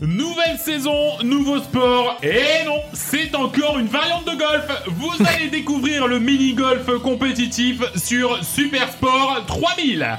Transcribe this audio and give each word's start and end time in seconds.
Nouvelle 0.00 0.56
saison, 0.58 1.18
nouveau 1.22 1.58
sport, 1.58 2.16
et 2.22 2.64
non, 2.64 2.80
c'est 2.94 3.34
encore 3.34 3.78
une 3.78 3.86
variante 3.86 4.24
de 4.24 4.30
golf. 4.30 4.66
Vous 4.86 5.12
allez 5.26 5.48
découvrir 5.50 6.08
le 6.08 6.18
mini-golf 6.18 6.86
compétitif 7.02 7.82
sur 7.96 8.42
Super 8.42 8.90
Sport 8.90 9.44
3000. 9.46 10.18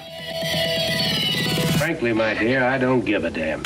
Frankly, 1.78 2.14
my 2.14 2.36
dear, 2.40 2.62
I 2.64 2.78
don't 2.80 3.04
give 3.04 3.26
a 3.26 3.32
damn. 3.32 3.64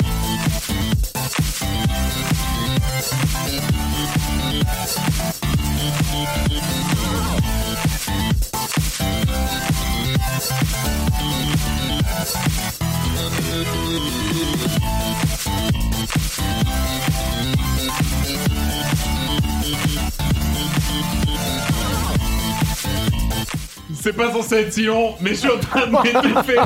C'est 24.06 24.12
pas 24.12 24.30
censé 24.30 24.54
être 24.58 24.72
si 24.72 24.84
long, 24.84 25.16
mais 25.20 25.30
je 25.30 25.34
suis 25.34 25.50
en 25.50 25.58
train 25.58 25.84
de 25.84 25.90
m'étouffer. 25.90 26.54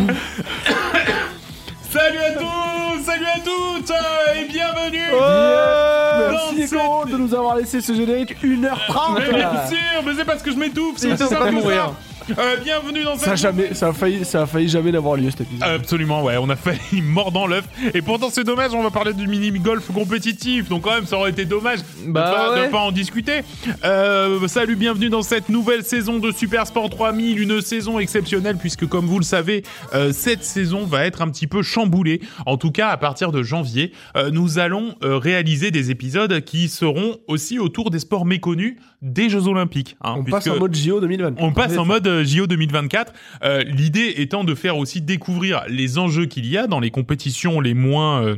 salut 1.91 2.19
à 2.19 2.33
tous, 2.33 3.03
salut 3.03 3.25
à 3.25 3.39
toutes, 3.39 3.91
euh, 3.91 3.95
et 4.37 4.45
bienvenue 4.45 5.11
dans 5.11 6.33
Merci 6.33 6.69
cette- 6.69 6.79
Nico 6.79 7.05
de 7.07 7.17
nous 7.17 7.35
avoir 7.35 7.57
laissé 7.57 7.81
ce 7.81 7.95
générique 7.95 8.37
1h30 8.43 9.21
Mais 9.21 9.39
bien 9.39 9.67
sûr, 9.69 10.03
mais 10.05 10.13
c'est 10.19 10.27
parce 10.27 10.43
que 10.43 10.51
je 10.51 10.57
m'étouffe, 10.57 10.99
c'est 10.99 11.13
aussi 11.13 11.27
simple 11.29 11.57
que 11.57 11.63
ça. 11.63 11.95
Euh, 12.39 12.57
bienvenue 12.63 13.03
dans 13.03 13.17
ça 13.17 13.33
a, 13.33 13.37
cette 13.37 13.43
jamais, 13.43 13.75
ça, 13.75 13.89
a 13.89 13.93
failli, 13.93 14.25
ça 14.25 14.43
a 14.43 14.47
failli 14.47 14.69
jamais 14.69 14.93
n'avoir 14.93 15.17
lieu 15.17 15.31
cet 15.31 15.43
épisode. 15.43 15.63
Absolument, 15.63 16.23
ouais, 16.23 16.37
on 16.39 16.49
a 16.49 16.57
failli 16.57 17.03
mort 17.03 17.33
dans 17.33 17.47
l'œuf. 17.47 17.65
Et 17.95 18.03
pourtant, 18.03 18.29
c'est 18.31 18.45
dommage, 18.45 18.73
on 18.75 18.83
va 18.83 18.91
parler 18.91 19.13
du 19.13 19.27
mini-golf 19.27 19.91
compétitif. 19.93 20.69
Donc, 20.69 20.83
quand 20.83 20.95
même, 20.95 21.07
ça 21.07 21.17
aurait 21.17 21.31
été 21.31 21.45
dommage 21.45 21.81
de, 21.81 22.11
Bah 22.13 22.33
pas, 22.35 22.57
de 22.57 22.61
ouais. 22.63 22.69
pas 22.71 22.79
en 22.81 22.93
discuter. 22.93 23.41
Euh, 23.85 24.47
salut, 24.49 24.77
bienvenue 24.77 25.09
dans 25.09 25.23
cette 25.23 25.49
nouvelle 25.49 25.83
saison 25.85 26.19
de 26.19 26.31
Super 26.33 26.67
Sport 26.67 26.91
3000. 26.91 27.41
Une 27.41 27.61
saison 27.61 27.99
exceptionnelle, 27.99 28.57
puisque, 28.57 28.87
comme 28.87 29.07
vous 29.07 29.19
le 29.19 29.25
savez, 29.25 29.63
euh, 29.95 30.13
cette 30.13 30.45
saison 30.45 30.85
va 30.87 31.05
être 31.07 31.23
un 31.23 31.29
petit 31.31 31.47
peu 31.47 31.63
chamboulée. 31.63 32.21
En 32.47 32.57
tout 32.57 32.71
cas, 32.71 32.89
à 32.89 32.97
partir 32.97 33.33
de 33.33 33.43
janvier, 33.43 33.93
euh, 34.17 34.31
nous 34.31 34.59
allons 34.59 34.95
euh, 35.03 35.19
réaliser 35.19 35.71
des 35.71 35.91
épisodes 35.91 36.41
qui 36.43 36.69
seront 36.69 37.17
aussi 37.27 37.59
autour 37.59 37.91
des 37.91 37.99
sports 37.99 38.25
méconnus 38.27 38.77
des 39.03 39.31
Jeux 39.31 39.47
Olympiques. 39.49 39.97
hein, 40.03 40.15
On 40.19 40.25
passe 40.25 40.47
en 40.47 40.59
mode 40.59 40.77
JO 40.77 41.01
2020. 41.01 41.35
on 41.39 41.53
passe 41.53 41.77
en 41.79 41.87
mode 41.87 42.07
euh, 42.07 42.20
JO 42.25 42.47
2024. 42.47 43.13
Euh, 43.43 43.63
L'idée 43.65 44.15
étant 44.17 44.45
de 44.45 44.55
faire 44.55 44.77
aussi 44.77 45.01
découvrir 45.01 45.65
les 45.69 45.99
enjeux 45.99 46.27
qu'il 46.27 46.47
y 46.47 46.57
a 46.57 46.67
dans 46.67 46.81
les 46.81 46.91
compétitions 46.91 47.61
les 47.61 47.75
moins 47.75 48.23
euh, 48.23 48.37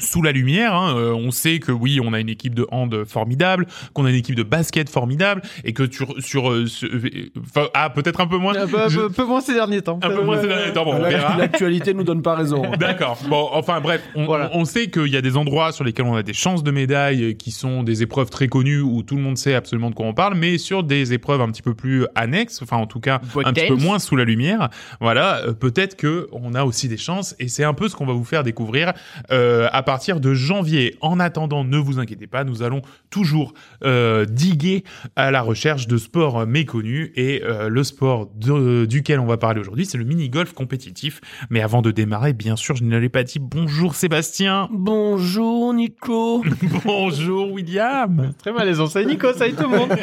sous 0.00 0.22
la 0.22 0.32
lumière. 0.32 0.74
hein. 0.74 0.94
Euh, 0.96 1.12
on 1.12 1.30
sait 1.30 1.58
que 1.58 1.72
oui, 1.72 2.00
on 2.02 2.12
a 2.12 2.20
une 2.20 2.28
équipe 2.28 2.54
de 2.54 2.66
hand 2.70 3.04
formidable, 3.04 3.66
qu'on 3.94 4.04
a 4.04 4.10
une 4.10 4.16
équipe 4.16 4.34
de 4.34 4.42
basket 4.42 4.88
formidable, 4.88 5.42
et 5.64 5.72
que 5.72 5.90
sur, 5.90 6.14
sur 6.22 6.50
euh, 6.50 6.66
ce- 6.66 6.86
euh, 6.86 7.66
ah 7.74 7.90
peut-être 7.90 8.20
un 8.20 8.26
peu 8.26 8.36
moins. 8.38 8.56
Un 8.56 8.66
peu, 8.66 8.80
un 8.80 8.88
Je- 8.88 9.00
peu- 9.00 9.10
peu 9.10 9.24
moins 9.24 9.40
ces 9.40 9.54
derniers 9.54 9.82
temps. 9.82 9.98
un 10.02 10.08
peu 10.10 10.22
moins 10.22 10.40
ces 10.40 10.48
derniers 10.48 10.72
temps. 10.72 10.84
Bon, 10.84 10.94
on 10.94 10.98
La- 11.02 11.08
verra. 11.08 11.36
L'actualité 11.36 11.94
nous 11.94 12.04
donne 12.04 12.22
pas 12.22 12.34
raison. 12.34 12.62
D'accord. 12.78 13.18
Bon, 13.28 13.48
enfin 13.52 13.80
bref, 13.80 14.02
on, 14.14 14.24
Voilà. 14.26 14.50
on 14.54 14.64
sait 14.64 14.88
qu'il 14.88 15.08
y 15.08 15.16
a 15.16 15.22
des 15.22 15.36
endroits 15.36 15.72
sur 15.72 15.84
lesquels 15.84 16.06
on 16.06 16.14
a 16.16 16.22
des 16.22 16.32
chances 16.32 16.62
de 16.62 16.70
médailles 16.70 17.22
euh, 17.24 17.32
qui 17.32 17.50
sont 17.50 17.82
des 17.82 18.02
épreuves 18.02 18.30
très 18.30 18.48
connues 18.48 18.80
où 18.80 19.02
tout 19.02 19.16
le 19.16 19.22
monde 19.22 19.36
sait 19.38 19.54
absolument 19.54 19.90
de 19.90 19.94
quoi 19.94 20.06
on 20.06 20.14
parle, 20.14 20.34
mais 20.34 20.58
sur 20.58 20.82
des 20.82 21.12
épreuves 21.12 21.40
un 21.40 21.50
petit 21.50 21.62
peu 21.62 21.74
plus 21.74 22.06
annexes, 22.14 22.60
enfin 22.62 22.76
en 22.76 22.86
tout 22.86 23.00
cas 23.00 23.20
un 23.44 23.52
petit 23.52 23.66
peu 23.68 23.74
moins 23.74 23.98
sous 23.98 24.16
la 24.16 24.24
lumière, 24.24 24.68
voilà, 25.00 25.42
euh, 25.46 25.52
peut-être 25.52 25.96
que 25.96 26.28
on 26.32 26.54
a 26.54 26.64
aussi 26.64 26.88
des 26.88 26.96
chances 26.96 27.34
et 27.38 27.48
c'est 27.48 27.64
un 27.64 27.74
peu 27.74 27.88
ce 27.88 27.96
qu'on 27.96 28.06
va 28.06 28.12
vous 28.12 28.24
faire 28.24 28.42
découvrir 28.42 28.92
euh, 29.30 29.68
à 29.72 29.82
partir 29.86 30.20
de 30.20 30.34
janvier. 30.34 30.96
En 31.00 31.18
attendant, 31.20 31.64
ne 31.64 31.78
vous 31.78 31.98
inquiétez 31.98 32.26
pas, 32.26 32.44
nous 32.44 32.62
allons 32.62 32.82
toujours 33.08 33.54
euh, 33.84 34.26
diguer 34.26 34.84
à 35.14 35.30
la 35.30 35.40
recherche 35.40 35.86
de 35.86 35.96
sports 35.96 36.46
méconnus 36.46 37.12
et 37.14 37.42
euh, 37.44 37.68
le 37.68 37.84
sport 37.84 38.28
de- 38.34 38.84
duquel 38.84 39.20
on 39.20 39.26
va 39.26 39.36
parler 39.38 39.60
aujourd'hui, 39.60 39.86
c'est 39.86 39.96
le 39.96 40.04
mini-golf 40.04 40.52
compétitif. 40.52 41.20
Mais 41.48 41.62
avant 41.62 41.80
de 41.82 41.90
démarrer, 41.92 42.32
bien 42.34 42.56
sûr, 42.56 42.74
je 42.76 42.84
ne 42.84 42.98
l'ai 42.98 43.08
pas 43.08 43.22
dit. 43.22 43.38
Bonjour 43.38 43.94
Sébastien. 43.94 44.68
Bonjour 44.72 45.72
Nico. 45.72 46.44
Bonjour 46.84 47.52
William. 47.52 48.32
Très 48.38 48.52
malaisant. 48.52 48.88
Ça, 48.88 49.04
Nico, 49.04 49.32
ça 49.32 49.46
y 49.46 49.50
est, 49.50 49.54
tout 49.54 49.70
le 49.70 49.78
monde. 49.78 49.92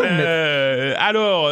Euh, 0.00 0.94
alors, 0.98 1.50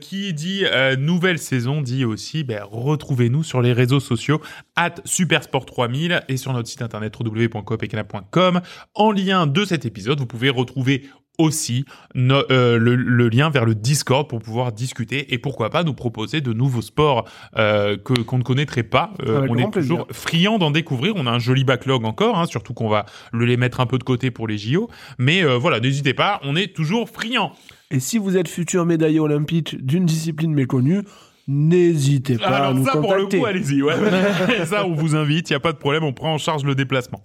qui 0.00 0.32
dit 0.34 0.64
nouvelle 0.98 1.38
saison 1.38 1.80
dit 1.82 2.04
aussi, 2.04 2.44
ben, 2.44 2.62
retrouvez-nous 2.70 3.42
sur 3.42 3.60
les 3.62 3.72
réseaux 3.72 4.00
sociaux 4.00 4.40
at 4.76 4.94
Supersport 5.04 5.66
3000 5.66 6.22
et 6.28 6.36
sur 6.36 6.52
notre 6.52 6.68
site 6.68 6.82
internet 6.82 6.87
www.coopecana.com. 6.92 8.60
En 8.94 9.10
lien 9.12 9.46
de 9.46 9.64
cet 9.64 9.86
épisode, 9.86 10.18
vous 10.18 10.26
pouvez 10.26 10.50
retrouver 10.50 11.04
aussi 11.40 11.84
no- 12.16 12.42
euh, 12.50 12.78
le, 12.78 12.96
le 12.96 13.28
lien 13.28 13.48
vers 13.48 13.64
le 13.64 13.76
Discord 13.76 14.28
pour 14.28 14.40
pouvoir 14.40 14.72
discuter 14.72 15.32
et 15.32 15.38
pourquoi 15.38 15.70
pas 15.70 15.84
nous 15.84 15.94
proposer 15.94 16.40
de 16.40 16.52
nouveaux 16.52 16.82
sports 16.82 17.28
euh, 17.56 17.96
que 17.96 18.12
qu'on 18.14 18.38
ne 18.38 18.42
connaîtrait 18.42 18.82
pas. 18.82 19.12
Euh, 19.24 19.46
on 19.48 19.56
est 19.56 19.70
toujours 19.70 20.08
friand 20.10 20.58
d'en 20.58 20.72
découvrir. 20.72 21.12
On 21.14 21.28
a 21.28 21.30
un 21.30 21.38
joli 21.38 21.62
backlog 21.62 22.04
encore, 22.04 22.36
hein, 22.36 22.46
surtout 22.46 22.74
qu'on 22.74 22.88
va 22.88 23.06
le 23.32 23.44
les 23.44 23.56
mettre 23.56 23.78
un 23.78 23.86
peu 23.86 23.98
de 23.98 24.02
côté 24.04 24.32
pour 24.32 24.48
les 24.48 24.58
JO. 24.58 24.90
Mais 25.18 25.44
voilà, 25.44 25.78
n'hésitez 25.78 26.12
pas, 26.12 26.40
on 26.42 26.56
est 26.56 26.74
toujours 26.74 27.08
friand. 27.08 27.52
Et 27.92 28.00
si 28.00 28.18
vous 28.18 28.36
êtes 28.36 28.48
futur 28.48 28.84
médaillé 28.84 29.20
olympique 29.20 29.76
d'une 29.86 30.06
discipline 30.06 30.52
méconnue, 30.52 31.02
n'hésitez 31.48 32.36
pas 32.36 32.46
à 32.48 32.56
Alors 32.56 32.74
nous 32.74 32.84
ça, 32.84 32.92
pour 32.92 33.14
le 33.14 33.26
coup, 33.26 33.44
allez-y. 33.46 33.82
Ouais. 33.82 33.94
ça, 34.66 34.86
on 34.86 34.92
vous 34.94 35.16
invite, 35.16 35.50
il 35.50 35.54
y 35.54 35.56
a 35.56 35.60
pas 35.60 35.72
de 35.72 35.78
problème, 35.78 36.04
on 36.04 36.12
prend 36.12 36.34
en 36.34 36.38
charge 36.38 36.64
le 36.64 36.74
déplacement. 36.74 37.22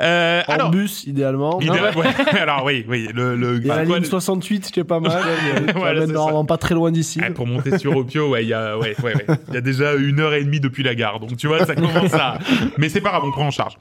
Euh, 0.00 0.42
en 0.46 0.52
alors, 0.52 0.70
bus, 0.70 1.04
idéalement. 1.06 1.60
idéal- 1.60 1.96
ouais, 1.96 2.06
alors 2.40 2.64
oui, 2.64 2.84
oui, 2.88 3.08
le, 3.14 3.34
la 3.58 3.84
ligne 3.84 3.96
le- 3.96 4.04
68 4.04 4.70
qui 4.70 4.80
est 4.80 4.84
pas 4.84 5.00
mal. 5.00 5.12
elle, 5.66 5.72
Voilà, 5.74 6.00
c'est 6.00 6.06
mène 6.06 6.14
normalement 6.14 6.44
pas 6.44 6.58
très 6.58 6.74
loin 6.74 6.90
d'ici. 6.92 7.18
Ah, 7.22 7.30
pour 7.30 7.46
monter 7.46 7.78
sur 7.78 7.96
Opio, 7.96 8.28
ouais, 8.30 8.44
il 8.44 8.48
y 8.48 8.54
a, 8.54 8.76
ouais, 8.78 8.94
ouais, 9.02 9.14
ouais. 9.14 9.26
Il 9.48 9.54
y 9.54 9.56
a 9.56 9.60
déjà 9.62 9.94
une 9.94 10.20
heure 10.20 10.34
et 10.34 10.44
demie 10.44 10.60
depuis 10.60 10.82
la 10.82 10.94
gare. 10.94 11.18
Donc, 11.20 11.36
tu 11.36 11.46
vois, 11.46 11.64
ça 11.64 11.74
commence 11.74 12.14
à, 12.14 12.38
mais 12.78 12.88
c'est 12.88 13.00
pas 13.00 13.10
grave, 13.10 13.22
on 13.24 13.30
prend 13.30 13.46
en 13.46 13.50
charge. 13.50 13.76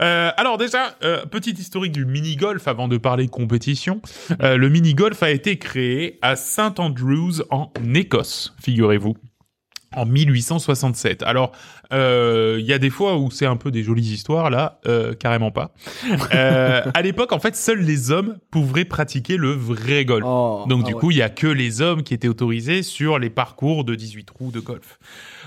Euh, 0.00 0.30
alors, 0.36 0.58
déjà, 0.58 0.96
euh, 1.04 1.24
petite 1.26 1.58
historique 1.58 1.92
du 1.92 2.04
mini-golf 2.04 2.66
avant 2.66 2.88
de 2.88 2.96
parler 2.96 3.28
compétition. 3.28 4.00
Euh, 4.42 4.56
le 4.56 4.68
mini-golf 4.68 5.22
a 5.22 5.30
été 5.30 5.56
créé 5.56 6.18
à 6.22 6.36
St. 6.36 6.78
Andrews 6.80 7.42
en 7.50 7.70
Écosse, 7.94 8.54
figurez-vous. 8.62 9.14
En 9.96 10.06
1867. 10.06 11.24
Alors, 11.24 11.50
euh, 11.92 12.58
il 12.60 12.66
y 12.66 12.72
a 12.72 12.78
des 12.78 12.90
fois 12.90 13.16
où 13.16 13.30
c'est 13.32 13.46
un 13.46 13.56
peu 13.56 13.72
des 13.72 13.82
jolies 13.82 14.12
histoires, 14.12 14.48
là, 14.48 14.78
euh, 14.86 15.14
carrément 15.14 15.50
pas. 15.50 15.72
Euh, 16.32 16.82
à 16.94 17.02
l'époque, 17.02 17.32
en 17.32 17.40
fait, 17.40 17.56
seuls 17.56 17.80
les 17.80 18.12
hommes 18.12 18.38
pouvaient 18.52 18.84
pratiquer 18.84 19.36
le 19.36 19.50
vrai 19.50 20.04
golf. 20.04 20.24
Oh, 20.24 20.64
Donc 20.68 20.82
ah 20.84 20.86
du 20.86 20.94
ouais. 20.94 21.00
coup, 21.00 21.10
il 21.10 21.16
y 21.16 21.22
a 21.22 21.28
que 21.28 21.48
les 21.48 21.80
hommes 21.80 22.04
qui 22.04 22.14
étaient 22.14 22.28
autorisés 22.28 22.84
sur 22.84 23.18
les 23.18 23.30
parcours 23.30 23.84
de 23.84 23.96
18 23.96 24.24
trous 24.24 24.52
de 24.52 24.60
golf. 24.60 25.00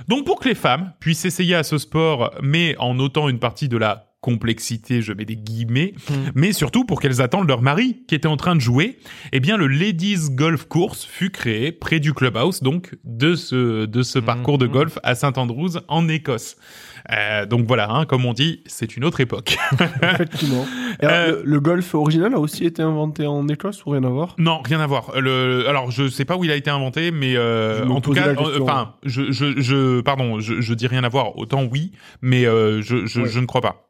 Donc 0.10 0.26
pour 0.26 0.42
que 0.42 0.50
les 0.50 0.56
femmes 0.56 0.92
puissent 1.00 1.24
essayer 1.24 1.56
à 1.56 1.64
ce 1.64 1.78
sport, 1.78 2.34
mais 2.42 2.76
en 2.80 2.96
notant 2.96 3.30
une 3.30 3.40
partie 3.40 3.70
de 3.70 3.78
la 3.78 4.13
complexité, 4.24 5.02
je 5.02 5.12
mets 5.14 5.26
des 5.26 5.36
guillemets, 5.36 5.94
Hmm. 6.10 6.32
mais 6.34 6.54
surtout 6.54 6.86
pour 6.86 7.02
qu'elles 7.02 7.22
attendent 7.22 7.48
leur 7.50 7.62
mari 7.62 8.04
qui 8.08 8.16
était 8.16 8.28
en 8.28 8.38
train 8.38 8.56
de 8.56 8.62
jouer, 8.62 8.98
eh 9.34 9.40
bien 9.42 9.58
le 9.58 9.68
Ladies 9.68 10.30
Golf 10.32 10.66
Course 10.66 11.04
fut 11.06 11.30
créé 11.30 11.72
près 11.74 12.00
du 12.00 12.14
clubhouse 12.14 12.62
donc 12.64 12.96
de 13.04 13.36
ce 13.36 13.86
de 13.86 14.02
ce 14.02 14.20
parcours 14.20 14.58
de 14.58 14.66
golf 14.68 14.98
à 15.04 15.14
Saint 15.16 15.34
Andrews 15.36 15.72
en 15.90 16.08
Écosse. 16.08 16.56
Euh, 17.12 17.46
donc 17.46 17.68
voilà, 17.68 17.92
hein, 17.92 18.06
comme 18.06 18.24
on 18.26 18.32
dit, 18.32 18.62
c'est 18.66 18.96
une 18.96 19.04
autre 19.04 19.20
époque. 19.20 19.58
Effectivement. 20.02 20.66
Et 21.02 21.06
alors, 21.06 21.18
Euh, 21.18 21.42
le, 21.44 21.52
le 21.52 21.60
golf 21.60 21.94
original 21.96 22.34
a 22.34 22.40
aussi 22.40 22.66
été 22.66 22.82
inventé 22.82 23.28
en 23.28 23.46
Écosse 23.50 23.86
ou 23.86 23.90
rien 23.90 24.04
à 24.06 24.10
voir? 24.10 24.36
Non, 24.38 24.62
rien 24.64 24.80
à 24.80 24.88
voir. 24.88 25.12
Le, 25.20 25.66
alors, 25.68 25.92
je 25.92 26.08
sais 26.08 26.24
pas 26.24 26.38
où 26.38 26.46
il 26.46 26.52
a 26.52 26.56
été 26.56 26.70
inventé, 26.70 27.12
mais 27.12 27.36
euh, 27.36 27.86
en 27.88 28.00
tout 28.00 28.14
cas, 28.14 28.34
enfin, 28.62 28.94
je, 29.04 29.32
je, 29.34 29.60
je, 29.60 30.00
pardon, 30.02 30.40
je, 30.40 30.62
je 30.62 30.74
dis 30.74 30.88
rien 30.88 31.04
à 31.04 31.10
voir. 31.10 31.38
Autant 31.38 31.64
oui, 31.70 31.92
mais 32.22 32.46
euh, 32.46 32.82
je, 32.82 33.06
je, 33.06 33.22
Ouais. 33.22 33.28
je 33.30 33.40
ne 33.40 33.46
crois 33.46 33.62
pas. 33.62 33.90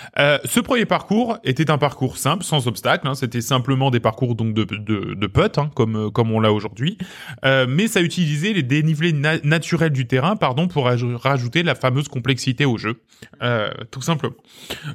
Euh, 0.19 0.37
ce 0.45 0.59
premier 0.59 0.85
parcours 0.85 1.37
était 1.43 1.71
un 1.71 1.77
parcours 1.77 2.17
simple, 2.17 2.43
sans 2.43 2.67
obstacle. 2.67 3.07
Hein, 3.07 3.15
C'était 3.15 3.39
simplement 3.41 3.91
des 3.91 3.99
parcours 4.01 4.35
donc 4.35 4.53
de 4.53 4.63
de, 4.65 5.13
de 5.15 5.27
putt, 5.27 5.57
hein, 5.57 5.69
comme 5.75 5.95
euh, 5.95 6.09
comme 6.09 6.31
on 6.31 6.39
l'a 6.39 6.51
aujourd'hui. 6.51 6.97
Euh, 7.45 7.65
mais 7.69 7.87
ça 7.87 8.01
utilisait 8.01 8.51
les 8.53 8.63
dénivelés 8.63 9.13
na- 9.13 9.39
naturels 9.43 9.91
du 9.91 10.07
terrain, 10.07 10.35
pardon, 10.35 10.67
pour 10.67 10.87
aj- 10.89 11.15
rajouter 11.15 11.63
la 11.63 11.75
fameuse 11.75 12.09
complexité 12.09 12.65
au 12.65 12.77
jeu, 12.77 13.01
euh, 13.41 13.69
tout 13.89 14.01
simplement. 14.01 14.33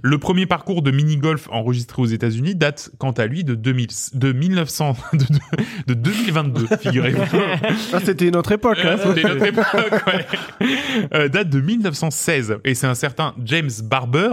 Le 0.03 0.19
premier 0.19 0.45
parcours 0.47 0.83
de 0.83 0.91
mini-golf 0.91 1.49
enregistré 1.51 2.03
aux 2.03 2.07
États-Unis 2.07 2.55
date, 2.55 2.91
quant 2.99 3.12
à 3.12 3.27
lui, 3.27 3.43
de 3.43 3.55
2000, 3.55 3.89
de 4.15 4.33
1900, 4.33 4.97
de, 5.15 5.19
de, 5.19 5.25
de 5.89 5.95
2022, 5.95 6.67
figurez-vous. 6.79 7.23
Ah, 7.93 8.01
c'était 8.05 8.29
une 8.29 8.37
autre 8.37 8.53
époque. 8.53 8.79
hein. 8.85 8.97
Euh, 8.99 9.15
C'était 9.15 9.29
notre 9.29 9.47
époque, 9.47 10.07
ouais. 10.07 10.27
Euh, 11.15 11.29
date 11.29 11.49
de 11.49 11.61
1916 11.61 12.59
et 12.65 12.75
c'est 12.75 12.87
un 12.87 12.95
certain 12.95 13.35
James 13.45 13.71
Barber 13.85 14.31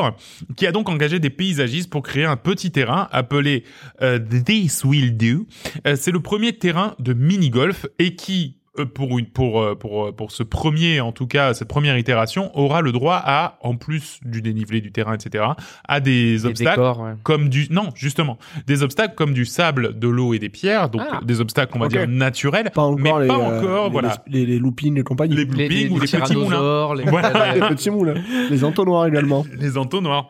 qui 0.58 0.68
a 0.68 0.72
donc 0.74 0.90
engagé 0.90 1.20
des 1.20 1.30
paysagistes 1.30 1.90
pour 1.90 2.04
créer 2.04 2.26
un 2.26 2.36
petit 2.36 2.72
terrain 2.72 3.08
appelé 3.14 3.64
euh, 4.02 4.20
This 4.20 4.84
Will 4.84 5.16
Do. 5.16 5.46
Euh, 5.88 5.96
c'est 5.96 6.12
le 6.12 6.20
premier 6.20 6.52
terrain 6.54 6.96
de 7.00 7.14
mini-golf 7.14 7.86
et 8.00 8.16
qui 8.16 8.58
euh, 8.80 8.86
pour 8.88 9.20
une 9.20 9.28
pour 9.28 9.62
euh, 9.62 9.76
pour 9.76 10.08
euh, 10.08 10.12
pour 10.12 10.32
ce 10.32 10.42
premier 10.42 11.00
en 11.00 11.12
tout 11.12 11.28
cas 11.28 11.54
cette 11.54 11.68
première 11.68 11.96
itération 11.96 12.50
aura 12.58 12.82
le 12.82 12.92
droit 12.92 13.22
à 13.24 13.60
en 13.62 13.76
plus 13.76 14.20
du 14.26 14.42
dénivelé 14.42 14.82
du 14.82 14.92
terrain 14.92 15.14
etc 15.14 15.46
à 15.88 16.00
des 16.00 16.32
Les 16.32 16.46
obstacles 16.48 16.72
décors, 16.80 17.00
ouais. 17.02 17.12
comme 17.22 17.50
du 17.50 17.68
non 17.70 17.90
justement 17.94 18.40
des 18.66 18.82
obstacles 18.82 19.14
comme 19.14 19.36
du 19.36 19.46
sable 19.46 20.00
de 20.00 20.08
l'eau 20.08 20.34
et 20.34 20.40
des 20.40 20.50
pierres 20.50 20.90
donc 20.90 21.04
Ah. 21.12 21.20
des 21.24 21.40
obstacles 21.40 21.72
on 21.76 21.80
va 21.82 21.88
dire 21.88 22.08
naturels 22.08 22.72
Pas 22.74 22.82
encore 22.82 22.98
mais 23.00 23.22
les, 23.22 23.28
pas 23.28 23.38
euh, 23.38 23.60
encore 23.60 23.86
les, 23.86 23.92
voilà 23.92 24.24
les, 24.26 24.46
les 24.48 24.58
loopings 24.58 24.98
et 25.00 25.04
compagnie. 25.04 25.36
les 25.36 25.42
Les, 25.42 25.46
bloopings 25.46 25.70
les, 25.70 25.90
ou 25.90 26.00
les 26.00 26.08
les 26.08 26.18
petits 26.20 26.36
moulins 26.36 26.96
les... 26.98 27.04
Voilà. 27.04 27.54
les 27.54 27.62
petits 27.76 27.92
moules, 27.92 28.16
les 28.50 28.64
entonnoirs 28.64 29.06
également. 29.06 29.46
les 29.56 29.78
entonnoirs. 29.78 30.30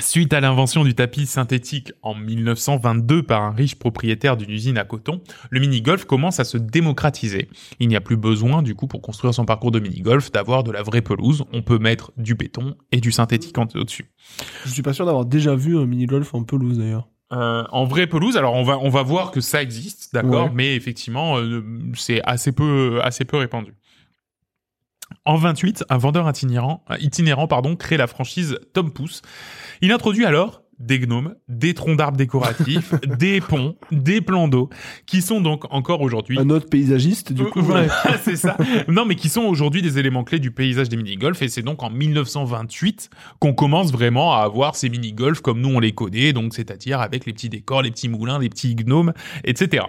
Suite 0.00 0.32
à 0.34 0.40
l'invention 0.40 0.84
du 0.84 0.94
tapis 0.94 1.26
synthétique 1.26 1.92
en 2.02 2.14
1922 2.14 3.22
par 3.22 3.42
un 3.42 3.50
riche 3.50 3.74
propriétaire 3.76 4.36
d'une 4.36 4.50
usine 4.50 4.78
à 4.78 4.84
coton, 4.84 5.20
le 5.50 5.58
mini-golf 5.60 6.04
commence 6.04 6.38
à 6.38 6.44
se 6.44 6.58
démocratiser. 6.58 7.48
Il 7.80 7.88
n'y 7.88 7.96
a 7.96 8.00
plus 8.00 8.16
besoin, 8.16 8.62
du 8.62 8.74
coup, 8.74 8.86
pour 8.86 9.00
construire 9.02 9.34
son 9.34 9.44
parcours 9.44 9.70
de 9.72 9.80
mini-golf, 9.80 10.30
d'avoir 10.32 10.64
de 10.64 10.70
la 10.70 10.82
vraie 10.82 11.02
pelouse. 11.02 11.44
On 11.52 11.62
peut 11.62 11.78
mettre 11.78 12.12
du 12.16 12.34
béton 12.34 12.76
et 12.92 13.00
du 13.00 13.10
synthétique 13.10 13.56
en- 13.58 13.66
au-dessus. 13.74 14.10
Je 14.64 14.70
suis 14.70 14.82
pas 14.82 14.92
sûr 14.92 15.06
d'avoir 15.06 15.24
déjà 15.24 15.54
vu 15.54 15.76
un 15.78 15.86
mini-golf 15.86 16.34
en 16.34 16.44
pelouse 16.44 16.78
d'ailleurs. 16.78 17.08
Euh, 17.32 17.64
en 17.72 17.84
vraie 17.86 18.06
pelouse, 18.06 18.36
alors 18.36 18.54
on 18.54 18.62
va 18.62 18.78
on 18.78 18.88
va 18.88 19.02
voir 19.02 19.32
que 19.32 19.40
ça 19.40 19.60
existe, 19.60 20.14
d'accord, 20.14 20.44
Ouais. 20.46 20.52
mais 20.54 20.76
effectivement 20.76 21.38
euh, 21.38 21.60
c'est 21.96 22.20
assez 22.24 22.52
peu 22.52 23.00
assez 23.02 23.24
peu 23.24 23.36
répandu. 23.36 23.72
En 25.24 25.36
28, 25.36 25.84
un 25.88 25.98
vendeur 25.98 26.28
itinérant, 26.28 26.84
crée 27.76 27.96
la 27.96 28.06
franchise 28.06 28.58
Tom 28.72 28.92
Pouce. 28.92 29.22
Il 29.80 29.92
introduit 29.92 30.24
alors 30.24 30.62
des 30.78 30.98
gnomes, 30.98 31.34
des 31.48 31.74
troncs 31.74 31.96
d'arbres 31.96 32.16
décoratifs, 32.16 32.94
des 33.18 33.40
ponts, 33.40 33.76
des 33.90 34.20
plans 34.20 34.48
d'eau, 34.48 34.68
qui 35.06 35.22
sont 35.22 35.40
donc 35.40 35.64
encore 35.72 36.00
aujourd'hui 36.00 36.38
Un 36.38 36.50
autre 36.50 36.68
paysagiste, 36.68 37.32
du 37.32 37.42
euh, 37.42 37.46
coup. 37.46 37.62
voilà, 37.62 37.88
c'est 38.22 38.36
ça. 38.36 38.56
Non, 38.88 39.04
mais 39.04 39.14
qui 39.14 39.28
sont 39.28 39.42
aujourd'hui 39.42 39.82
des 39.82 39.98
éléments 39.98 40.24
clés 40.24 40.38
du 40.38 40.50
paysage 40.50 40.88
des 40.88 40.96
mini-golf. 40.96 41.40
Et 41.42 41.48
c'est 41.48 41.62
donc 41.62 41.82
en 41.82 41.90
1928 41.90 43.10
qu'on 43.38 43.54
commence 43.54 43.92
vraiment 43.92 44.34
à 44.34 44.42
avoir 44.42 44.76
ces 44.76 44.88
mini-golf 44.88 45.40
comme 45.40 45.60
nous 45.60 45.70
on 45.70 45.80
les 45.80 45.92
connaît, 45.92 46.32
donc 46.32 46.54
c'est-à-dire 46.54 47.00
avec 47.00 47.26
les 47.26 47.32
petits 47.32 47.48
décors, 47.48 47.82
les 47.82 47.90
petits 47.90 48.08
moulins, 48.08 48.38
les 48.38 48.48
petits 48.48 48.74
gnomes, 48.74 49.12
etc. 49.44 49.84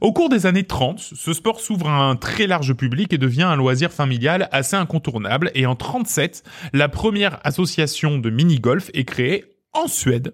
Au 0.00 0.12
cours 0.12 0.28
des 0.28 0.46
années 0.46 0.64
30, 0.64 0.98
ce 0.98 1.32
sport 1.32 1.60
s'ouvre 1.60 1.88
à 1.88 2.08
un 2.08 2.16
très 2.16 2.46
large 2.46 2.74
public 2.74 3.12
et 3.12 3.18
devient 3.18 3.42
un 3.42 3.56
loisir 3.56 3.92
familial 3.92 4.48
assez 4.52 4.76
incontournable. 4.76 5.50
Et 5.54 5.66
en 5.66 5.76
37, 5.76 6.42
la 6.72 6.88
première 6.88 7.38
association 7.44 8.18
de 8.18 8.30
mini-golf 8.30 8.90
est 8.94 9.04
créée 9.04 9.44
en 9.74 9.86
Suède. 9.88 10.32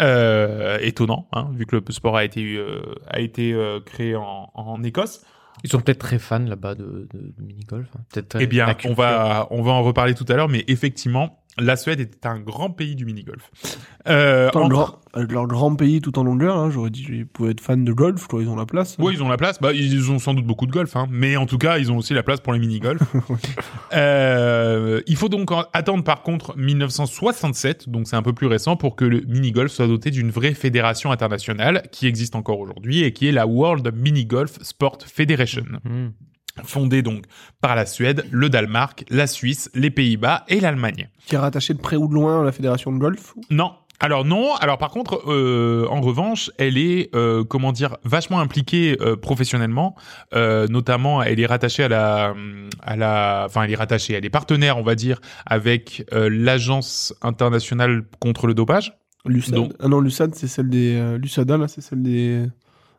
Euh, 0.00 0.78
étonnant, 0.80 1.28
hein, 1.32 1.48
vu 1.54 1.66
que 1.66 1.76
le 1.76 1.82
sport 1.90 2.16
a 2.16 2.24
été, 2.24 2.56
euh, 2.56 2.80
a 3.06 3.20
été 3.20 3.52
euh, 3.52 3.80
créé 3.80 4.16
en, 4.16 4.50
en 4.54 4.82
Écosse. 4.82 5.22
Ils 5.62 5.70
sont 5.70 5.80
peut-être 5.80 5.98
très 5.98 6.18
fans 6.18 6.38
là-bas 6.38 6.74
de, 6.74 6.84
de, 7.12 7.34
de 7.36 7.42
mini-golf. 7.42 7.86
hein. 7.94 8.00
Peut-être 8.12 8.40
Eh 8.40 8.46
bien, 8.46 8.74
on 8.86 8.94
va, 8.94 9.46
on 9.50 9.60
va 9.62 9.72
en 9.72 9.82
reparler 9.82 10.14
tout 10.14 10.24
à 10.28 10.34
l'heure, 10.34 10.48
mais 10.48 10.64
effectivement, 10.68 11.39
la 11.58 11.76
Suède 11.76 12.00
est 12.00 12.24
un 12.26 12.38
grand 12.38 12.70
pays 12.70 12.94
du 12.94 13.04
mini-golf. 13.04 13.50
Euh, 14.08 14.50
grand- 14.50 14.98
avec 15.12 15.32
leur 15.32 15.46
grand 15.46 15.74
pays 15.74 16.00
tout 16.00 16.18
en 16.18 16.22
longueur, 16.24 16.56
hein, 16.56 16.70
j'aurais 16.70 16.90
dit 16.90 17.04
qu'ils 17.04 17.26
pouvaient 17.26 17.50
être 17.50 17.60
fans 17.60 17.76
de 17.76 17.92
golf, 17.92 18.26
quoi, 18.28 18.40
ils 18.42 18.48
ont 18.48 18.56
la 18.56 18.64
place. 18.66 18.96
Oui, 18.98 19.14
ils 19.14 19.22
ont 19.22 19.28
la 19.28 19.36
place. 19.36 19.60
Bah, 19.60 19.72
ils 19.72 20.10
ont 20.10 20.18
sans 20.18 20.32
doute 20.34 20.46
beaucoup 20.46 20.66
de 20.66 20.70
golf, 20.72 20.94
hein. 20.96 21.06
mais 21.10 21.36
en 21.36 21.46
tout 21.46 21.58
cas, 21.58 21.78
ils 21.78 21.90
ont 21.90 21.96
aussi 21.96 22.14
la 22.14 22.22
place 22.22 22.40
pour 22.40 22.52
les 22.52 22.58
mini-golf. 22.60 23.02
euh, 23.92 25.00
il 25.06 25.16
faut 25.16 25.28
donc 25.28 25.50
en- 25.50 25.64
attendre, 25.72 26.04
par 26.04 26.22
contre, 26.22 26.56
1967, 26.56 27.88
donc 27.88 28.06
c'est 28.06 28.16
un 28.16 28.22
peu 28.22 28.32
plus 28.32 28.46
récent, 28.46 28.76
pour 28.76 28.96
que 28.96 29.04
le 29.04 29.20
mini-golf 29.26 29.72
soit 29.72 29.86
doté 29.88 30.10
d'une 30.10 30.30
vraie 30.30 30.54
fédération 30.54 31.10
internationale 31.12 31.82
qui 31.90 32.06
existe 32.06 32.34
encore 32.36 32.60
aujourd'hui 32.60 33.02
et 33.02 33.12
qui 33.12 33.26
est 33.28 33.32
la 33.32 33.46
World 33.46 33.92
Mini-Golf 33.94 34.58
Sport 34.62 34.98
Federation. 35.04 35.64
Hmm. 35.84 36.08
Fondée 36.64 37.02
donc 37.02 37.24
par 37.60 37.74
la 37.74 37.86
Suède, 37.86 38.24
le 38.30 38.48
Danemark, 38.48 39.04
la 39.08 39.26
Suisse, 39.26 39.70
les 39.74 39.90
Pays-Bas 39.90 40.44
et 40.48 40.60
l'Allemagne. 40.60 41.08
Qui 41.26 41.36
est 41.36 41.38
rattaché 41.38 41.74
de 41.74 41.78
près 41.78 41.96
ou 41.96 42.08
de 42.08 42.14
loin 42.14 42.42
à 42.42 42.44
la 42.44 42.52
fédération 42.52 42.92
de 42.92 42.98
golf. 42.98 43.34
Non. 43.50 43.72
Alors 44.02 44.24
non. 44.24 44.54
Alors 44.56 44.78
par 44.78 44.90
contre, 44.90 45.22
euh, 45.30 45.86
en 45.90 46.00
revanche, 46.00 46.50
elle 46.56 46.78
est 46.78 47.14
euh, 47.14 47.44
comment 47.44 47.70
dire 47.70 47.98
vachement 48.04 48.40
impliquée 48.40 48.96
euh, 49.00 49.16
professionnellement. 49.16 49.94
Notamment, 50.34 51.22
elle 51.22 51.38
est 51.38 51.46
rattachée 51.46 51.84
à 51.84 51.88
la 51.88 52.34
à 52.82 52.96
la. 52.96 53.44
Enfin, 53.46 53.62
elle 53.64 53.72
est 53.72 53.76
rattachée. 53.76 54.14
Elle 54.14 54.24
est 54.24 54.30
partenaire, 54.30 54.78
on 54.78 54.82
va 54.82 54.94
dire, 54.94 55.20
avec 55.44 56.04
l'agence 56.12 57.14
internationale 57.22 58.04
contre 58.18 58.46
le 58.46 58.54
dopage. 58.54 58.96
L'USAD. 59.26 59.74
Ah 59.80 59.88
non, 59.88 60.00
l'USAD, 60.00 60.34
c'est 60.34 60.48
celle 60.48 60.70
des. 60.70 61.18
L'USADA, 61.18 61.58
là, 61.58 61.68
c'est 61.68 61.82
celle 61.82 62.02
des, 62.02 62.46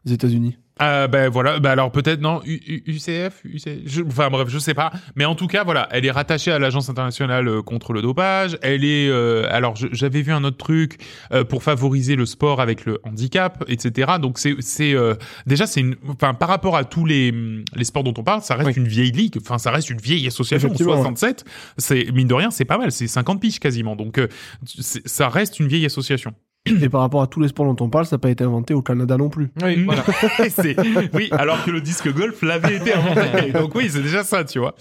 des 0.05 0.13
États-Unis. 0.13 0.57
Euh, 0.81 1.07
ben 1.07 1.29
voilà, 1.29 1.59
ben 1.59 1.69
alors 1.71 1.91
peut-être 1.91 2.21
non 2.21 2.41
U- 2.45 2.59
U- 2.65 2.83
UCF, 2.87 3.41
UC 3.43 3.81
je- 3.85 4.01
enfin 4.03 4.29
bref, 4.29 4.47
je 4.49 4.57
sais 4.57 4.73
pas, 4.73 4.91
mais 5.15 5.25
en 5.25 5.35
tout 5.35 5.45
cas 5.47 5.63
voilà, 5.63 5.87
elle 5.91 6.05
est 6.05 6.11
rattachée 6.11 6.51
à 6.51 6.57
l'agence 6.59 6.89
internationale 6.89 7.47
euh, 7.47 7.61
contre 7.61 7.93
le 7.93 8.01
dopage. 8.01 8.57
Elle 8.63 8.83
est, 8.85 9.07
euh, 9.09 9.45
alors 9.51 9.75
j'avais 9.75 10.21
vu 10.21 10.31
un 10.31 10.43
autre 10.43 10.57
truc 10.57 10.97
euh, 11.33 11.43
pour 11.43 11.61
favoriser 11.61 12.15
le 12.15 12.25
sport 12.25 12.61
avec 12.61 12.85
le 12.85 12.99
handicap, 13.03 13.63
etc. 13.67 14.13
Donc 14.19 14.39
c'est 14.39 14.55
c'est 14.59 14.93
euh, 14.95 15.13
déjà 15.45 15.67
c'est 15.67 15.81
une, 15.81 15.95
enfin 16.07 16.33
par 16.33 16.49
rapport 16.49 16.75
à 16.77 16.83
tous 16.83 17.05
les 17.05 17.31
les 17.75 17.83
sports 17.83 18.03
dont 18.03 18.13
on 18.17 18.23
parle, 18.23 18.41
ça 18.41 18.55
reste 18.55 18.69
Oui. 18.69 18.73
une 18.77 18.87
vieille 18.87 19.11
ligue, 19.11 19.37
enfin 19.41 19.57
ça 19.59 19.71
reste 19.71 19.89
une 19.89 19.99
vieille 20.01 20.25
association. 20.25 20.67
Effectivement, 20.69 20.93
ouais. 20.93 20.99
67, 21.01 21.45
c'est 21.77 22.11
mine 22.11 22.27
de 22.27 22.33
rien, 22.33 22.49
c'est 22.49 22.65
pas 22.65 22.77
mal, 22.77 22.91
c'est 22.91 23.07
50 23.07 23.39
piges 23.41 23.59
quasiment, 23.59 23.95
donc 23.95 24.17
euh, 24.17 24.27
ça 24.65 25.29
reste 25.29 25.59
une 25.59 25.67
vieille 25.67 25.85
association. 25.85 26.33
Et 26.67 26.89
par 26.89 27.01
rapport 27.01 27.23
à 27.23 27.27
tous 27.27 27.39
les 27.39 27.47
sports 27.47 27.65
dont 27.65 27.83
on 27.85 27.89
parle, 27.89 28.05
ça 28.05 28.17
n'a 28.17 28.19
pas 28.19 28.29
été 28.29 28.43
inventé 28.43 28.75
au 28.75 28.83
Canada 28.83 29.17
non 29.17 29.29
plus. 29.29 29.51
Oui, 29.63 29.83
voilà. 29.83 30.03
Oui, 31.13 31.29
alors 31.31 31.63
que 31.65 31.71
le 31.71 31.81
disque 31.81 32.11
golf 32.13 32.41
l'avait 32.43 32.75
été 32.75 32.93
inventé. 32.93 33.51
Donc 33.53 33.73
oui, 33.73 33.89
c'est 33.89 34.01
déjà 34.01 34.23
ça, 34.23 34.43
tu 34.43 34.59
vois. 34.59 34.75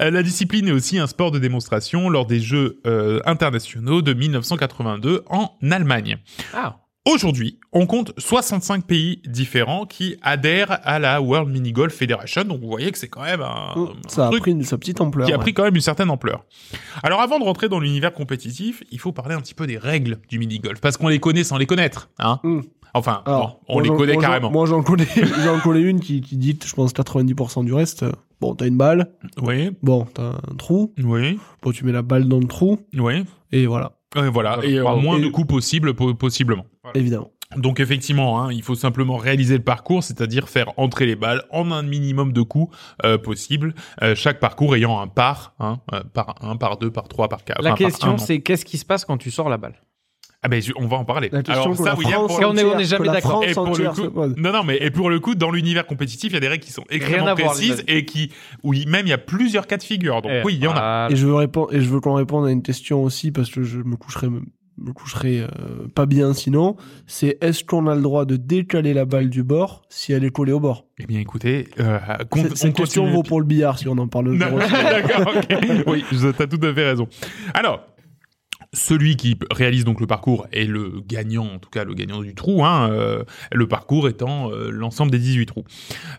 Euh, 0.00 0.10
la 0.10 0.22
discipline 0.22 0.68
est 0.68 0.72
aussi 0.72 0.98
un 0.98 1.06
sport 1.06 1.30
de 1.30 1.38
démonstration 1.38 2.08
lors 2.08 2.24
des 2.24 2.40
Jeux 2.40 2.80
euh, 2.86 3.20
internationaux 3.26 4.00
de 4.00 4.14
1982 4.14 5.24
en 5.28 5.52
Allemagne. 5.70 6.16
Ah, 6.54 6.76
Aujourd'hui, 7.12 7.58
on 7.72 7.86
compte 7.86 8.12
65 8.18 8.84
pays 8.84 9.22
différents 9.26 9.86
qui 9.86 10.16
adhèrent 10.22 10.78
à 10.84 10.98
la 10.98 11.22
World 11.22 11.50
Mini 11.50 11.72
Golf 11.72 11.94
Federation. 11.94 12.44
Donc 12.44 12.60
vous 12.60 12.68
voyez 12.68 12.92
que 12.92 12.98
c'est 12.98 13.08
quand 13.08 13.22
même 13.22 13.40
un, 13.40 13.72
un 13.76 13.88
ça 14.08 14.26
a 14.26 14.30
truc 14.30 14.42
pris 14.42 14.50
une- 14.50 14.62
sa 14.62 14.76
petite 14.76 15.00
ampleur. 15.00 15.26
qui 15.26 15.32
a 15.32 15.36
ouais. 15.36 15.42
pris 15.42 15.54
quand 15.54 15.62
même 15.64 15.74
une 15.74 15.80
certaine 15.80 16.10
ampleur. 16.10 16.44
Alors 17.02 17.20
avant 17.20 17.38
de 17.38 17.44
rentrer 17.44 17.68
dans 17.70 17.80
l'univers 17.80 18.12
compétitif, 18.12 18.82
il 18.90 18.98
faut 19.00 19.12
parler 19.12 19.34
un 19.34 19.40
petit 19.40 19.54
peu 19.54 19.66
des 19.66 19.78
règles 19.78 20.18
du 20.28 20.38
mini 20.38 20.58
golf 20.58 20.80
parce 20.80 20.96
qu'on 20.98 21.08
les 21.08 21.18
connaît 21.18 21.44
sans 21.44 21.56
les 21.56 21.66
connaître, 21.66 22.10
hein. 22.18 22.40
Mm. 22.42 22.60
Enfin, 22.94 23.22
Alors, 23.26 23.60
bon, 23.68 23.76
on 23.76 23.80
les 23.80 23.90
connaît 23.90 24.14
moi, 24.14 24.22
carrément. 24.22 24.50
Moi, 24.50 24.64
j'en 24.66 24.82
connais, 24.82 25.06
j'en 25.44 25.60
connais 25.60 25.82
une 25.82 26.00
qui, 26.00 26.22
qui 26.22 26.36
dit, 26.38 26.58
je 26.64 26.74
pense, 26.74 26.92
90% 26.94 27.64
du 27.64 27.74
reste. 27.74 28.04
Bon, 28.40 28.54
t'as 28.54 28.66
une 28.66 28.78
balle. 28.78 29.10
Oui, 29.42 29.70
Bon, 29.82 30.06
t'as 30.12 30.30
un 30.30 30.56
trou. 30.56 30.94
oui, 31.02 31.38
Bon, 31.62 31.70
tu 31.70 31.84
mets 31.84 31.92
la 31.92 32.00
balle 32.02 32.26
dans 32.28 32.38
le 32.38 32.46
trou. 32.46 32.78
oui. 32.98 33.24
Et 33.52 33.66
voilà, 33.66 33.92
Ouais, 34.16 34.28
voilà, 34.30 34.54
Voilà. 34.56 34.64
et 34.68 34.78
euh, 34.78 34.96
moins 34.96 35.18
Et- 35.18 35.22
de 35.22 35.28
coups 35.28 35.46
possible, 35.46 35.92
po- 35.94 36.14
évidemment. 36.94 37.30
Donc 37.56 37.80
effectivement, 37.80 38.42
hein, 38.42 38.52
il 38.52 38.62
faut 38.62 38.74
simplement 38.74 39.16
réaliser 39.16 39.56
le 39.56 39.64
parcours, 39.64 40.04
c'est-à-dire 40.04 40.48
faire 40.50 40.72
entrer 40.76 41.06
les 41.06 41.16
balles 41.16 41.42
en 41.50 41.70
un 41.72 41.82
minimum 41.82 42.32
de 42.34 42.42
coups 42.42 42.76
euh, 43.06 43.16
possible, 43.16 43.74
euh, 44.02 44.14
chaque 44.14 44.38
parcours 44.38 44.76
ayant 44.76 45.00
un 45.00 45.06
par, 45.06 45.54
hein, 45.58 45.78
euh, 45.94 46.02
par 46.12 46.34
un, 46.42 46.56
par 46.56 46.76
deux, 46.76 46.90
par 46.90 47.08
trois, 47.08 47.28
par 47.30 47.44
quatre. 47.44 47.62
la 47.62 47.72
enfin, 47.72 47.84
question 47.86 48.18
c'est 48.18 48.40
qu'est-ce 48.40 48.66
qui 48.66 48.76
se 48.76 48.84
passe 48.84 49.06
quand 49.06 49.16
tu 49.16 49.30
sors 49.30 49.48
la 49.48 49.56
balle 49.56 49.80
Ah 50.42 50.48
ben 50.48 50.60
on 50.76 50.86
va 50.86 50.98
en 50.98 51.06
parler. 51.06 51.30
La 51.32 51.40
Alors 51.48 51.74
ça, 51.74 51.94
William, 51.96 52.20
on 52.20 52.28
est- 52.28 52.44
on 52.44 52.54
est 52.54 52.64
entière- 52.64 52.84
jamais 52.84 53.08
d'accord. 53.08 53.42
Non, 54.36 54.52
non, 54.52 54.62
mais 54.62 54.76
et 54.82 54.90
pour 54.90 55.08
le 55.08 55.18
coup, 55.18 55.34
dans 55.34 55.50
l'univers 55.50 55.86
compétitif, 55.86 56.30
il 56.32 56.34
y 56.34 56.36
a 56.36 56.40
des 56.40 56.48
règles 56.48 56.64
qui 56.64 56.72
sont 56.72 56.84
extrêmement 56.90 57.34
précises 57.34 57.82
et 57.88 58.04
qui, 58.04 58.30
oui, 58.62 58.84
même 58.86 59.06
il 59.06 59.10
y 59.10 59.14
a 59.14 59.18
plusieurs 59.18 59.66
cas 59.66 59.78
de 59.78 59.82
figure. 59.82 60.20
Donc 60.20 60.32
Eh, 60.34 60.42
oui, 60.44 60.54
il 60.56 60.62
y 60.62 60.66
en 60.68 60.74
a. 60.76 61.08
Et 61.10 61.16
je 61.16 61.26
veux 61.26 61.34
répondre, 61.34 61.72
et 61.74 61.80
je 61.80 61.88
veux 61.88 62.00
qu'on 62.00 62.12
réponde 62.14 62.46
à 62.46 62.50
une 62.50 62.62
question 62.62 63.02
aussi 63.02 63.30
parce 63.32 63.48
que 63.50 63.62
je 63.62 63.78
me 63.78 63.96
coucherai, 63.96 64.28
me 64.80 64.92
coucherai 64.92 65.40
euh, 65.40 65.48
pas 65.94 66.06
bien 66.06 66.32
sinon. 66.34 66.76
C'est 67.06 67.38
est-ce 67.42 67.64
qu'on 67.64 67.86
a 67.86 67.94
le 67.94 68.02
droit 68.02 68.24
de 68.24 68.36
décaler 68.36 68.94
la 68.94 69.04
balle 69.04 69.30
du 69.30 69.42
bord 69.42 69.82
si 69.88 70.12
elle 70.12 70.24
est 70.24 70.30
collée 70.30 70.52
au 70.52 70.60
bord? 70.60 70.86
Eh 70.98 71.06
bien, 71.06 71.20
écoutez, 71.20 71.68
euh, 71.80 71.98
con- 72.30 72.42
Cette, 72.42 72.56
cette 72.56 72.70
on 72.70 72.72
question 72.72 73.02
continue. 73.02 73.16
vaut 73.16 73.22
pour 73.22 73.40
le 73.40 73.46
billard 73.46 73.78
si 73.78 73.88
on 73.88 73.98
en 73.98 74.08
parle. 74.08 74.38
D'accord, 74.38 75.32
ok. 75.36 75.58
Oui, 75.86 76.04
je- 76.12 76.28
t'as 76.28 76.46
tout 76.46 76.60
à 76.64 76.72
fait 76.74 76.84
raison. 76.90 77.08
Alors, 77.54 77.84
celui 78.78 79.16
qui 79.16 79.36
réalise 79.50 79.84
donc 79.84 80.00
le 80.00 80.06
parcours 80.06 80.46
est 80.52 80.64
le 80.64 81.02
gagnant, 81.06 81.46
en 81.46 81.58
tout 81.58 81.68
cas 81.70 81.84
le 81.84 81.94
gagnant 81.94 82.22
du 82.22 82.34
trou, 82.34 82.64
hein, 82.64 82.88
euh, 82.90 83.24
le 83.52 83.66
parcours 83.68 84.08
étant 84.08 84.50
euh, 84.50 84.70
l'ensemble 84.70 85.10
des 85.10 85.18
18 85.18 85.46
trous. 85.46 85.64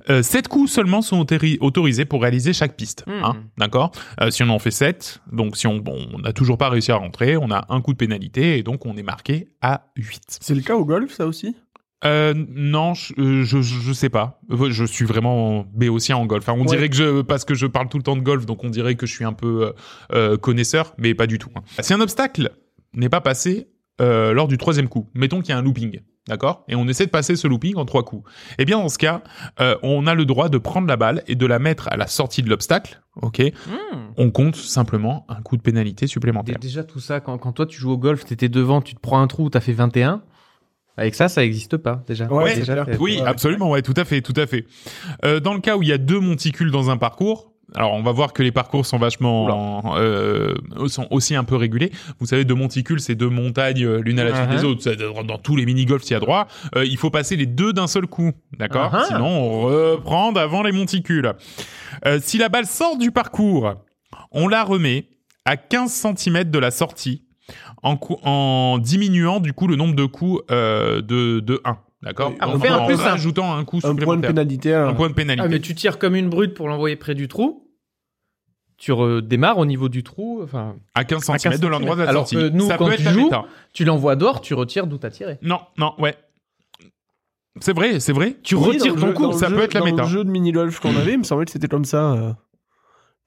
Euh, 0.09 0.21
7 0.21 0.47
coups 0.47 0.71
seulement 0.71 1.01
sont 1.01 1.23
autori- 1.23 1.57
autorisés 1.61 2.05
pour 2.05 2.21
réaliser 2.21 2.53
chaque 2.53 2.75
piste. 2.75 3.05
Mhm. 3.07 3.23
Hein, 3.23 3.35
D'accord? 3.57 3.91
Euh, 4.21 4.29
Si 4.29 4.43
on 4.43 4.49
en 4.49 4.59
fait 4.59 4.71
7, 4.71 5.21
donc 5.31 5.57
si 5.57 5.67
on 5.67 5.77
bon, 5.77 6.07
on 6.13 6.19
n'a 6.19 6.33
toujours 6.33 6.57
pas 6.57 6.69
réussi 6.69 6.91
à 6.91 6.95
rentrer, 6.97 7.37
on 7.37 7.49
a 7.51 7.65
un 7.69 7.81
coup 7.81 7.93
de 7.93 7.97
pénalité 7.97 8.57
et 8.57 8.63
donc 8.63 8.85
on 8.85 8.95
est 8.97 9.03
marqué 9.03 9.47
à 9.61 9.87
8. 9.95 10.39
C'est 10.41 10.55
le 10.55 10.61
cas 10.61 10.75
au 10.75 10.85
golf, 10.85 11.13
ça 11.13 11.25
aussi? 11.25 11.55
Euh, 12.06 12.34
non, 12.50 12.94
je, 12.94 13.13
euh, 13.20 13.44
je, 13.44 13.62
je 13.62 13.94
sais 13.94 14.10
pas. 14.10 14.39
Euh, 14.51 14.70
Je 14.70 14.86
suis 14.86 15.06
vraiment 15.06 15.65
béotien 15.74 16.15
en 16.18 16.25
golf. 16.25 16.44
Enfin, 16.48 16.58
on 16.58 16.62
Ouais. 16.62 16.68
dirait 16.75 16.89
que 16.89 16.96
je, 16.96 17.22
parce 17.22 17.44
que 17.46 17.56
je 17.56 17.68
parle 17.68 17.89
tout 17.89 17.98
le 17.98 18.03
temps 18.03 18.15
de 18.15 18.22
golf, 18.22 18.46
donc 18.46 18.63
on 18.63 18.70
dirait 18.70 18.96
que 18.96 19.06
je 19.06 19.13
suis 19.13 19.25
un 19.25 19.34
peu 19.34 19.74
euh, 20.13 20.38
connaisseur, 20.38 20.94
mais 20.98 21.13
pas 21.13 21.27
du 21.27 21.39
tout. 21.39 21.50
hein. 21.56 21.62
Si 21.82 21.94
un 21.94 22.00
obstacle 22.01 22.51
n'est 22.94 23.10
pas 23.10 23.20
passé 23.22 23.68
euh, 24.01 24.32
lors 24.34 24.48
du 24.48 24.58
troisième 24.58 24.88
coup, 24.88 25.10
mettons 25.13 25.41
qu'il 25.41 25.50
y 25.50 25.51
a 25.51 25.58
un 25.58 25.62
looping, 25.62 26.00
d'accord? 26.29 26.63
Et 26.70 26.75
on 26.75 26.88
essaie 26.88 27.06
de 27.06 27.12
passer 27.12 27.36
ce 27.36 27.50
looping 27.50 27.75
en 27.75 27.84
trois 27.84 28.03
coups. 28.03 28.24
Eh 28.60 28.63
bien, 28.63 28.77
dans 28.77 28.88
ce 28.88 28.98
cas, 28.98 29.22
on 29.84 30.08
a 30.08 30.15
le 30.15 30.24
droit 30.24 30.48
de 30.48 30.58
prendre 30.58 30.88
la 30.88 30.96
balle 30.96 31.22
et 31.27 31.36
de 31.36 31.46
la 31.46 31.60
mettre 31.60 31.89
à 31.91 31.98
la 31.98 32.08
sortie 32.08 32.41
de 32.44 32.50
l'obstacle, 32.50 33.01
ok? 33.22 33.41
Hmm. 33.68 33.98
On 34.15 34.32
compte 34.32 34.56
simplement 34.56 35.25
un 35.27 35.41
coup 35.41 35.58
de 35.58 35.62
pénalité 35.62 36.08
supplémentaire. 36.08 36.60
Déjà, 36.60 36.86
tout 36.86 37.01
ça, 37.01 37.20
quand, 37.20 37.38
quand 37.38 37.51
toi 37.51 37.65
tu 37.65 37.77
joues 37.77 37.91
au 37.91 37.98
golf, 37.98 38.24
t'étais 38.24 38.48
devant, 38.50 38.82
tu 38.82 38.96
te 38.96 39.00
prends 39.01 39.22
un 39.22 39.27
trou, 39.27 39.50
t'as 39.50 39.60
fait 39.60 39.74
21. 39.74 40.22
Avec 41.00 41.15
ça, 41.15 41.29
ça 41.29 41.44
existe 41.46 41.77
pas, 41.77 42.03
déjà. 42.08 42.25
Ouais, 42.25 42.56
c'est 42.56 42.60
déjà, 42.60 42.86
Oui, 43.00 43.22
absolument, 43.25 43.70
ouais, 43.70 43.82
tout 43.82 43.94
à 43.96 44.03
fait, 44.03 44.22
tout 44.22 44.34
à 44.36 44.46
fait. 44.46 44.65
Euh, 45.24 45.39
dans 45.39 45.53
le 45.53 45.62
cas 45.62 45.77
où 45.77 45.82
il 45.82 45.88
y 45.88 45.94
a 45.94 45.98
deux 45.98 46.20
monticules 46.20 46.72
dans 46.72 46.89
un 46.89 46.98
parcours, 46.98 47.53
alors 47.75 47.94
on 47.94 48.01
va 48.01 48.12
voir 48.12 48.34
que 48.34 48.44
les 48.44 48.51
parcours 48.51 48.86
sont 48.86 48.98
vachement, 48.98 49.96
euh, 49.98 50.56
sont 50.88 51.08
aussi 51.12 51.36
un 51.36 51.44
peu 51.44 51.56
régulés. 51.56 51.91
Vous 52.20 52.25
savez, 52.25 52.44
deux 52.44 52.56
monticules, 52.56 53.00
c'est 53.00 53.15
deux 53.15 53.29
montagnes 53.29 53.86
euh, 53.86 54.01
l'une 54.01 54.20
à 54.20 54.24
la 54.24 54.36
suite 54.36 54.50
Uh-huh. 54.50 54.58
des 54.58 54.63
autres. 54.65 54.82
Ça, 54.82 54.96
Dans, 54.96 55.38
tous 55.38 55.56
les 55.56 55.65
mini-golf, 55.65 56.03
s'il 56.03 56.13
y 56.13 56.15
a 56.15 56.20
droit, 56.20 56.48
euh, 56.75 56.84
il 56.86 56.98
faut 56.98 57.12
passer 57.12 57.36
les 57.36 57.46
deux 57.46 57.72
d'un 57.72 57.88
seul 57.88 58.08
coup, 58.08 58.32
d'accord 58.58 58.91
Uh-huh. 58.94 59.06
Sinon, 59.08 59.27
on 59.27 59.62
reprend 59.62 60.32
d'avant 60.32 60.63
les 60.63 60.72
monticules. 60.72 61.32
Euh, 62.06 62.20
si 62.22 62.38
la 62.38 62.50
balle 62.50 62.65
sort 62.65 62.98
du 62.98 63.12
parcours, 63.12 63.75
on 64.32 64.48
la 64.48 64.63
remet 64.63 65.08
à 65.46 65.56
15 65.56 65.91
cm 66.18 66.46
de 66.46 66.60
la 66.60 66.72
sortie 66.72 67.24
en, 67.84 67.98
en 68.24 68.77
diminuant 68.77 69.39
du 69.39 69.53
coup 69.53 69.68
le 69.68 69.75
nombre 69.75 69.96
de 69.96 70.06
coups 70.06 70.41
euh, 70.51 71.01
de, 71.01 71.39
de 71.39 71.62
1. 71.65 71.77
D'accord? 72.01 72.32
Ah, 72.39 72.48
fait 72.58 72.70
un 72.70 72.77
en 72.77 72.86
plus 72.86 72.96
un. 72.96 73.03
rajoutant 73.12 73.53
un 73.56 73.65
coup 73.65 73.77
Un 73.77 73.82
point 73.82 73.89
de 73.94 74.00
supplémentaire. 74.00 74.29
pénalité. 74.29 74.74
Un 74.74 74.94
point 74.94 75.10
de 75.10 75.13
pénalité. 75.13 75.46
Ah, 75.46 75.50
mais 75.50 75.60
tu 75.60 75.75
tires 75.75 76.00
comme 76.00 76.15
une 76.15 76.29
brute 76.29 76.53
pour 76.53 76.68
l'envoyer 76.70 76.96
près 76.96 77.13
du 77.15 77.27
trou. 77.27 77.65
Tu 78.77 78.94
redémarres 78.94 79.58
au 79.58 79.65
niveau 79.65 79.89
du 79.89 80.03
trou. 80.03 80.39
Enfin, 80.41 80.75
À 80.96 81.03
15 81.03 81.22
cm 81.25 81.38
15 81.38 81.60
de 81.60 81.68
l'endroit 81.68 81.96
de 81.98 82.03
la 82.03 82.10
Alors 82.10 82.27
sortie. 82.29 82.36
que 82.36 82.56
nous, 82.56 82.68
Ça 82.68 82.77
quand 82.77 82.86
peut 82.86 82.91
tu 82.96 83.01
être 83.01 83.06
la 83.06 83.12
joues- 83.12 83.24
méta. 83.25 83.44
tu 83.74 83.84
l'envoies 83.84 84.15
dehors, 84.15 84.39
tu 84.39 84.53
retires 84.53 84.88
d'où 84.88 84.98
t'as 84.98 85.10
tiré. 85.10 85.38
Non, 85.41 85.60
non, 85.77 85.94
ouais. 86.00 86.15
C'est 87.60 87.74
vrai, 87.75 88.00
c'est 88.00 88.13
vrai. 88.13 88.38
Tu 88.44 88.56
Oui, 88.56 88.68
retires 88.77 88.96
dans 88.96 89.08
ton 89.08 89.13
coup. 89.13 89.24
dans 89.24 89.34
ça 89.34 89.50
jeu- 89.50 89.56
peut 89.58 89.63
être 89.63 89.74
la 89.74 89.82
dans 89.82 89.86
méta. 89.88 90.03
le 90.03 90.08
jeu 90.08 90.24
de 90.24 90.29
mini-golf 90.29 90.79
qu'on 90.79 90.96
avait, 90.96 91.12
il 91.13 91.20
me 91.20 91.24
semblait 91.24 91.44
que 91.46 91.51
c'était 91.51 91.68
comme 91.68 91.84
ça. 91.84 92.38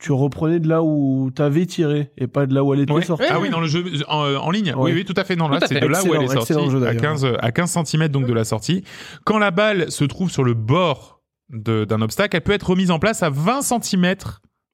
Euh, 0.03 0.07
Tu 0.07 0.13
reprenais 0.13 0.61
de 0.61 0.69
là 0.69 0.83
où 0.83 1.31
t'avais 1.35 1.67
tiré 1.67 2.11
et 2.19 2.27
pas 2.27 2.47
de 2.47 2.55
là 2.55 2.65
où 2.65 2.75
elle 2.75 2.81
était 2.81 2.93
Ouais. 2.93 3.03
sortie. 3.05 3.25
Ah 3.31 3.39
oui, 3.41 3.51
dans 3.51 3.61
le 3.61 3.67
jeu 3.69 3.85
en, 4.09 4.35
en 4.35 4.51
ligne. 4.51 4.75
Oui, 4.77 4.91
Ouais. 4.91 4.93
oui, 4.95 5.05
tout 5.05 5.15
à 5.17 5.25
fait. 5.25 5.37
Non, 5.37 5.49
là, 5.49 5.61
Tout 5.61 5.67
c'est 5.69 5.81
de 5.81 5.87
là 5.87 6.03
où 6.05 6.15
elle 6.15 6.23
est 6.23 6.29
sortie, 6.29 6.53
à 6.53 6.57
d'ailleurs. 6.81 7.01
15 7.03 7.27
à 7.41 7.53
15 7.53 7.79
cm 7.85 8.09
donc 8.09 8.27
de 8.27 8.33
la 8.33 8.45
sortie. 8.45 8.85
Quand 9.25 9.39
la 9.39 9.51
balle 9.51 9.91
se 9.91 10.05
trouve 10.05 10.31
sur 10.31 10.45
le 10.45 10.55
bord 10.55 11.21
d'un 11.51 12.01
obstacle, 12.03 12.37
elle 12.37 12.43
peut 12.43 12.53
être 12.53 12.71
remise 12.71 12.91
en 12.91 12.99
place 12.99 13.23
à 13.23 13.31
20 13.31 13.61
cm 13.63 14.15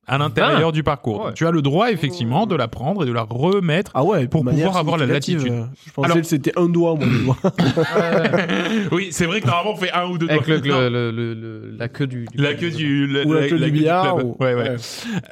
à 0.09 0.19
l'intérieur 0.19 0.73
du 0.73 0.83
parcours. 0.83 1.27
Ouais. 1.27 1.33
Tu 1.35 1.47
as 1.47 1.51
le 1.51 1.63
droit 1.63 1.91
effectivement 1.91 2.47
de 2.47 2.57
la 2.57 2.67
prendre 2.69 3.03
et 3.05 3.07
de 3.07 3.13
la 3.13 3.23
remettre. 3.29 3.93
Ah 3.95 4.05
ouais, 4.05 4.27
Pour 4.27 4.45
pouvoir 4.45 4.77
avoir 4.77 4.97
la 4.97 5.07
latitude. 5.07 5.53
euh, 5.53 5.65
Je 5.87 5.93
pensais 5.93 6.07
Alors- 6.07 6.17
que 6.23 6.27
c'était 6.27 6.53
un 6.59 6.69
doigt, 6.69 6.95
moi, 6.95 7.07
le 7.07 7.25
doigt. 7.25 7.37
oui, 8.93 9.09
c'est 9.11 9.27
vrai 9.27 9.41
que 9.41 9.47
normalement 9.47 9.73
on 9.73 9.77
fait 9.77 9.93
un 9.93 10.07
ou 10.07 10.19
deux 10.19 10.29
Avec 10.29 10.45
doigts. 10.47 10.57
le, 10.59 10.69
Non, 10.69 10.81
le- 10.91 11.11
le- 11.11 11.35
le- 11.35 11.75
la 11.79 11.89
queue 11.89 12.07
du. 12.07 12.27
du 12.33 12.43
la 12.43 12.55
queue 12.55 12.71
du 12.71 13.07
la, 13.07 13.25
Ou 13.27 13.33
la 13.35 13.49
queue 13.49 13.59
du 13.59 13.71
billard. 13.71 14.15
club. 14.17 14.27
ou- 14.27 14.37
Ouais, 14.43 14.55
ouais. 14.55 14.71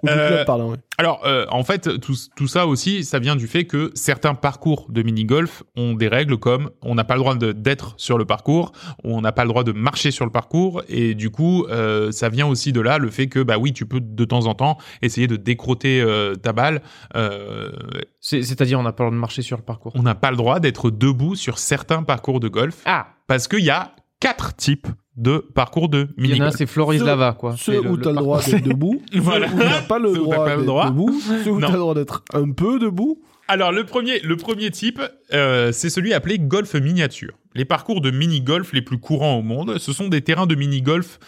Ou 0.02 0.06
du 0.06 0.12
Euh, 0.12 0.28
club, 0.28 0.46
pardon. 0.46 0.70
ouais. 0.70 0.76
Alors, 0.98 1.26
euh, 1.26 1.44
en 1.50 1.62
fait, 1.62 2.00
tout, 2.00 2.14
tout 2.36 2.46
ça 2.46 2.66
aussi, 2.66 3.04
ça 3.04 3.18
vient 3.18 3.36
du 3.36 3.46
fait 3.46 3.64
que 3.66 3.90
certains 3.94 4.34
parcours 4.34 4.86
de 4.90 5.02
mini-golf 5.02 5.62
ont 5.76 5.92
des 5.94 6.08
règles 6.08 6.38
comme 6.38 6.70
on 6.82 6.94
n'a 6.94 7.04
pas 7.04 7.14
le 7.14 7.20
droit 7.20 7.34
d'être 7.36 7.94
sur 7.98 8.16
le 8.16 8.24
parcours, 8.24 8.72
on 9.04 9.20
n'a 9.20 9.32
pas 9.32 9.42
le 9.44 9.48
droit 9.50 9.62
de 9.62 9.72
marcher 9.72 10.10
sur 10.10 10.24
le 10.24 10.30
parcours, 10.32 10.82
et 10.88 11.14
du 11.14 11.28
coup, 11.30 11.66
euh, 11.66 12.12
ça 12.12 12.28
vient 12.30 12.46
aussi 12.46 12.72
de 12.72 12.80
là 12.80 12.96
le 12.98 13.10
fait 13.10 13.26
que, 13.26 13.40
bah 13.40 13.58
oui, 13.58 13.72
tu 13.74 13.84
peux 13.84 14.00
de 14.00 14.24
temps 14.24 14.46
en 14.46 14.54
temps 14.54 14.78
essayer 15.02 15.26
de 15.26 15.36
décroter 15.36 16.00
euh, 16.00 16.34
ta 16.34 16.52
balle. 16.52 16.80
Euh, 17.14 17.72
C'est- 18.20 18.42
C'est-à-dire, 18.42 18.80
on 18.80 18.82
n'a 18.82 18.92
pas 18.92 19.04
le 19.04 19.10
droit 19.10 19.16
de 19.16 19.20
marcher 19.20 19.42
sur 19.42 19.56
le 19.58 19.62
parcours. 19.62 19.92
on 19.96 20.02
n'a 20.02 20.14
pas 20.14 20.30
le 20.30 20.36
droit 20.36 20.60
d'être 20.60 20.90
debout 20.90 21.34
sur 21.36 21.58
certains 21.58 22.02
parcours 22.02 22.40
de 22.40 22.48
golf 22.48 22.80
Ah 22.86 23.08
parce 23.26 23.48
qu'il 23.48 23.64
y 23.64 23.70
a 23.70 23.94
quatre 24.20 24.54
types 24.56 24.86
de 25.16 25.38
parcours 25.38 25.88
de 25.88 26.08
Il 26.18 26.34
y 26.34 26.40
en 26.42 26.46
a 26.46 26.50
c'est 26.50 26.66
Floris 26.66 27.00
Lava, 27.02 27.32
quoi. 27.38 27.56
Ceux 27.56 27.82
le- 27.82 27.90
où 27.90 27.96
le 27.96 28.02
t'as 28.02 28.10
le 28.10 28.16
droit 28.16 28.38
parcours. 28.38 28.54
d'être 28.54 28.64
debout, 28.68 29.02
Voilà. 29.14 29.48
ceux 29.48 29.54
où 29.54 29.58
t'as 29.58 29.82
pas 29.82 29.98
le 29.98 30.08
Ceux 30.12 30.18
droit 30.20 30.44
le 30.48 30.56
d'être 30.56 30.66
droit. 30.66 30.86
debout, 30.90 31.20
ceux 31.44 31.50
où 31.50 31.60
t'as 31.60 31.72
le 31.72 31.78
droit 31.78 31.94
d'être 31.94 32.22
un 32.34 32.50
peu 32.52 32.78
debout. 32.78 33.20
Alors 33.48 33.70
le 33.72 33.84
premier, 33.84 34.18
le 34.20 34.36
premier 34.36 34.70
type, 34.70 35.00
euh, 35.32 35.70
c'est 35.72 35.88
celui 35.88 36.12
appelé 36.12 36.38
golf 36.38 36.74
miniature. 36.74 37.32
Les 37.54 37.64
parcours 37.64 38.00
de 38.00 38.10
mini-golf 38.10 38.72
les 38.72 38.82
plus 38.82 38.98
courants 38.98 39.36
au 39.38 39.42
monde, 39.42 39.78
ce 39.78 39.92
sont 39.92 40.08
des 40.08 40.20
terrains 40.20 40.46
de 40.46 40.54
mini-golf 40.56 41.18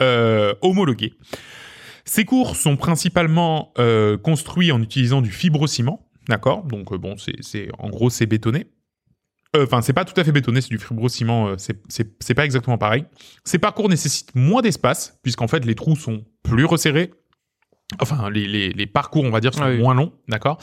euh, 0.00 0.52
homologués. 0.60 1.14
Ces 2.04 2.24
cours 2.24 2.56
sont 2.56 2.76
principalement 2.76 3.72
euh, 3.78 4.16
construits 4.18 4.72
en 4.72 4.82
utilisant 4.82 5.22
du 5.22 5.30
fibrociment, 5.30 6.06
d'accord? 6.28 6.64
Donc 6.64 6.92
euh, 6.92 6.98
bon, 6.98 7.16
c'est, 7.16 7.36
c'est 7.42 7.68
en 7.78 7.88
gros 7.90 8.10
c'est 8.10 8.26
bétonné. 8.26 8.66
Euh, 9.56 9.64
Enfin, 9.64 9.80
c'est 9.82 9.92
pas 9.92 10.04
tout 10.04 10.18
à 10.20 10.24
fait 10.24 10.32
bétonné, 10.32 10.60
c'est 10.60 10.68
du 10.68 10.78
fibrociment, 10.78 11.48
euh, 11.48 11.54
c'est, 11.58 12.34
pas 12.34 12.44
exactement 12.44 12.78
pareil. 12.78 13.04
Ces 13.44 13.58
parcours 13.58 13.88
nécessitent 13.88 14.34
moins 14.34 14.60
d'espace, 14.62 15.18
puisqu'en 15.22 15.48
fait 15.48 15.64
les 15.64 15.74
trous 15.74 15.96
sont 15.96 16.24
plus 16.42 16.64
resserrés. 16.64 17.10
Enfin, 18.00 18.28
les, 18.28 18.46
les, 18.46 18.68
les 18.70 18.86
parcours, 18.86 19.24
on 19.24 19.30
va 19.30 19.40
dire, 19.40 19.54
sont 19.54 19.62
Ah 19.62 19.70
oui. 19.70 19.78
moins 19.78 19.94
longs, 19.94 20.12
d'accord? 20.28 20.58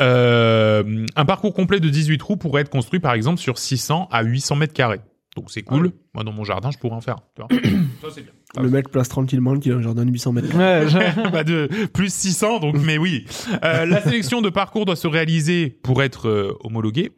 Euh, 0.00 1.04
Un 1.16 1.24
parcours 1.24 1.52
complet 1.52 1.80
de 1.80 1.88
18 1.88 2.18
trous 2.18 2.36
pourrait 2.36 2.62
être 2.62 2.70
construit, 2.70 3.00
par 3.00 3.14
exemple, 3.14 3.38
sur 3.40 3.58
600 3.58 4.08
à 4.12 4.22
800 4.22 4.54
mètres 4.56 4.74
carrés. 4.74 5.00
Donc 5.36 5.50
c'est 5.50 5.62
cool. 5.62 5.92
Moi, 6.14 6.22
dans 6.24 6.32
mon 6.32 6.44
jardin, 6.44 6.70
je 6.70 6.78
pourrais 6.78 6.94
en 6.96 7.00
faire. 7.00 7.16
Tu 7.34 7.42
vois 7.42 7.48
Ça, 8.02 8.08
c'est 8.14 8.22
bien. 8.22 8.32
Ah, 8.56 8.62
Le 8.62 8.70
mec 8.70 8.88
place 8.90 9.08
tranquillement 9.08 9.58
qu'il 9.58 9.72
a 9.72 9.76
un 9.76 9.82
jardin 9.82 10.04
de 10.06 10.10
800 10.10 10.32
mètres. 10.32 10.56
Ouais, 10.56 10.88
je- 10.88 11.30
Bah, 11.30 11.44
de 11.44 11.68
plus 11.92 12.12
600, 12.12 12.60
donc 12.60 12.76
mais 12.82 12.96
oui. 12.98 13.24
Euh, 13.64 13.84
la 13.86 14.00
sélection 14.02 14.40
de 14.40 14.48
parcours 14.48 14.86
doit 14.86 14.96
se 14.96 15.06
réaliser 15.06 15.68
pour 15.82 16.02
être 16.02 16.28
euh, 16.28 16.54
homologué 16.64 17.12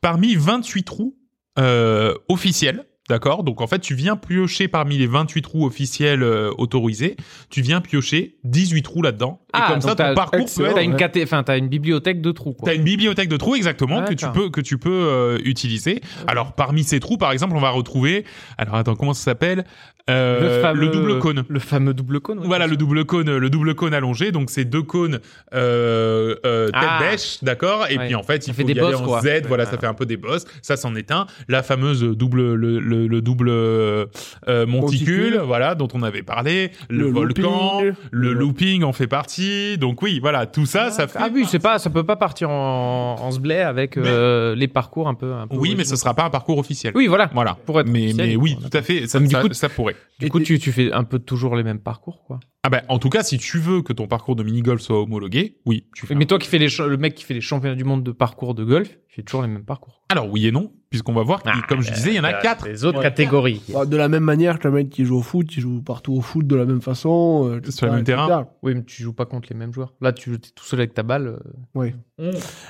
parmi 0.00 0.34
28 0.34 0.82
trous 0.82 1.16
euh, 1.58 2.14
officiels. 2.28 2.84
D'accord? 3.08 3.42
Donc 3.42 3.60
en 3.60 3.66
fait, 3.66 3.80
tu 3.80 3.94
viens 3.94 4.16
piocher 4.16 4.68
parmi 4.68 4.96
les 4.96 5.08
28 5.08 5.42
trous 5.42 5.66
officiels 5.66 6.22
euh, 6.22 6.50
autorisés, 6.56 7.16
tu 7.50 7.60
viens 7.60 7.80
piocher 7.80 8.36
18 8.44 8.82
trous 8.82 9.02
là-dedans. 9.02 9.40
Et 9.48 9.50
Ah, 9.54 9.64
comme 9.68 9.80
donc 9.80 9.82
ça, 9.82 9.88
ton 9.90 9.96
t'as- 9.96 10.14
parcours 10.14 10.46
peut 10.56 10.64
être... 10.66 10.74
T'as 10.76 10.82
une, 10.84 10.92
ouais. 10.92 10.96
caté... 10.96 11.22
enfin, 11.24 11.42
t'as 11.42 11.58
une 11.58 11.68
bibliothèque 11.68 12.22
de 12.22 12.30
trous. 12.30 12.56
T'as 12.64 12.74
une 12.74 12.84
bibliothèque 12.84 13.28
de 13.28 13.36
trous 13.36 13.56
exactement 13.56 14.04
que 14.04 14.14
tu 14.14 14.26
peux 14.32 14.50
que 14.50 14.60
tu 14.60 14.78
peux 14.78 14.90
euh, 14.90 15.38
utiliser. 15.44 16.00
Alors 16.28 16.52
parmi 16.54 16.84
ces 16.84 17.00
trous, 17.00 17.18
par 17.18 17.32
exemple, 17.32 17.54
on 17.56 17.60
va 17.60 17.70
retrouver. 17.70 18.24
Alors 18.56 18.76
attends, 18.76 18.94
comment 18.94 19.14
ça 19.14 19.24
s'appelle? 19.24 19.64
Euh, 20.10 20.72
le 20.72 20.88
double 20.88 21.18
cône. 21.20 21.44
Le 21.48 21.60
fameux 21.60 21.94
double 21.94 22.20
cône. 22.20 22.40
ouais. 22.40 22.46
Voilà 22.46 22.66
le 22.66 22.76
double 22.76 23.04
cône, 23.04 23.36
le 23.36 23.50
double 23.50 23.74
cône 23.74 23.94
allongé. 23.94 24.32
Donc 24.32 24.50
c'est 24.50 24.64
deux 24.64 24.82
cônes 24.82 25.20
euh, 25.54 26.34
euh, 26.44 26.66
tête 26.66 26.74
Ah. 26.76 26.98
bêche, 27.00 27.38
d'accord. 27.42 27.86
Et 27.88 27.96
Ouais. 27.98 28.06
puis 28.06 28.14
en 28.14 28.22
fait, 28.22 28.42
Ça 28.42 28.50
il 28.50 28.54
fait 28.54 28.62
faut 28.62 28.68
des 28.68 28.74
y 28.74 28.80
aller 28.80 28.90
bosses, 28.92 29.00
en 29.00 29.04
quoi. 29.04 29.20
Z. 29.20 29.24
Ouais, 29.24 29.42
voilà, 29.46 29.64
ouais. 29.64 29.70
ça 29.70 29.78
fait 29.78 29.86
un 29.86 29.94
peu 29.94 30.06
des 30.06 30.16
bosses. 30.16 30.44
Ça, 30.60 30.76
c'en 30.76 30.94
est 30.96 31.10
un. 31.12 31.26
La 31.48 31.62
fameuse 31.62 32.02
double, 32.02 32.54
le, 32.54 32.78
le, 32.80 33.06
le 33.06 33.20
double 33.22 33.48
euh, 33.48 34.06
euh, 34.48 34.66
monticule, 34.66 35.22
Monticule. 35.24 35.40
voilà, 35.46 35.74
dont 35.74 35.88
on 35.94 36.02
avait 36.02 36.22
parlé. 36.22 36.72
Le, 36.90 36.98
Le 36.98 37.06
volcan, 37.10 37.80
looping. 37.82 37.94
le 38.10 38.32
looping 38.32 38.82
en 38.84 38.92
fait 38.92 39.06
partie. 39.06 39.78
Donc 39.78 40.02
oui, 40.02 40.18
voilà, 40.20 40.46
tout 40.46 40.66
ça, 40.66 40.90
ça 40.90 41.06
fait. 41.06 41.18
Ah 41.22 41.28
oui, 41.32 41.44
c'est 41.48 41.58
pas, 41.60 41.78
ça 41.78 41.90
peut 41.90 42.04
pas 42.04 42.16
partir 42.16 42.50
en, 42.50 43.16
en 43.20 43.30
sblé 43.30 43.56
avec 43.56 43.96
euh, 43.96 44.54
les 44.56 44.68
parcours 44.68 45.06
un 45.08 45.14
peu. 45.14 45.32
Un 45.32 45.46
peu 45.46 45.56
Oui, 45.56 45.74
mais 45.76 45.84
ce 45.84 45.96
sera 45.96 46.14
pas 46.14 46.24
un 46.24 46.30
parcours 46.30 46.58
officiel. 46.58 46.92
Oui, 46.96 47.06
voilà. 47.06 47.30
Voilà. 47.32 47.56
Pour 47.66 47.78
être 47.80 47.86
mais, 47.88 48.06
officiel, 48.06 48.28
mais 48.28 48.36
oui, 48.36 48.56
tout 48.60 48.76
à 48.76 48.82
fait. 48.82 49.06
Ça, 49.06 49.18
ça, 49.24 49.42
ça 49.52 49.68
pourrait. 49.68 49.91
Du 50.18 50.28
coup, 50.28 50.38
tu, 50.40 50.58
tu 50.58 50.70
fais 50.72 50.92
un 50.92 51.04
peu 51.04 51.18
toujours 51.18 51.56
les 51.56 51.62
mêmes 51.64 51.80
parcours, 51.80 52.22
quoi. 52.24 52.38
Ah 52.64 52.70
ben, 52.70 52.82
en 52.88 53.00
tout 53.00 53.08
cas, 53.08 53.24
si 53.24 53.38
tu 53.38 53.58
veux 53.58 53.82
que 53.82 53.92
ton 53.92 54.06
parcours 54.06 54.36
de 54.36 54.44
mini-golf 54.44 54.80
soit 54.80 55.00
homologué, 55.02 55.58
oui, 55.66 55.86
tu 55.96 56.06
fais. 56.06 56.14
Mais 56.14 56.26
toi 56.26 56.38
qui 56.38 56.48
fais 56.48 56.58
les, 56.58 56.68
le 56.68 56.96
mec 56.96 57.14
qui 57.16 57.24
fait 57.24 57.34
les 57.34 57.40
championnats 57.40 57.74
du 57.74 57.82
monde 57.82 58.04
de 58.04 58.12
parcours 58.12 58.54
de 58.54 58.62
golf, 58.62 58.88
il 59.10 59.14
fait 59.16 59.22
toujours 59.22 59.42
les 59.42 59.48
mêmes 59.48 59.64
parcours. 59.64 60.04
Alors 60.10 60.30
oui 60.30 60.46
et 60.46 60.52
non, 60.52 60.72
puisqu'on 60.88 61.12
va 61.12 61.22
voir, 61.24 61.42
que, 61.42 61.48
comme 61.66 61.80
je 61.80 61.90
disais, 61.92 62.10
il 62.10 62.16
y 62.16 62.20
en 62.20 62.24
a 62.24 62.34
quatre. 62.34 62.68
Les 62.68 62.84
autres 62.84 62.98
Ouais. 62.98 63.02
catégories. 63.04 63.62
Bah, 63.72 63.84
De 63.84 63.96
la 63.96 64.08
même 64.08 64.22
manière 64.22 64.60
que 64.60 64.68
le 64.68 64.74
mec 64.74 64.90
qui 64.90 65.04
joue 65.04 65.16
au 65.18 65.22
foot, 65.22 65.46
il 65.56 65.60
joue 65.60 65.82
partout 65.82 66.12
au 66.14 66.20
foot 66.20 66.46
de 66.46 66.54
la 66.54 66.64
même 66.66 66.82
façon. 66.82 67.48
euh, 67.50 67.70
Sur 67.70 67.86
le 67.86 67.92
même 67.94 68.04
terrain. 68.04 68.46
Oui, 68.62 68.74
mais 68.76 68.84
tu 68.84 69.02
joues 69.02 69.12
pas 69.14 69.26
contre 69.26 69.48
les 69.50 69.56
mêmes 69.56 69.72
joueurs. 69.72 69.94
Là, 70.00 70.12
tu 70.12 70.32
es 70.34 70.38
tout 70.38 70.64
seul 70.64 70.78
avec 70.80 70.94
ta 70.94 71.02
balle. 71.02 71.26
euh, 71.26 71.38
Ouais. 71.74 71.94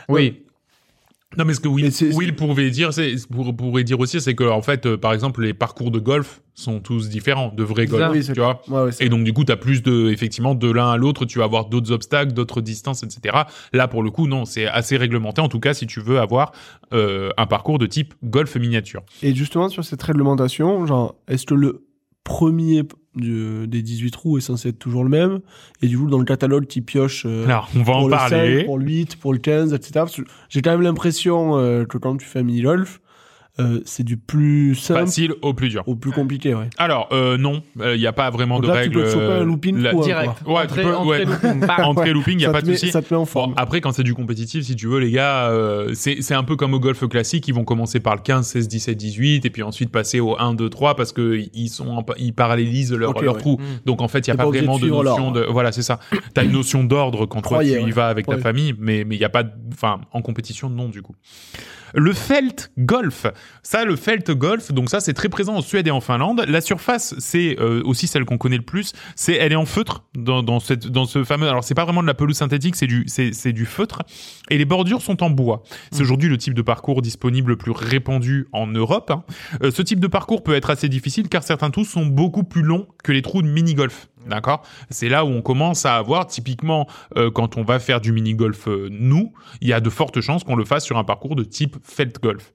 Oui. 0.08 0.44
Non, 1.38 1.44
mais 1.44 1.54
ce 1.54 1.60
que 1.60 1.68
Will, 1.68 2.34
pourrait 2.36 2.70
dire, 2.70 2.92
c'est 2.92 3.14
pour, 3.30 3.54
pourrait 3.56 3.84
dire 3.84 3.98
aussi, 4.00 4.20
c'est 4.20 4.34
que 4.34 4.44
en 4.44 4.62
fait, 4.62 4.86
euh, 4.86 4.96
par 4.96 5.12
exemple, 5.12 5.42
les 5.42 5.54
parcours 5.54 5.90
de 5.90 5.98
golf 5.98 6.42
sont 6.54 6.80
tous 6.80 7.08
différents, 7.08 7.52
de 7.56 7.62
vrais 7.62 7.86
golf, 7.86 8.12
oui, 8.12 8.24
tu 8.24 8.38
vois. 8.40 8.60
Ouais, 8.68 8.82
ouais, 8.84 8.92
c'est- 8.92 9.04
Et 9.06 9.08
donc 9.08 9.24
du 9.24 9.32
coup, 9.32 9.42
t'as 9.44 9.56
plus 9.56 9.82
de, 9.82 10.10
effectivement, 10.10 10.54
de 10.54 10.70
l'un 10.70 10.90
à 10.90 10.96
l'autre, 10.98 11.24
tu 11.24 11.38
vas 11.38 11.44
avoir 11.44 11.64
d'autres 11.66 11.92
obstacles, 11.92 12.32
d'autres 12.32 12.60
distances, 12.60 13.02
etc. 13.02 13.44
Là, 13.72 13.88
pour 13.88 14.02
le 14.02 14.10
coup, 14.10 14.26
non, 14.26 14.44
c'est 14.44 14.66
assez 14.66 14.96
réglementé. 14.96 15.40
En 15.40 15.48
tout 15.48 15.60
cas, 15.60 15.72
si 15.74 15.86
tu 15.86 16.00
veux 16.00 16.18
avoir 16.20 16.52
euh, 16.92 17.30
un 17.38 17.46
parcours 17.46 17.78
de 17.78 17.86
type 17.86 18.12
golf 18.22 18.54
miniature. 18.56 19.02
Et 19.22 19.34
justement, 19.34 19.68
sur 19.70 19.84
cette 19.84 20.02
réglementation, 20.02 20.86
genre, 20.86 21.14
est-ce 21.28 21.46
que 21.46 21.54
le 21.54 21.86
premier 22.24 22.82
du- 23.14 23.66
des 23.68 23.82
18 23.82 24.10
trous 24.10 24.38
est 24.38 24.40
censé 24.40 24.70
être 24.70 24.78
toujours 24.78 25.04
le 25.04 25.10
même 25.10 25.40
Et 25.82 25.88
du 25.88 25.98
coup, 25.98 26.08
dans 26.08 26.18
le 26.18 26.24
catalogue, 26.24 26.66
tu 26.66 26.80
pioches 26.80 27.24
euh, 27.26 27.44
Alors, 27.44 27.68
on 27.76 27.80
va 27.80 27.84
pour 27.84 27.96
en 27.96 28.04
le 28.06 28.10
parler. 28.10 28.58
5, 28.60 28.64
pour 28.66 28.78
le 28.78 28.84
8, 28.86 29.16
pour 29.16 29.32
le 29.34 29.38
15, 29.38 29.74
etc. 29.74 30.06
J'ai 30.48 30.62
quand 30.62 30.70
même 30.70 30.80
l'impression 30.82 31.58
euh, 31.58 31.84
que 31.84 31.98
quand 31.98 32.16
tu 32.16 32.24
fais 32.26 32.38
un 32.38 32.42
mini-golf, 32.44 33.01
euh, 33.60 33.80
c'est 33.84 34.02
du 34.02 34.16
plus 34.16 34.74
simple 34.74 35.00
Facile 35.00 35.34
au 35.42 35.52
plus 35.52 35.68
dur. 35.68 35.82
au 35.86 35.94
plus 35.94 36.10
compliqué, 36.10 36.54
ouais. 36.54 36.70
Alors, 36.78 37.08
euh, 37.12 37.36
non, 37.36 37.62
il 37.78 37.98
n'y 37.98 38.06
a 38.06 38.12
pas 38.12 38.30
vraiment 38.30 38.56
Donc 38.60 38.62
de 38.64 38.68
là, 38.68 38.74
tu 38.74 38.80
règles. 38.88 38.94
peux 38.94 39.04
te 39.04 39.10
choper 39.12 39.24
un 39.24 39.28
euh, 39.40 39.44
looping 39.44 39.76
la- 39.78 39.94
ou 39.94 40.00
un- 40.00 40.04
Direct. 40.04 40.30
Ouais, 40.46 40.54
tu 40.66 40.72
Entrée- 40.72 40.82
peux- 40.84 40.94
entrée 40.96 41.08
ouais. 41.08 41.24
looping. 41.26 41.64
Entrée 41.84 42.12
looping, 42.14 42.34
il 42.34 42.36
n'y 42.38 42.44
a 42.44 42.48
ça 42.48 42.52
pas 42.52 42.62
de 42.62 42.72
souci. 42.72 42.90
Ça 42.90 43.02
te 43.02 43.12
met 43.12 43.18
en 43.18 43.20
Bon, 43.20 43.26
forme. 43.26 43.54
après, 43.58 43.80
quand 43.82 43.92
c'est 43.92 44.02
du 44.04 44.14
compétitif, 44.14 44.64
si 44.64 44.74
tu 44.74 44.86
veux, 44.86 45.00
les 45.00 45.10
gars, 45.10 45.50
euh, 45.50 45.90
c'est 45.94 46.22
c'est 46.22 46.34
un 46.34 46.44
peu 46.44 46.56
comme 46.56 46.72
au 46.72 46.80
golf 46.80 47.06
classique, 47.08 47.46
ils 47.46 47.54
vont 47.54 47.64
commencer 47.64 48.00
par 48.00 48.16
le 48.16 48.22
15, 48.22 48.46
16, 48.46 48.68
17, 48.68 48.96
18, 48.96 49.44
et 49.44 49.50
puis 49.50 49.62
ensuite 49.62 49.90
passer 49.90 50.18
au 50.20 50.38
1, 50.40 50.54
2, 50.54 50.70
3, 50.70 50.96
parce 50.96 51.12
que 51.12 51.42
ils 51.52 51.68
sont, 51.68 51.88
en- 51.88 52.04
ils 52.18 52.32
parallélisent 52.32 52.92
leur, 52.94 53.10
Ok, 53.10 53.20
leur 53.22 53.34
ouais. 53.34 53.40
trou. 53.40 53.58
Mm. 53.58 53.64
Donc 53.84 54.00
en 54.00 54.08
fait, 54.08 54.20
il 54.26 54.28
y 54.28 54.32
a 54.32 54.34
pas 54.36 54.44
pas 54.44 54.48
vraiment 54.48 54.78
de 54.78 54.88
notion 54.88 55.30
de, 55.30 55.42
voilà, 55.42 55.72
c'est 55.72 55.82
ça. 55.82 55.98
T'as 56.32 56.44
une 56.44 56.52
notion 56.52 56.84
d'ordre 56.84 57.26
quand 57.26 57.42
toi 57.42 57.62
tu 57.62 57.70
y 57.70 57.76
ouais. 57.76 57.90
vas 57.90 58.08
avec 58.08 58.24
ta 58.26 58.36
Ouais. 58.36 58.40
famille, 58.40 58.74
mais 58.78 59.04
mais 59.04 59.16
il 59.16 59.20
y 59.20 59.24
a 59.24 59.28
pas, 59.28 59.42
de- 59.42 59.50
enfin, 59.72 60.00
en 60.12 60.22
compétition, 60.22 60.70
non, 60.70 60.88
du 60.88 61.02
coup. 61.02 61.14
Le 61.94 62.12
felt 62.12 62.72
golf, 62.78 63.26
ça, 63.62 63.84
le 63.84 63.96
felt 63.96 64.30
golf, 64.30 64.72
donc 64.72 64.88
ça, 64.88 65.00
c'est 65.00 65.12
très 65.12 65.28
présent 65.28 65.54
en 65.54 65.60
Suède 65.60 65.86
et 65.86 65.90
en 65.90 66.00
Finlande. 66.00 66.44
La 66.48 66.60
surface, 66.60 67.14
c'est 67.18 67.58
euh, 67.60 67.82
aussi 67.84 68.06
celle 68.06 68.24
qu'on 68.24 68.38
connaît 68.38 68.56
le 68.56 68.62
plus. 68.62 68.92
C'est, 69.16 69.34
elle 69.34 69.52
est 69.52 69.56
en 69.56 69.66
feutre 69.66 70.04
dans, 70.14 70.42
dans 70.42 70.60
cette, 70.60 70.86
dans 70.86 71.04
ce 71.04 71.24
fameux. 71.24 71.48
Alors, 71.48 71.64
c'est 71.64 71.74
pas 71.74 71.84
vraiment 71.84 72.02
de 72.02 72.06
la 72.06 72.14
pelouse 72.14 72.36
synthétique, 72.36 72.76
c'est 72.76 72.86
du, 72.86 73.04
c'est, 73.06 73.32
c'est 73.32 73.52
du 73.52 73.66
feutre. 73.66 74.00
Et 74.50 74.58
les 74.58 74.64
bordures 74.64 75.02
sont 75.02 75.22
en 75.22 75.30
bois. 75.30 75.62
C'est 75.90 76.02
aujourd'hui 76.02 76.28
le 76.28 76.38
type 76.38 76.54
de 76.54 76.62
parcours 76.62 77.02
disponible 77.02 77.50
le 77.50 77.56
plus 77.56 77.72
répandu 77.72 78.46
en 78.52 78.66
Europe. 78.66 79.10
hein. 79.10 79.24
Euh, 79.62 79.70
ce 79.70 79.82
type 79.82 80.00
de 80.00 80.06
parcours 80.06 80.42
peut 80.42 80.54
être 80.54 80.70
assez 80.70 80.88
difficile 80.88 81.28
car 81.28 81.42
certains 81.42 81.70
trous 81.70 81.84
sont 81.84 82.06
beaucoup 82.06 82.44
plus 82.44 82.62
longs 82.62 82.86
que 83.04 83.12
les 83.12 83.22
trous 83.22 83.42
de 83.42 83.48
mini 83.48 83.74
golf. 83.74 84.08
D'accord 84.26 84.62
C'est 84.90 85.08
là 85.08 85.24
où 85.24 85.28
on 85.28 85.42
commence 85.42 85.84
à 85.86 85.96
avoir, 85.96 86.26
typiquement, 86.26 86.86
euh, 87.16 87.30
quand 87.30 87.56
on 87.56 87.62
va 87.64 87.78
faire 87.78 88.00
du 88.00 88.12
mini-golf, 88.12 88.68
euh, 88.68 88.88
nous, 88.90 89.32
il 89.60 89.68
y 89.68 89.72
a 89.72 89.80
de 89.80 89.90
fortes 89.90 90.20
chances 90.20 90.44
qu'on 90.44 90.56
le 90.56 90.64
fasse 90.64 90.84
sur 90.84 90.96
un 90.98 91.04
parcours 91.04 91.36
de 91.36 91.44
type 91.44 91.76
felt 91.82 92.20
golf. 92.22 92.52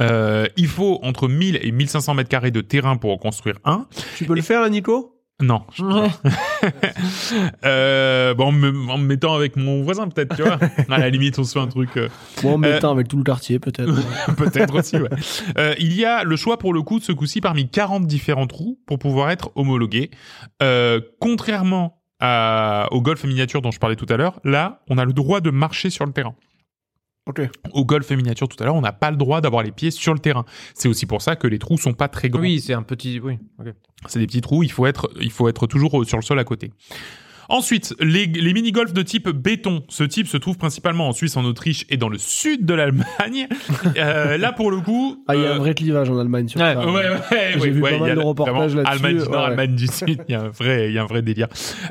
Euh, 0.00 0.46
il 0.56 0.68
faut 0.68 1.00
entre 1.02 1.28
1000 1.28 1.58
et 1.62 1.72
1500 1.72 2.14
mètres 2.14 2.28
carrés 2.28 2.50
de 2.52 2.60
terrain 2.60 2.96
pour 2.96 3.10
en 3.12 3.18
construire 3.18 3.58
un. 3.64 3.86
Tu 4.16 4.24
peux 4.24 4.34
le 4.34 4.42
faire, 4.42 4.60
là, 4.62 4.68
Nico? 4.68 5.18
Non. 5.40 5.62
je- 5.72 5.82
euh, 7.64 8.34
bon, 8.34 8.46
en 8.46 8.52
me, 8.52 8.70
me 8.70 8.96
mettant 8.98 9.34
avec 9.34 9.56
mon 9.56 9.82
voisin, 9.82 10.08
peut-être, 10.08 10.36
tu 10.36 10.42
vois. 10.42 10.58
À 10.88 10.98
la 10.98 11.10
limite, 11.10 11.38
on 11.38 11.44
se 11.44 11.52
fait 11.52 11.58
un 11.60 11.66
truc. 11.68 11.96
euh, 11.96 12.08
Bon, 12.42 12.54
en 12.54 12.58
mettant 12.58 12.90
avec 12.92 13.08
tout 13.08 13.16
le 13.16 13.24
quartier, 13.24 13.58
peut-être. 13.58 13.92
Peut-être 14.36 14.74
aussi, 14.78 14.96
ouais. 14.96 15.08
Euh, 15.58 15.74
il 15.78 15.92
y 15.94 16.04
a 16.04 16.24
le 16.24 16.36
choix 16.36 16.58
pour 16.58 16.72
le 16.74 16.82
coup 16.82 16.98
de 16.98 17.04
ce 17.04 17.12
coup-ci 17.12 17.40
parmi 17.40 17.68
40 17.68 18.06
différents 18.06 18.46
trous 18.46 18.78
pour 18.86 18.98
pouvoir 18.98 19.30
être 19.30 19.50
homologué. 19.54 20.10
Euh, 20.62 21.00
contrairement 21.20 22.00
à, 22.20 22.86
au 22.92 23.00
golf 23.00 23.24
miniature 23.24 23.62
dont 23.62 23.70
je 23.70 23.78
parlais 23.78 23.96
tout 23.96 24.06
à 24.08 24.16
l'heure, 24.16 24.40
là, 24.44 24.80
on 24.88 24.98
a 24.98 25.04
le 25.04 25.12
droit 25.12 25.40
de 25.40 25.50
marcher 25.50 25.90
sur 25.90 26.06
le 26.06 26.12
terrain. 26.12 26.34
Au 27.72 27.84
golf 27.84 28.10
miniature 28.10 28.48
tout 28.48 28.60
à 28.60 28.66
l'heure, 28.66 28.74
on 28.74 28.80
n'a 28.80 28.92
pas 28.92 29.10
le 29.10 29.16
droit 29.16 29.40
d'avoir 29.40 29.62
les 29.62 29.70
pieds 29.70 29.92
sur 29.92 30.12
le 30.12 30.18
terrain. 30.18 30.44
C'est 30.74 30.88
aussi 30.88 31.06
pour 31.06 31.22
ça 31.22 31.36
que 31.36 31.46
les 31.46 31.58
trous 31.58 31.78
sont 31.78 31.92
pas 31.92 32.08
très 32.08 32.28
grands. 32.28 32.40
Oui, 32.40 32.60
c'est 32.60 32.74
un 32.74 32.82
petit. 32.82 33.20
Oui. 33.20 33.38
C'est 34.06 34.18
des 34.18 34.26
petits 34.26 34.40
trous, 34.40 34.64
il 34.64 34.72
faut 34.72 34.86
être, 34.86 35.10
il 35.20 35.30
faut 35.30 35.48
être 35.48 35.66
toujours 35.68 36.04
sur 36.04 36.18
le 36.18 36.22
sol 36.22 36.38
à 36.40 36.44
côté. 36.44 36.72
Ensuite, 37.52 37.94
les, 38.00 38.24
les 38.24 38.54
mini-golfs 38.54 38.94
de 38.94 39.02
type 39.02 39.28
béton. 39.28 39.82
Ce 39.88 40.04
type 40.04 40.26
se 40.26 40.38
trouve 40.38 40.56
principalement 40.56 41.06
en 41.08 41.12
Suisse, 41.12 41.36
en 41.36 41.44
Autriche 41.44 41.84
et 41.90 41.98
dans 41.98 42.08
le 42.08 42.16
sud 42.16 42.64
de 42.64 42.74
l'Allemagne. 42.74 43.46
Euh, 43.98 44.38
là, 44.38 44.52
pour 44.52 44.70
le 44.70 44.80
coup... 44.80 45.22
Ah, 45.28 45.34
il 45.34 45.42
y 45.42 45.44
a 45.44 45.48
euh, 45.48 45.54
un 45.56 45.58
vrai 45.58 45.74
clivage 45.74 46.08
en 46.08 46.18
Allemagne 46.18 46.48
sur 46.48 46.60
Ouais, 46.60 46.72
ça. 46.74 46.86
Ouais, 46.86 46.92
ouais, 46.92 47.18
J'ai 47.54 47.60
ouais, 47.60 47.70
vu 47.70 47.82
ouais, 47.82 47.90
pas 47.90 47.98
mal 47.98 48.06
il 48.06 48.08
y 48.08 48.12
a 48.12 48.14
de 48.14 48.20
reportages 48.26 48.74
là-dessus, 48.74 48.92
Allemagne 48.92 49.18
du 49.22 49.28
Nord, 49.28 49.32
ouais. 49.32 49.46
Allemagne 49.48 49.74
du 49.74 49.86
Sud, 49.86 50.22
il 50.28 50.32
y 50.32 50.34
a 50.34 50.40
un 50.40 50.48
vrai, 50.48 50.88
il 50.88 50.94
y 50.94 50.98
a 50.98 51.02
un 51.02 51.06
vrai 51.06 51.20
délire. 51.22 51.48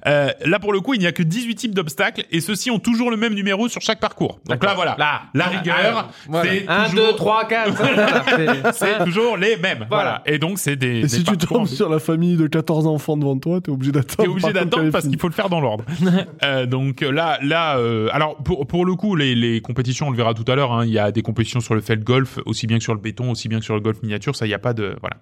Euh, 0.07 0.29
là, 0.45 0.59
pour 0.59 0.73
le 0.73 0.79
coup, 0.79 0.93
il 0.95 0.99
n'y 0.99 1.05
a 1.05 1.11
que 1.11 1.21
18 1.21 1.55
types 1.55 1.75
d'obstacles 1.75 2.25
et 2.31 2.39
ceux-ci 2.41 2.71
ont 2.71 2.79
toujours 2.79 3.11
le 3.11 3.17
même 3.17 3.33
numéro 3.35 3.67
sur 3.67 3.81
chaque 3.81 3.99
parcours. 3.99 4.39
Donc 4.47 4.63
là, 4.63 4.73
voilà. 4.73 4.95
Là. 4.97 5.23
La 5.33 5.45
rigueur, 5.45 6.09
c'est 6.43 6.65
1, 6.67 6.85
toujours- 6.89 7.07
2, 7.11 7.15
3, 7.15 7.47
4. 7.47 8.73
C'est 8.73 9.03
toujours 9.05 9.37
les 9.37 9.57
mêmes. 9.57 9.85
Voilà. 9.89 10.23
Et 10.25 10.39
donc, 10.39 10.57
c'est 10.59 10.75
des, 10.75 10.99
Et 10.99 11.01
des 11.03 11.09
si 11.09 11.23
tu 11.23 11.37
tombes 11.37 11.67
sur 11.67 11.89
la 11.89 11.99
famille 11.99 12.37
de 12.37 12.47
14 12.47 12.87
enfants 12.87 13.17
devant 13.17 13.37
toi, 13.37 13.61
t'es 13.61 13.71
obligé 13.71 13.91
d'attendre. 13.91 14.23
T'es 14.23 14.27
obligé 14.29 14.53
d'attendre 14.53 14.89
parce 14.91 15.07
qu'il 15.07 15.19
faut 15.19 15.27
le 15.27 15.33
faire 15.33 15.49
dans 15.51 15.59
l'ordre. 15.61 15.85
euh, 16.43 16.65
donc 16.65 17.01
là, 17.01 17.37
là, 17.43 17.77
euh, 17.77 18.09
alors 18.11 18.37
pour 18.37 18.65
pour 18.65 18.85
le 18.85 18.95
coup, 18.95 19.15
les, 19.15 19.35
les 19.35 19.61
compétitions, 19.61 20.07
on 20.07 20.11
le 20.11 20.17
verra 20.17 20.33
tout 20.33 20.49
à 20.51 20.55
l'heure. 20.55 20.71
hein, 20.71 20.85
il 20.85 20.91
y 20.91 20.97
a 20.97 21.11
des 21.11 21.21
compétitions 21.21 21.59
sur 21.59 21.75
le 21.75 21.81
felt 21.81 22.03
golf, 22.03 22.39
aussi 22.45 22.65
bien 22.65 22.77
que 22.79 22.83
sur 22.83 22.95
le 22.95 22.99
béton, 22.99 23.29
aussi 23.29 23.47
bien 23.47 23.59
que 23.59 23.65
sur 23.65 23.75
le 23.75 23.81
golf 23.81 24.01
miniature. 24.01 24.35
Ça, 24.35 24.47
il 24.47 24.49
y 24.49 24.53
a 24.55 24.59
pas 24.59 24.73
de 24.73 24.95
voilà. 25.01 25.17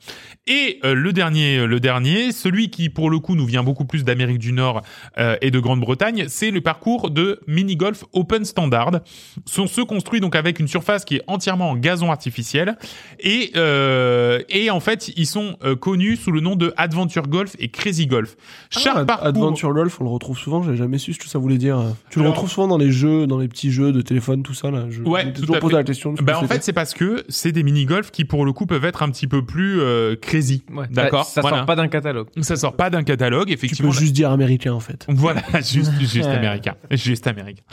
Et 0.48 0.80
euh, 0.86 0.94
le 0.94 1.12
dernier, 1.12 1.66
le 1.68 1.80
dernier, 1.82 2.32
celui 2.32 2.70
qui 2.70 2.90
pour 2.90 3.10
le 3.10 3.20
coup 3.20 3.36
nous 3.36 3.46
vient 3.46 3.64
beaucoup 3.64 3.86
plus 3.86 4.04
d'Amérique 4.06 4.40
du 4.40 4.54
Nord 4.54 4.82
euh, 5.18 5.36
et 5.42 5.52
de 5.52 5.60
Grande-Bretagne, 5.60 6.26
c'est 6.30 6.52
le 6.52 6.62
parcours 6.62 7.10
de 7.10 7.42
mini 7.48 7.76
golf 7.76 8.04
Open 8.14 8.46
Standard. 8.46 8.92
Sont 9.46 9.68
ceux 9.68 9.84
construits 9.86 10.22
donc 10.22 10.36
avec 10.36 10.60
une 10.60 10.68
surface 10.68 11.04
qui 11.06 11.16
est 11.16 11.24
entièrement 11.28 11.72
en 11.72 11.76
gazon 11.76 12.12
artificiel 12.12 12.78
et 13.20 13.52
euh, 13.56 14.40
et 14.50 14.70
en 14.70 14.80
fait 14.80 15.10
ils 15.18 15.26
sont 15.26 15.58
euh, 15.64 15.76
connus 15.76 16.16
sous 16.18 16.32
le 16.32 16.40
nom 16.42 16.56
de 16.56 16.74
Adventure 16.78 17.28
Golf 17.28 17.56
et 17.60 17.70
Crazy 17.70 18.06
Golf. 18.08 18.36
Chaque 18.70 18.94
Ah, 18.96 19.06
parcours 19.06 19.28
Adventure 19.28 19.74
Golf, 19.74 20.00
on 20.00 20.04
le 20.04 20.10
retrouve 20.20 20.38
souvent, 20.38 20.62
j'avais 20.62 20.78
jamais 20.78 20.98
su 20.98 21.14
ce 21.14 21.20
que 21.20 21.28
ça 21.28 21.40
voulait 21.40 21.58
dire. 21.58 21.82
Tu 22.10 22.20
le 22.20 22.26
Alors- 22.26 22.34
retrouves 22.36 22.52
souvent 22.52 22.68
dans 22.68 22.78
les 22.78 22.92
jeux, 22.92 23.26
dans 23.28 23.38
les 23.40 23.48
petits 23.48 23.72
jeux 23.72 23.92
de 23.92 24.02
téléphone, 24.02 24.44
tout 24.44 24.54
ça 24.54 24.70
là. 24.72 24.86
Je 24.90 25.02
Ouais, 25.02 25.32
tout 25.34 25.42
toujours 25.42 25.56
à 25.56 25.60
posé 25.60 25.72
fait. 25.72 25.78
la 25.78 25.84
question. 25.84 26.14
Ben 26.22 26.36
en 26.36 26.48
fait, 26.48 26.64
c'est 26.64 26.74
parce 26.74 26.94
que 26.94 27.24
c'est 27.30 27.52
des 27.52 27.64
mini-golf 27.64 28.12
qui, 28.12 28.26
pour 28.26 28.46
le 28.46 28.54
coup, 28.54 28.66
peuvent 28.66 28.86
être 28.86 29.02
un 29.04 29.10
petit 29.10 29.28
peu 29.28 29.44
plus 29.46 29.80
euh, 29.82 30.16
crazy. 30.16 30.64
Ouais. 30.72 30.86
D'accord 30.92 31.26
Ça 31.26 31.42
voilà. 31.42 31.58
sort 31.58 31.66
pas 31.66 31.76
d'un 31.76 31.88
catalogue. 31.88 32.28
Ça 32.42 32.56
sort 32.56 32.76
pas 32.76 32.90
d'un 32.90 33.04
catalogue, 33.04 33.48
tu 33.48 33.54
effectivement. 33.54 33.92
peux 33.92 33.98
juste 33.98 34.14
dire 34.14 34.32
américain 34.32 34.74
en 34.74 34.80
fait. 34.80 35.06
Voilà, 35.10 35.42
juste, 35.62 35.92
américain. 36.28 36.76
Juste 36.92 37.28
américain. 37.28 37.64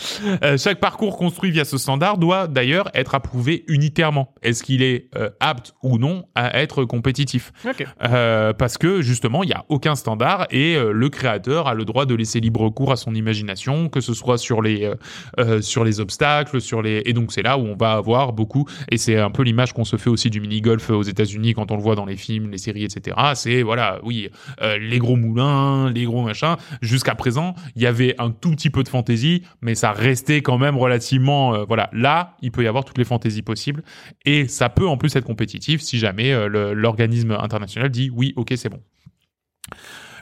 Euh, 0.42 0.56
chaque 0.58 0.80
parcours 0.80 1.16
construit 1.16 1.50
via 1.50 1.64
ce 1.64 1.78
standard 1.78 2.18
doit 2.18 2.46
d'ailleurs 2.46 2.90
être 2.94 3.14
approuvé 3.14 3.64
unitairement. 3.68 4.34
Est-ce 4.42 4.62
qu'il 4.62 4.82
est 4.82 5.08
euh, 5.16 5.30
apte 5.40 5.74
ou 5.82 5.98
non 5.98 6.24
à 6.34 6.60
être 6.60 6.84
compétitif 6.84 7.52
Ok. 7.68 7.84
Euh, 8.04 8.52
Parce 8.52 8.78
que 8.78 9.00
justement, 9.02 9.42
il 9.42 9.48
n'y 9.48 9.52
a 9.52 9.64
aucun 9.68 9.94
standard 9.94 10.46
et 10.50 10.76
euh, 10.76 10.92
le 10.92 11.08
créateur 11.08 11.66
a 11.68 11.74
le 11.74 11.84
droit 11.84 12.06
de 12.06 12.14
laisser 12.26 12.40
libre 12.40 12.68
cours 12.70 12.90
à 12.90 12.96
son 12.96 13.14
imagination, 13.14 13.88
que 13.88 14.00
ce 14.00 14.12
soit 14.12 14.36
sur 14.36 14.60
les 14.60 14.84
euh, 14.84 14.96
euh, 15.38 15.62
sur 15.62 15.84
les 15.84 16.00
obstacles, 16.00 16.60
sur 16.60 16.82
les 16.82 17.02
et 17.06 17.12
donc 17.12 17.32
c'est 17.32 17.42
là 17.42 17.56
où 17.56 17.62
on 17.62 17.76
va 17.76 17.92
avoir 17.92 18.32
beaucoup 18.32 18.66
et 18.90 18.98
c'est 18.98 19.16
un 19.16 19.30
peu 19.30 19.44
l'image 19.44 19.72
qu'on 19.72 19.84
se 19.84 19.96
fait 19.96 20.10
aussi 20.10 20.28
du 20.28 20.40
mini 20.40 20.60
golf 20.60 20.90
aux 20.90 21.04
États-Unis 21.04 21.54
quand 21.54 21.70
on 21.70 21.76
le 21.76 21.82
voit 21.82 21.94
dans 21.94 22.04
les 22.04 22.16
films, 22.16 22.50
les 22.50 22.58
séries, 22.58 22.84
etc. 22.84 23.16
C'est 23.34 23.62
voilà, 23.62 24.00
oui, 24.02 24.28
euh, 24.60 24.76
les 24.78 24.98
gros 24.98 25.16
moulins, 25.16 25.88
les 25.90 26.04
gros 26.04 26.22
machins. 26.22 26.56
Jusqu'à 26.82 27.14
présent, 27.14 27.54
il 27.76 27.82
y 27.82 27.86
avait 27.86 28.16
un 28.18 28.30
tout 28.30 28.50
petit 28.50 28.70
peu 28.70 28.82
de 28.82 28.88
fantaisie, 28.88 29.42
mais 29.60 29.76
ça 29.76 29.92
restait 29.92 30.42
quand 30.42 30.58
même 30.58 30.76
relativement 30.76 31.64
voilà. 31.64 31.88
Là, 31.92 32.36
il 32.42 32.50
peut 32.50 32.64
y 32.64 32.66
avoir 32.66 32.84
toutes 32.84 32.98
les 32.98 33.04
fantaisies 33.04 33.42
possibles 33.42 33.84
et 34.24 34.48
ça 34.48 34.68
peut 34.68 34.88
en 34.88 34.96
plus 34.96 35.14
être 35.14 35.24
compétitif 35.24 35.80
si 35.80 35.98
jamais 35.98 36.34
l'organisme 36.48 37.36
international 37.38 37.90
dit 37.90 38.10
oui, 38.12 38.32
ok, 38.36 38.52
c'est 38.56 38.68
bon. 38.68 38.80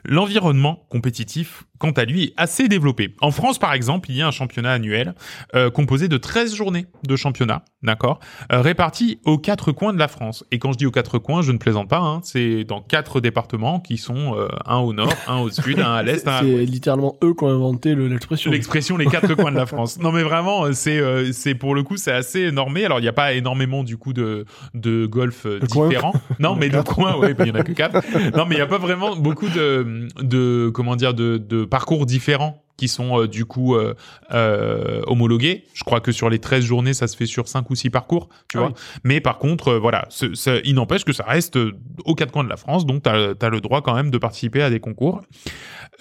L'environnement 0.06 0.84
compétitif, 0.90 1.64
quant 1.78 1.90
à 1.92 2.04
lui, 2.04 2.24
est 2.24 2.32
assez 2.36 2.68
développé. 2.68 3.14
En 3.20 3.30
France, 3.30 3.58
par 3.58 3.72
exemple, 3.72 4.10
il 4.10 4.16
y 4.16 4.22
a 4.22 4.26
un 4.26 4.30
championnat 4.30 4.72
annuel 4.72 5.14
euh, 5.54 5.70
composé 5.70 6.08
de 6.08 6.16
13 6.16 6.54
journées 6.54 6.86
de 7.06 7.16
championnat, 7.16 7.64
d'accord, 7.82 8.20
euh, 8.52 8.60
réparties 8.60 9.18
aux 9.24 9.38
quatre 9.38 9.72
coins 9.72 9.92
de 9.92 9.98
la 9.98 10.08
France. 10.08 10.44
Et 10.50 10.58
quand 10.58 10.72
je 10.72 10.78
dis 10.78 10.86
aux 10.86 10.90
quatre 10.90 11.18
coins, 11.18 11.42
je 11.42 11.52
ne 11.52 11.58
plaisante 11.58 11.88
pas, 11.88 11.98
hein, 11.98 12.20
c'est 12.22 12.64
dans 12.64 12.80
quatre 12.80 13.20
départements 13.20 13.80
qui 13.80 13.96
sont 13.98 14.36
euh, 14.38 14.48
un 14.66 14.76
au 14.78 14.92
nord, 14.92 15.12
un 15.26 15.38
au 15.38 15.50
sud, 15.50 15.80
un 15.80 15.94
à 15.94 16.02
l'est, 16.04 16.26
un 16.28 16.32
à 16.32 16.40
C'est 16.42 16.64
littéralement 16.66 17.16
eux 17.22 17.34
qui 17.34 17.44
ont 17.44 17.48
inventé 17.48 17.94
le- 17.94 18.08
l'expression. 18.08 18.50
L'expression 18.50 18.96
les 18.96 19.06
quatre 19.06 19.34
coins 19.36 19.50
de 19.52 19.56
la 19.56 19.66
France. 19.66 19.98
Non 19.98 20.12
mais 20.12 20.22
vraiment, 20.22 20.64
euh, 20.66 20.72
c'est 20.72 20.98
euh, 20.98 21.32
c'est 21.32 21.54
pour 21.54 21.74
le 21.74 21.82
coup 21.82 21.96
c'est 21.96 22.12
assez 22.12 22.50
normé. 22.52 22.84
Alors 22.84 22.98
il 22.98 23.02
n'y 23.02 23.08
a 23.08 23.12
pas 23.14 23.32
énormément 23.32 23.82
du 23.84 23.96
coup 23.96 24.12
de 24.12 24.44
de 24.74 25.06
golf 25.06 25.46
euh, 25.46 25.60
différents. 25.60 26.12
Non 26.38 26.54
mais 26.60 26.68
de 26.68 26.80
coins, 26.82 27.16
ouais, 27.18 27.34
il 27.38 27.46
y 27.46 27.50
en 27.50 27.54
a 27.56 27.62
que 27.62 27.72
quatre. 27.72 28.02
Non 28.36 28.44
mais 28.46 28.54
il 28.54 28.58
n'y 28.58 28.62
a 28.62 28.66
pas 28.66 28.78
vraiment 28.78 29.16
beaucoup 29.16 29.48
de 29.48 29.86
de 30.20 30.70
comment 30.74 30.96
dire 30.96 31.14
de 31.14 31.36
de 31.38 31.64
parcours 31.64 32.06
différents 32.06 32.60
qui 32.76 32.88
sont 32.88 33.20
euh, 33.20 33.28
du 33.28 33.44
coup 33.44 33.76
euh, 33.76 33.94
euh, 34.32 35.00
homologués. 35.06 35.64
Je 35.74 35.84
crois 35.84 36.00
que 36.00 36.10
sur 36.10 36.28
les 36.28 36.40
13 36.40 36.64
journées, 36.64 36.92
ça 36.92 37.06
se 37.06 37.16
fait 37.16 37.26
sur 37.26 37.46
5 37.46 37.70
ou 37.70 37.76
6 37.76 37.88
parcours, 37.90 38.28
tu 38.48 38.56
Ah 38.56 38.60
vois. 38.62 38.68
oui. 38.70 38.74
Mais 39.04 39.20
par 39.20 39.38
contre, 39.38 39.68
euh, 39.68 39.78
voilà, 39.78 40.06
ce- 40.08 40.34
ce- 40.34 40.60
il 40.64 40.74
n'empêche 40.74 41.04
que 41.04 41.12
ça 41.12 41.22
reste 41.24 41.56
euh, 41.56 41.72
aux 42.04 42.16
quatre 42.16 42.32
coins 42.32 42.42
de 42.42 42.48
la 42.48 42.56
France, 42.56 42.84
donc 42.84 43.04
tu 43.04 43.08
as, 43.08 43.48
le 43.48 43.60
droit 43.60 43.80
quand 43.80 43.94
même 43.94 44.10
de 44.10 44.18
participer 44.18 44.60
à 44.60 44.70
des 44.70 44.80
concours. 44.80 45.22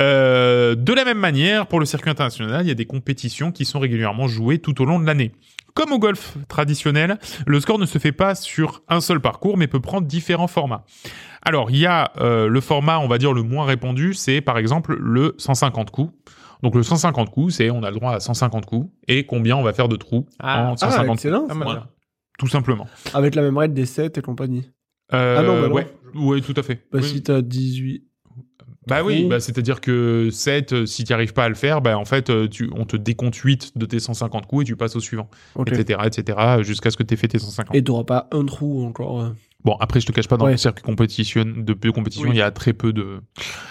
Euh, 0.02 0.76
de 0.76 0.94
la 0.94 1.06
même 1.06 1.20
manière, 1.20 1.68
pour 1.68 1.80
le 1.80 1.86
circuit 1.86 2.10
international, 2.10 2.66
il 2.66 2.68
y 2.68 2.72
a 2.72 2.76
des 2.76 2.86
compétitions 2.86 3.52
qui 3.52 3.66
sont 3.66 3.80
régulièrement 3.80 4.28
jouées 4.28 4.60
tout 4.60 4.82
au 4.82 4.86
long 4.86 5.00
de 5.00 5.06
l'année. 5.06 5.32
Comme 5.76 5.92
au 5.92 6.00
golf 6.00 6.38
traditionnel, 6.48 7.18
le 7.48 7.60
score 7.60 7.80
ne 7.80 7.86
se 7.86 7.98
fait 7.98 8.12
pas 8.12 8.36
sur 8.36 8.84
un 8.90 9.02
seul 9.02 9.20
parcours, 9.20 9.58
mais 9.58 9.68
peut 9.68 9.80
prendre 9.80 10.08
différents 10.08 10.48
formats. 10.48 10.86
Alors, 11.42 11.72
il 11.72 11.78
y 11.78 11.86
a 11.86 12.12
euh, 12.20 12.48
le 12.48 12.62
format, 12.62 13.00
on 13.00 13.08
va 13.08 13.18
dire, 13.18 13.34
le 13.34 13.42
moins 13.44 13.66
répandu, 13.66 14.14
c'est 14.14 14.42
par 14.42 14.58
exemple 14.58 14.96
le 15.00 15.34
150 15.38 15.90
coups. 15.92 16.14
Donc 16.62 16.76
le 16.76 16.84
150 16.84 17.30
coups, 17.30 17.56
c'est 17.56 17.70
on 17.70 17.84
a 17.84 17.90
le 17.90 17.96
droit 17.98 18.14
à 18.14 18.20
150 18.22 18.66
coups 18.66 18.90
et 19.10 19.26
combien 19.26 19.58
on 19.58 19.64
va 19.64 19.74
faire 19.74 19.90
de 19.90 19.98
trous 19.98 20.26
Ah. 20.40 20.70
en 20.70 20.74
Ah, 20.74 20.78
150 20.78 21.06
coups. 21.08 21.16
excellent. 21.26 21.46
Ah, 21.50 21.54
ça. 21.54 21.60
Voilà. 21.64 21.88
Tout 22.40 22.48
simplement. 22.48 22.88
Avec 23.14 23.36
la 23.36 23.42
même 23.42 23.58
règle 23.58 23.74
des 23.74 23.86
7 23.86 24.18
et 24.18 24.22
compagnie. 24.22 24.70
Euh, 25.14 25.38
Ah 25.40 25.44
non, 25.44 25.60
bah 25.62 25.68
non. 25.68 25.74
ouais, 25.76 25.88
ouais, 26.16 26.42
tout 26.42 26.54
à 26.56 26.64
fait. 26.64 26.86
Bah 26.92 27.00
Oui. 27.02 27.04
si 27.04 27.22
t'as 27.22 27.42
18. 27.42 28.04
Bah 28.88 29.04
oui, 29.04 29.26
bah 29.26 29.40
c'est-à-dire 29.40 29.80
que 29.82 30.30
7, 30.32 30.86
si 30.86 31.04
tu 31.04 31.14
arrives 31.14 31.34
pas 31.34 31.46
à 31.46 31.50
le 31.50 31.56
faire, 31.56 31.82
bah 31.82 31.98
en 31.98 32.06
fait, 32.06 32.30
euh, 32.30 32.48
tu, 32.48 32.70
on 32.76 32.86
te 32.86 32.98
décompte 32.98 33.36
8 33.36 33.78
de 33.78 33.86
tes 33.86 34.00
150 34.00 34.46
coups 34.46 34.64
et 34.64 34.66
tu 34.66 34.76
passes 34.76 34.96
au 34.96 35.00
suivant, 35.00 35.30
Ok. 35.56 35.72
etc., 35.72 36.00
etc., 36.06 36.38
jusqu'à 36.62 36.92
ce 36.92 36.98
que 36.98 37.04
tu 37.04 37.14
aies 37.14 37.18
fait 37.18 37.28
tes 37.28 37.40
150. 37.40 37.76
Et 37.76 37.84
t'auras 37.84 38.04
pas 38.04 38.28
un 38.32 38.46
trou 38.46 38.86
encore. 38.86 39.32
Bon, 39.66 39.76
après, 39.80 40.00
je 40.02 40.06
te 40.06 40.12
cache 40.12 40.28
pas, 40.28 40.38
dans 40.38 40.46
Ouais. 40.46 40.52
le 40.52 40.58
circuit 40.58 40.84
compétition, 40.84 41.44
de, 41.46 41.74
compétition, 41.90 42.28
Oui. 42.30 42.36
il 42.36 42.40
y 42.40 42.42
a 42.42 42.52
très 42.52 42.74
peu 42.74 42.92
de, 42.92 43.22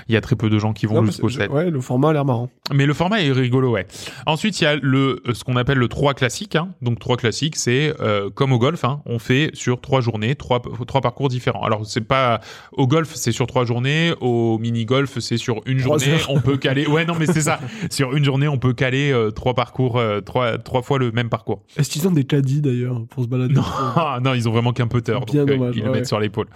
il 0.09 0.14
y 0.14 0.16
a 0.16 0.20
très 0.20 0.37
peu 0.37 0.48
de 0.48 0.59
gens 0.59 0.72
qui 0.72 0.87
vont 0.87 1.05
jusqu'au 1.05 1.22
parce 1.26 1.35
que 1.37 1.42
7. 1.42 1.50
je- 1.50 1.55
Ouais, 1.57 1.70
le 1.70 1.81
format 1.81 2.11
a 2.11 2.12
l'air 2.14 2.24
marrant. 2.24 2.50
Mais 2.74 2.87
le 2.87 2.94
format 2.94 3.20
est 3.22 3.31
rigolo, 3.33 3.70
ouais. 3.72 3.87
Ensuite, 4.26 4.61
il 4.61 4.64
y 4.64 4.66
a 4.66 4.76
le 4.76 5.20
euh, 5.26 5.35
ce 5.35 5.44
qu'on 5.44 5.57
appelle 5.57 5.78
le 5.78 5.88
3 5.88 6.14
classique. 6.14 6.57
Hein. 6.57 6.70
Donc 6.81 6.98
3 6.98 7.16
classique, 7.16 7.57
c'est 7.57 7.92
euh, 8.00 8.31
comme 8.31 8.52
au 8.52 8.59
golf, 8.59 8.85
hein, 8.85 9.02
on 9.07 9.18
fait 9.18 9.50
sur 9.52 9.81
trois 9.81 10.00
journées, 10.00 10.35
trois 10.35 10.62
trois 10.87 11.00
parcours 11.02 11.28
différents. 11.28 11.62
Alors 11.62 11.85
c'est 11.85 12.00
pas 12.00 12.40
au 12.72 12.87
golf, 12.87 13.11
c'est 13.14 13.33
sur 13.33 13.46
trois 13.46 13.64
journées. 13.64 14.12
Au 14.20 14.59
mini 14.59 14.85
golf, 14.87 15.18
c'est 15.18 15.37
sur 15.37 15.61
une 15.66 15.78
journée. 15.78 16.16
On 16.28 16.40
peut 16.40 16.57
caler. 16.57 16.87
Ouais, 16.87 17.05
non, 17.05 17.14
mais 17.18 17.26
c'est 17.26 17.42
ça. 17.42 17.59
sur 17.90 18.14
une 18.16 18.24
journée, 18.24 18.48
on 18.48 18.59
peut 18.59 18.72
caler 18.72 19.12
euh, 19.12 19.31
trois 19.31 19.55
parcours, 19.55 19.98
euh, 19.98 20.20
trois 20.20 20.57
trois 20.59 20.81
fois 20.83 20.98
le 20.98 21.11
même 21.12 21.28
parcours. 21.28 21.62
Est-ce 21.76 21.90
qu'ils 21.90 22.09
ont 22.09 22.12
des 22.12 22.24
caddies 22.24 22.61
d'ailleurs 22.62 23.05
pour 23.11 23.22
se 23.24 23.28
balader? 23.28 23.55
Non, 23.55 23.62
non, 24.22 24.35
ils 24.35 24.48
ont 24.48 24.52
vraiment 24.52 24.72
qu'un 24.72 24.87
putter, 24.88 25.12
donc 25.12 25.31
Bien 25.31 25.42
euh, 25.42 25.46
dommage, 25.46 25.74
le 25.83 25.90
ouais. 25.90 25.99
mettent 25.99 26.07
sur 26.07 26.21
l'épaule. 26.21 26.49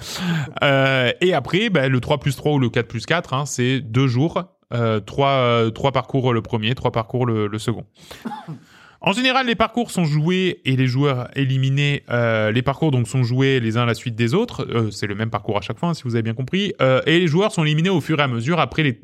Euh, 0.63 1.13
et 1.21 1.35
après, 1.35 1.71
bah, 1.71 1.89
le 1.89 2.01
3 2.01 2.19
plus 2.19 2.37
3 2.37 2.53
ou 2.53 2.59
le 2.59 2.71
4 2.71 2.87
plus 2.87 3.07
4, 3.07 3.35
hein, 3.35 3.47
c'est 3.47 3.81
deux 3.81 4.07
jours, 4.07 4.43
euh, 4.73 5.01
trois, 5.01 5.31
euh, 5.31 5.71
trois 5.71 5.93
parcours 5.93 6.33
le 6.33 6.43
premier, 6.43 6.75
trois 6.75 6.93
parcours 6.93 7.27
le, 7.27 7.47
le 7.47 7.59
second. 7.59 7.85
En 9.01 9.13
général, 9.13 9.47
les 9.47 9.55
parcours 9.55 9.91
sont 9.91 10.05
joués 10.05 10.61
et 10.65 10.77
les 10.77 10.87
joueurs 10.87 11.29
éliminés. 11.37 12.03
euh, 12.11 12.51
les 12.51 12.63
parcours 12.63 12.91
donc 12.91 13.07
sont 13.09 13.23
joués 13.25 13.61
les 13.61 13.77
uns 13.77 13.83
à 13.83 13.87
la 13.87 13.95
suite 13.95 14.15
des 14.15 14.35
autres. 14.35 14.67
Euh, 14.69 14.91
c'est 14.91 15.07
le 15.07 15.15
même 15.15 15.31
parcours 15.31 15.59
à 15.59 15.61
chaque 15.61 15.79
fois, 15.79 15.91
hein, 15.91 15.95
si 15.95 16.05
vous 16.05 16.15
avez 16.15 16.23
bien 16.23 16.35
compris. 16.35 16.73
Euh, 16.81 17.01
et 17.07 17.19
les 17.19 17.27
joueurs 17.27 17.53
sont 17.53 17.65
éliminés 17.65 17.91
au 17.91 18.01
fur 18.01 18.19
et 18.21 18.23
à 18.23 18.29
mesure 18.29 18.59
après 18.59 18.99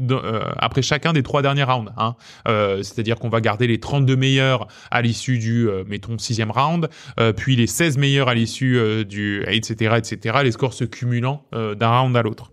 après 0.58 0.82
chacun 0.82 1.12
des 1.12 1.22
trois 1.22 1.42
derniers 1.42 1.64
rounds. 1.64 1.92
Hein. 1.96 2.14
C'est-à-dire 2.46 3.16
qu'on 3.16 3.28
va 3.28 3.40
garder 3.40 3.66
les 3.66 3.80
32 3.80 4.16
meilleurs 4.16 4.66
à 4.90 5.02
l'issue 5.02 5.38
du 5.38 5.68
mettons 5.86 6.18
sixième 6.18 6.50
round, 6.50 6.88
puis 7.36 7.56
les 7.56 7.66
16 7.66 7.98
meilleurs 7.98 8.28
à 8.28 8.34
l'issue 8.34 9.04
du 9.04 9.42
etc 9.46 9.96
etc. 9.96 10.38
Les 10.42 10.52
scores 10.52 10.74
se 10.74 10.84
cumulant 10.84 11.44
d'un 11.52 12.00
round 12.00 12.16
à 12.16 12.22
l'autre. 12.22 12.52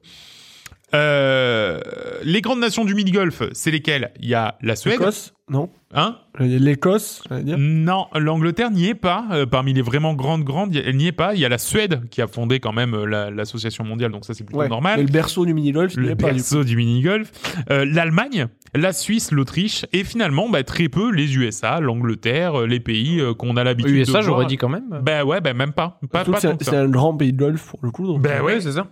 Euh, 0.93 1.79
les 2.23 2.41
grandes 2.41 2.59
nations 2.59 2.85
du 2.85 2.95
mini-golf, 2.95 3.43
c'est 3.53 3.71
lesquelles? 3.71 4.11
Il 4.19 4.27
y 4.27 4.33
a 4.33 4.55
la 4.61 4.75
Suède, 4.75 4.99
L'Écosse 4.99 5.33
Non. 5.49 5.69
hein? 5.93 6.17
L'Écosse, 6.39 7.21
j'allais 7.29 7.43
dire. 7.43 7.57
non, 7.59 8.07
l'Angleterre 8.15 8.71
n'y 8.71 8.87
est 8.87 8.95
pas. 8.95 9.25
Euh, 9.31 9.45
parmi 9.45 9.73
les 9.73 9.81
vraiment 9.81 10.13
grandes, 10.13 10.43
grandes, 10.43 10.75
elle 10.75 10.95
n'y 10.95 11.07
est 11.07 11.11
pas. 11.11 11.33
Il 11.35 11.39
y 11.39 11.45
a 11.45 11.49
la 11.49 11.57
Suède 11.57 12.01
qui 12.09 12.21
a 12.21 12.27
fondé 12.27 12.59
quand 12.59 12.73
même 12.73 12.93
euh, 12.93 13.05
la- 13.05 13.29
l'association 13.29 13.83
mondiale, 13.83 14.11
donc 14.11 14.25
ça 14.25 14.33
c'est 14.33 14.43
plutôt 14.43 14.59
Ouais. 14.59 14.69
normal. 14.69 14.95
Mais 14.97 15.03
le 15.05 15.11
berceau 15.11 15.45
du 15.45 15.53
mini-golf, 15.53 15.93
il 15.95 16.01
n'y 16.01 16.05
Le 16.07 16.11
est 16.13 16.15
pas 16.15 16.27
du 16.27 16.33
coup. 16.33 16.35
berceau 16.37 16.63
du 16.63 16.75
mini-golf. 16.75 17.31
Euh, 17.71 17.85
L'Allemagne, 17.85 18.47
la 18.75 18.93
Suisse, 18.93 19.31
l'Autriche, 19.31 19.85
et 19.93 20.03
finalement 20.03 20.49
bah, 20.49 20.63
très 20.63 20.89
peu 20.89 21.11
les 21.11 21.35
USA, 21.35 21.79
l'Angleterre, 21.79 22.61
euh, 22.61 22.67
les 22.67 22.79
pays 22.79 23.19
euh, 23.19 23.33
qu'on 23.33 23.57
a 23.57 23.63
l'habitude 23.63 23.93
de 23.93 23.99
USA, 23.99 24.11
voir. 24.13 24.23
j'aurais 24.23 24.45
dit 24.45 24.57
quand 24.57 24.69
même. 24.69 24.85
Bah 25.01 25.23
ouais, 25.25 25.41
bah 25.41 25.53
même 25.53 25.73
pas. 25.73 25.99
Pas, 26.11 26.23
Surtout 26.23 26.31
pas 26.31 26.37
que 26.37 26.41
c'est- 26.41 26.49
tant 26.51 26.57
que 26.57 26.65
ça. 26.65 26.71
c'est 26.71 26.77
un 26.77 26.89
grand 26.89 27.15
pays 27.15 27.33
de 27.33 27.37
golf 27.39 27.67
pour 27.69 27.79
le 27.83 27.91
coup. 27.91 28.05
Donc 28.07 28.21
Bah 28.21 28.41
ouais, 28.43 28.61
c'est 28.61 28.73
ça. 28.73 28.87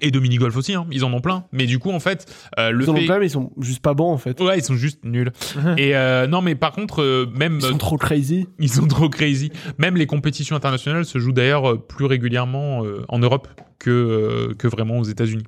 Et 0.00 0.10
de 0.10 0.18
mini-golf 0.18 0.56
aussi, 0.56 0.74
hein. 0.74 0.86
ils 0.90 1.04
en 1.04 1.12
ont 1.12 1.20
plein. 1.20 1.44
Mais 1.52 1.66
du 1.66 1.78
coup, 1.78 1.90
en 1.90 2.00
fait, 2.00 2.32
euh, 2.58 2.70
le 2.70 2.84
ils 2.84 2.90
en 2.90 2.92
ont 2.94 2.96
fait... 2.96 3.04
plein, 3.04 3.18
mais 3.18 3.26
ils 3.26 3.30
sont 3.30 3.52
juste 3.58 3.82
pas 3.82 3.94
bons 3.94 4.12
en 4.12 4.18
fait. 4.18 4.40
Ouais, 4.40 4.58
ils 4.58 4.64
sont 4.64 4.74
juste 4.74 5.04
nuls. 5.04 5.32
et 5.76 5.96
euh, 5.96 6.26
non, 6.26 6.42
mais 6.42 6.54
par 6.54 6.72
contre, 6.72 7.02
euh, 7.02 7.26
même... 7.34 7.58
Ils 7.60 7.68
sont 7.68 7.78
trop 7.78 7.96
crazy. 7.96 8.48
Ils 8.58 8.70
sont 8.70 8.86
trop 8.86 9.08
crazy. 9.08 9.50
Même 9.78 9.96
les 9.96 10.06
compétitions 10.06 10.56
internationales 10.56 11.04
se 11.04 11.18
jouent 11.18 11.32
d'ailleurs 11.32 11.82
plus 11.86 12.04
régulièrement 12.04 12.82
en 13.08 13.18
Europe 13.18 13.48
que, 13.78 14.54
que 14.58 14.68
vraiment 14.68 14.98
aux 14.98 15.04
États-Unis. 15.04 15.44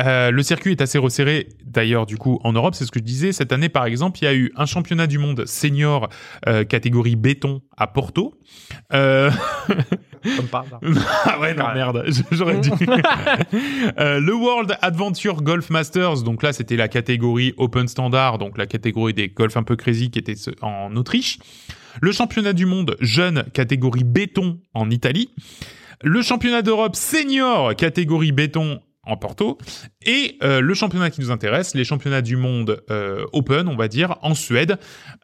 Euh, 0.00 0.30
le 0.30 0.42
circuit 0.42 0.70
est 0.70 0.80
assez 0.80 0.96
resserré 0.96 1.48
d'ailleurs 1.66 2.06
du 2.06 2.16
coup 2.16 2.40
en 2.44 2.52
Europe, 2.54 2.74
c'est 2.74 2.86
ce 2.86 2.90
que 2.90 2.98
je 2.98 3.04
disais. 3.04 3.32
Cette 3.32 3.52
année 3.52 3.68
par 3.68 3.84
exemple, 3.84 4.18
il 4.22 4.24
y 4.24 4.28
a 4.28 4.34
eu 4.34 4.52
un 4.56 4.64
championnat 4.64 5.06
du 5.06 5.18
monde 5.18 5.44
senior 5.46 6.08
euh, 6.48 6.64
catégorie 6.64 7.16
béton 7.16 7.60
à 7.76 7.86
Porto. 7.86 8.34
Euh... 8.92 9.30
Comme 10.36 10.46
par 10.46 10.64
ah 11.24 11.40
ouais 11.40 11.54
non 11.54 11.72
merde, 11.74 12.04
j'aurais 12.30 12.60
dû. 12.60 12.70
Euh, 13.98 14.20
le 14.20 14.34
World 14.34 14.76
Adventure 14.80 15.42
Golf 15.42 15.70
Masters, 15.70 16.22
donc 16.22 16.42
là 16.42 16.52
c'était 16.52 16.76
la 16.76 16.88
catégorie 16.88 17.54
Open 17.56 17.88
Standard, 17.88 18.38
donc 18.38 18.56
la 18.56 18.66
catégorie 18.66 19.12
des 19.12 19.28
golf 19.28 19.56
un 19.56 19.62
peu 19.62 19.76
crazy 19.76 20.10
qui 20.10 20.18
était 20.18 20.34
en 20.62 20.94
Autriche. 20.96 21.38
Le 22.00 22.12
championnat 22.12 22.52
du 22.52 22.66
monde 22.66 22.96
jeune 23.00 23.44
catégorie 23.52 24.04
béton 24.04 24.60
en 24.74 24.90
Italie. 24.90 25.30
Le 26.02 26.22
championnat 26.22 26.62
d'Europe 26.62 26.96
senior 26.96 27.76
catégorie 27.76 28.32
béton 28.32 28.80
en 29.04 29.16
Porto 29.16 29.58
et 30.06 30.38
euh, 30.42 30.60
le 30.60 30.74
championnat 30.74 31.10
qui 31.10 31.20
nous 31.20 31.30
intéresse, 31.30 31.74
les 31.74 31.84
championnats 31.84 32.22
du 32.22 32.36
monde 32.36 32.82
euh, 32.90 33.24
Open, 33.32 33.66
on 33.68 33.76
va 33.76 33.88
dire, 33.88 34.16
en 34.22 34.34
Suède. 34.34 34.78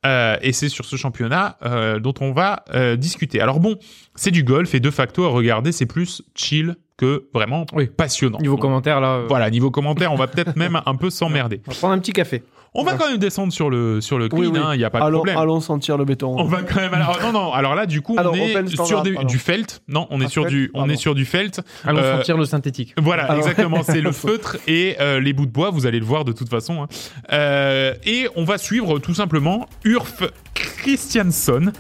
Euh, 0.05 0.37
et 0.43 0.53
c'est 0.53 0.69
sur 0.69 0.85
ce 0.85 0.97
championnat 0.97 1.59
euh, 1.64 2.01
dont 2.01 2.14
on 2.21 2.33
va 2.33 2.64
euh, 2.75 2.97
discuter. 2.97 3.41
Alors 3.41 3.61
bon, 3.61 3.77
c'est 4.17 4.31
du 4.33 4.43
golf 4.43 4.75
et 4.75 4.81
de 4.81 4.91
facto 4.91 5.25
à 5.25 5.29
regarder, 5.29 5.71
c'est 5.73 5.87
plus 5.87 6.23
chill 6.35 6.75
que 6.97 7.29
vraiment 7.33 7.64
Oui. 7.73 7.87
passionnant. 7.87 8.38
Niveau 8.41 8.55
Donc, 8.57 8.62
commentaire, 8.62 9.01
là. 9.01 9.19
euh, 9.19 9.27
Voilà, 9.29 9.49
niveau 9.51 9.71
commentaire, 9.71 10.12
on 10.12 10.17
va 10.17 10.27
peut-être 10.27 10.57
même 10.57 10.81
un 10.85 10.95
peu 10.97 11.11
s'emmerder. 11.11 11.61
On 11.69 11.71
va 11.71 11.77
prendre 11.77 11.95
un 11.95 11.99
petit 12.01 12.12
café. 12.12 12.43
On 12.81 12.85
va 12.85 12.95
quand 12.95 13.09
même 13.09 13.19
descendre 13.19 13.53
sur 13.53 13.69
le 13.71 14.01
sur 14.01 14.19
le 14.19 14.29
clean, 14.29 14.38
Oui, 14.41 14.47
oui. 14.53 14.59
hein, 14.62 14.75
il 14.75 14.85
a 14.85 14.91
pas 14.91 15.01
de 15.01 15.05
allons, 15.05 15.19
problème. 15.19 15.37
allons 15.37 15.61
sentir 15.61 15.99
le 15.99 16.05
béton. 16.05 16.37
On 16.38 16.45
va 16.45 16.62
quand 16.62 16.77
même. 16.77 16.95
Alors, 16.95 17.19
non, 17.23 17.33
non. 17.33 17.53
Alors 17.53 17.75
là, 17.75 17.87
du 17.87 18.01
coup, 18.01 18.17
on 18.19 18.33
est 18.35 18.77
sur 18.87 19.03
des- 19.03 19.17
du 19.25 19.38
felt. 19.38 19.83
Non, 19.88 20.07
on 20.11 20.21
est 20.21 20.27
Ah, 20.27 20.29
sur 20.29 20.43
felt, 20.45 20.55
du, 20.55 20.71
on 20.75 20.79
pardon. 20.79 20.93
est 20.93 20.97
sur 20.97 21.14
du 21.14 21.25
felt. 21.25 21.61
Allons 21.85 21.99
Euh, 21.99 22.17
sentir 22.19 22.37
le 22.38 22.45
synthétique. 22.45 22.95
Voilà, 22.97 23.25
Alors- 23.25 23.37
exactement. 23.38 23.83
C'est 23.83 24.01
le 24.01 24.12
feutre 24.12 24.57
et 24.67 24.97
euh, 25.01 25.21
les 25.21 25.33
bouts 25.33 25.47
de 25.47 25.51
bois. 25.53 25.71
Vous 25.71 25.87
allez 25.87 25.99
le 26.01 26.07
voir 26.07 26.25
de 26.25 26.33
toute 26.33 26.49
façon. 26.49 26.83
hein. 26.83 26.88
Euh, 27.33 27.95
et 28.07 28.29
on 28.37 28.45
va 28.45 28.59
suivre 28.59 28.99
tout 29.01 29.14
simplement 29.14 29.67
Urf 29.85 30.23
Christiansson, 30.55 31.73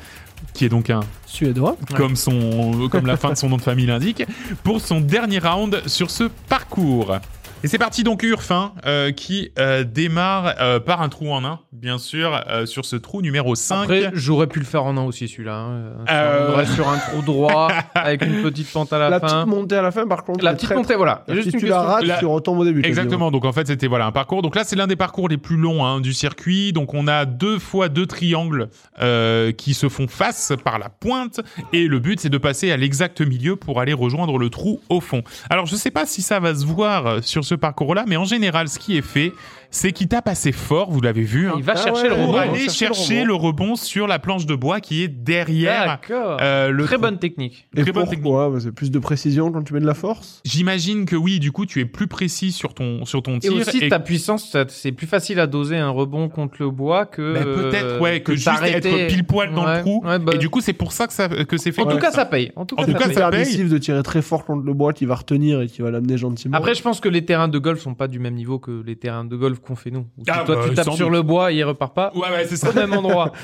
qui 0.54 0.64
est 0.64 0.68
donc 0.68 0.90
un 0.90 1.00
Suédois. 1.26 1.76
comme 1.96 2.16
son 2.16 2.88
comme 2.90 3.06
la 3.06 3.16
fin 3.16 3.30
de 3.30 3.36
son 3.36 3.48
nom 3.48 3.56
de 3.56 3.62
famille 3.62 3.86
l'indique, 3.86 4.24
pour 4.64 4.80
son 4.80 5.00
dernier 5.00 5.38
round 5.38 5.82
sur 5.86 6.10
ce 6.10 6.24
parcours. 6.48 7.16
Et 7.64 7.66
c'est 7.68 7.78
parti 7.78 8.04
donc 8.04 8.22
Urf, 8.22 8.52
hein, 8.52 8.72
euh, 8.86 9.10
qui 9.10 9.50
euh, 9.58 9.82
démarre 9.82 10.54
euh, 10.60 10.78
par 10.78 11.02
un 11.02 11.08
trou 11.08 11.32
en 11.32 11.44
un, 11.44 11.58
bien 11.72 11.98
sûr, 11.98 12.40
euh, 12.48 12.66
sur 12.66 12.84
ce 12.84 12.94
trou 12.94 13.20
numéro 13.20 13.56
5. 13.56 13.82
Après, 13.82 14.10
j'aurais 14.14 14.46
pu 14.46 14.60
le 14.60 14.64
faire 14.64 14.84
en 14.84 14.96
un 14.96 15.02
aussi, 15.02 15.26
celui-là. 15.26 15.56
hein. 15.56 16.04
Euh. 16.08 16.50
On 16.52 16.56
reste 16.56 16.74
sur 16.74 16.88
un 16.88 16.98
trou 16.98 17.20
droit, 17.22 17.68
avec 17.96 18.22
une 18.24 18.42
petite 18.42 18.70
pente 18.72 18.92
à 18.92 18.98
la, 19.00 19.10
La, 19.10 19.18
fin. 19.18 19.26
petite 19.26 19.46
montée 19.48 19.74
à 19.74 19.82
la 19.82 19.90
fin, 19.90 20.06
par 20.06 20.22
contre. 20.22 20.44
La 20.44 20.54
petite 20.54 20.66
très- 20.68 20.76
montée, 20.76 20.94
voilà. 20.94 21.24
Juste 21.28 21.48
Si 21.50 21.54
une 21.56 21.60
tu 21.60 21.66
la 21.66 21.74
question. 21.78 21.90
rates, 21.92 22.04
La- 22.04 22.18
tu 22.18 22.26
retombes 22.26 22.60
au 22.60 22.64
début. 22.64 22.82
Exactement. 22.84 23.32
Donc 23.32 23.44
en 23.44 23.52
fait, 23.52 23.66
c'était 23.66 23.88
voilà 23.88 24.06
un 24.06 24.12
parcours. 24.12 24.40
Donc 24.42 24.54
là, 24.54 24.62
c'est 24.62 24.76
l'un 24.76 24.86
des 24.86 24.94
parcours 24.96 25.28
les 25.28 25.36
plus 25.38 25.56
longs 25.56 25.84
hein, 25.84 26.00
du 26.00 26.12
circuit. 26.12 26.72
Donc 26.72 26.94
on 26.94 27.08
a 27.08 27.24
deux 27.24 27.58
fois 27.58 27.88
deux 27.88 28.06
triangles 28.06 28.68
euh, 29.02 29.50
qui 29.50 29.74
se 29.74 29.88
font 29.88 30.06
face 30.06 30.52
par 30.64 30.78
la 30.78 30.90
pointe, 30.90 31.40
et 31.72 31.88
le 31.88 31.98
but 31.98 32.20
c'est 32.20 32.28
de 32.28 32.38
passer 32.38 32.70
à 32.70 32.76
l'exact 32.76 33.20
milieu 33.20 33.56
pour 33.56 33.80
aller 33.80 33.94
rejoindre 33.94 34.38
le 34.38 34.48
trou 34.48 34.80
au 34.90 35.00
fond. 35.00 35.22
Alors 35.50 35.66
je 35.66 35.74
sais 35.74 35.90
pas 35.90 36.06
si 36.06 36.22
ça 36.22 36.38
va 36.38 36.54
se 36.54 36.64
voir 36.64 37.22
sur 37.24 37.44
ce 37.48 37.54
parcours-là, 37.54 38.04
mais 38.06 38.16
en 38.16 38.24
général, 38.24 38.68
ce 38.68 38.78
qui 38.78 38.96
est 38.96 39.02
fait, 39.02 39.32
c'est 39.70 39.92
qu'il 39.92 40.08
tape 40.08 40.28
assez 40.28 40.52
fort. 40.52 40.90
Vous 40.90 41.00
l'avez 41.02 41.22
vu. 41.22 41.48
hein, 41.48 41.54
Il 41.58 41.62
va 41.64 41.74
Ah 41.76 41.82
chercher 41.82 42.02
ouais, 42.04 42.08
le 42.08 42.14
rebond, 42.22 42.36
aller 42.38 42.68
chercher 42.70 43.24
le 43.24 43.34
rebond 43.34 43.76
sur 43.76 44.06
la 44.06 44.18
planche 44.18 44.46
de 44.46 44.54
bois 44.54 44.80
qui 44.80 45.02
est 45.02 45.08
derrière 45.08 45.84
D'accord. 45.86 46.38
euh, 46.40 46.70
le 46.70 46.84
Très 46.84 46.94
trou. 46.96 47.02
bonne 47.02 47.18
technique. 47.18 47.66
Et 47.76 47.82
Très 47.82 47.92
bonne 47.92 48.04
technique. 48.04 48.22
pourquoi 48.22 48.58
C'est 48.60 48.72
plus 48.72 48.90
de 48.90 48.98
précision 48.98 49.52
quand 49.52 49.62
tu 49.62 49.74
mets 49.74 49.80
de 49.80 49.86
la 49.86 49.92
force 49.94 50.40
J'imagine 50.44 51.04
que 51.04 51.16
oui, 51.16 51.38
du 51.38 51.52
coup, 51.52 51.66
tu 51.66 51.80
es 51.80 51.84
plus 51.84 52.06
précis 52.06 52.50
sur 52.52 52.72
ton 52.74 53.04
sur 53.04 53.22
ton 53.22 53.36
Et 53.36 53.40
tir. 53.40 53.52
aussi, 53.54 53.88
ta 53.90 54.00
puissance, 54.00 54.56
c'est 54.68 54.92
plus 54.92 55.06
facile 55.06 55.38
à 55.40 55.46
doser 55.46 55.76
un 55.76 55.90
rebond 55.90 56.28
contre 56.30 56.56
le 56.60 56.70
bois 56.70 57.04
que. 57.04 57.34
Ben, 57.34 57.44
peut-être 57.44 57.84
euh, 57.96 58.00
ouais 58.00 58.20
que, 58.22 58.32
juste 58.32 58.46
t'arrêter. 58.46 59.02
être 59.02 59.08
pile 59.08 59.24
poil 59.24 59.52
dans 59.54 59.66
Ouais, 59.66 59.76
le 59.76 59.80
trou 59.82 60.02
ouais, 60.06 60.18
bah, 60.18 60.32
et 60.34 60.38
du 60.38 60.48
coup 60.48 60.60
c'est 60.62 60.72
pour 60.72 60.92
ça 60.92 61.06
que 61.06 61.12
ça 61.12 61.28
que 61.28 61.56
c'est 61.58 61.72
fait 61.72 61.82
En 61.82 61.86
tout 61.86 61.98
cas, 61.98 62.10
ça. 62.10 62.24
paye. 62.24 62.52
En 62.56 62.64
tout 62.64 62.74
En 62.78 62.84
cas, 62.84 63.10
ça 63.12 63.30
paye. 63.30 63.64
de 63.64 63.78
tirer 63.78 64.02
très 64.02 64.22
fort 64.22 64.44
contre 64.46 64.64
le 64.64 64.72
bois 64.72 64.92
qui 64.94 65.04
va 65.04 65.14
retenir 65.16 65.60
et 65.60 65.66
qui 65.66 65.82
va 65.82 65.90
l'amener 65.90 66.16
gentiment. 66.16 66.56
Après, 66.56 66.74
je 66.74 66.80
pense 66.82 67.00
que 67.00 67.08
les 67.10 67.22
terrains 67.38 67.48
de 67.48 67.58
golf 67.58 67.80
sont 67.80 67.94
pas 67.94 68.08
du 68.08 68.18
même 68.18 68.34
niveau 68.34 68.58
que 68.58 68.82
les 68.84 68.96
terrains 68.96 69.24
de 69.24 69.36
golf 69.36 69.60
qu'on 69.60 69.76
fait 69.76 69.90
nous. 69.92 70.06
Où 70.18 70.22
Ah, 70.28 70.42
toi, 70.44 70.56
bah, 70.56 70.62
tu 70.68 70.74
tapes 70.74 70.90
sur 70.90 71.06
doute. 71.06 71.12
le 71.14 71.22
bois 71.22 71.52
et 71.52 71.56
il 71.56 71.62
repart 71.64 71.94
pas 71.94 72.10
ouais 72.14 72.28
ouais 72.30 72.46
c'est 72.48 72.56
ça 72.56 72.70
au 72.70 72.74
même 72.74 72.92
endroit. 72.92 73.32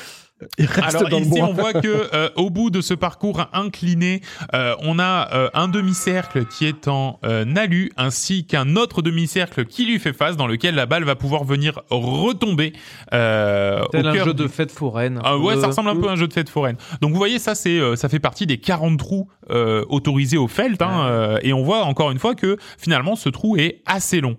il 0.58 0.66
reste 0.66 0.96
Alors 0.96 1.08
dans 1.08 1.20
ici 1.20 1.40
on 1.40 1.52
voit 1.52 1.72
que 1.72 2.08
euh, 2.12 2.28
au 2.36 2.50
bout 2.50 2.70
de 2.70 2.80
ce 2.80 2.92
parcours 2.92 3.46
incliné, 3.52 4.20
euh, 4.52 4.74
on 4.80 4.98
a 4.98 5.28
euh, 5.32 5.48
un 5.54 5.68
demi-cercle 5.68 6.44
qui 6.46 6.66
est 6.66 6.88
en 6.88 7.18
euh, 7.24 7.44
alu 7.56 7.92
ainsi 7.96 8.44
qu'un 8.44 8.76
autre 8.76 9.00
demi-cercle 9.00 9.64
qui 9.64 9.86
lui 9.86 9.98
fait 9.98 10.12
face 10.12 10.36
dans 10.36 10.46
lequel 10.46 10.74
la 10.74 10.86
balle 10.86 11.04
va 11.04 11.14
pouvoir 11.14 11.44
venir 11.44 11.80
retomber 11.90 12.72
euh, 13.12 13.82
au 13.92 13.96
un 13.96 14.14
jeu 14.24 14.34
du- 14.34 14.42
de 14.42 14.48
fête 14.48 14.72
foraine. 14.72 15.20
Ah 15.24 15.38
ouais, 15.38 15.54
ça 15.56 15.64
Euh, 15.64 15.66
ressemble 15.68 15.88
un 15.90 15.96
peu 15.96 16.08
à 16.08 16.12
un 16.12 16.16
jeu 16.16 16.26
de 16.28 16.32
fête 16.32 16.48
foraine. 16.50 16.76
Donc 17.00 17.12
vous 17.12 17.18
voyez, 17.18 17.38
ça 17.38 17.54
c'est 17.54 17.78
euh, 17.78 17.96
ça 17.96 18.08
fait 18.08 18.18
partie 18.20 18.46
des 18.46 18.58
40 18.58 18.98
trous 18.98 19.28
euh, 19.50 19.84
autorisés 19.88 20.36
au 20.36 20.48
felt, 20.48 20.82
hein, 20.82 20.88
Ouais. 20.88 21.10
euh, 21.10 21.38
et 21.42 21.52
on 21.52 21.62
voit 21.62 21.84
encore 21.84 22.10
une 22.10 22.18
fois 22.18 22.34
que 22.34 22.56
finalement 22.78 23.14
ce 23.16 23.28
trou 23.28 23.56
est 23.56 23.82
assez 23.86 24.20
long. 24.20 24.36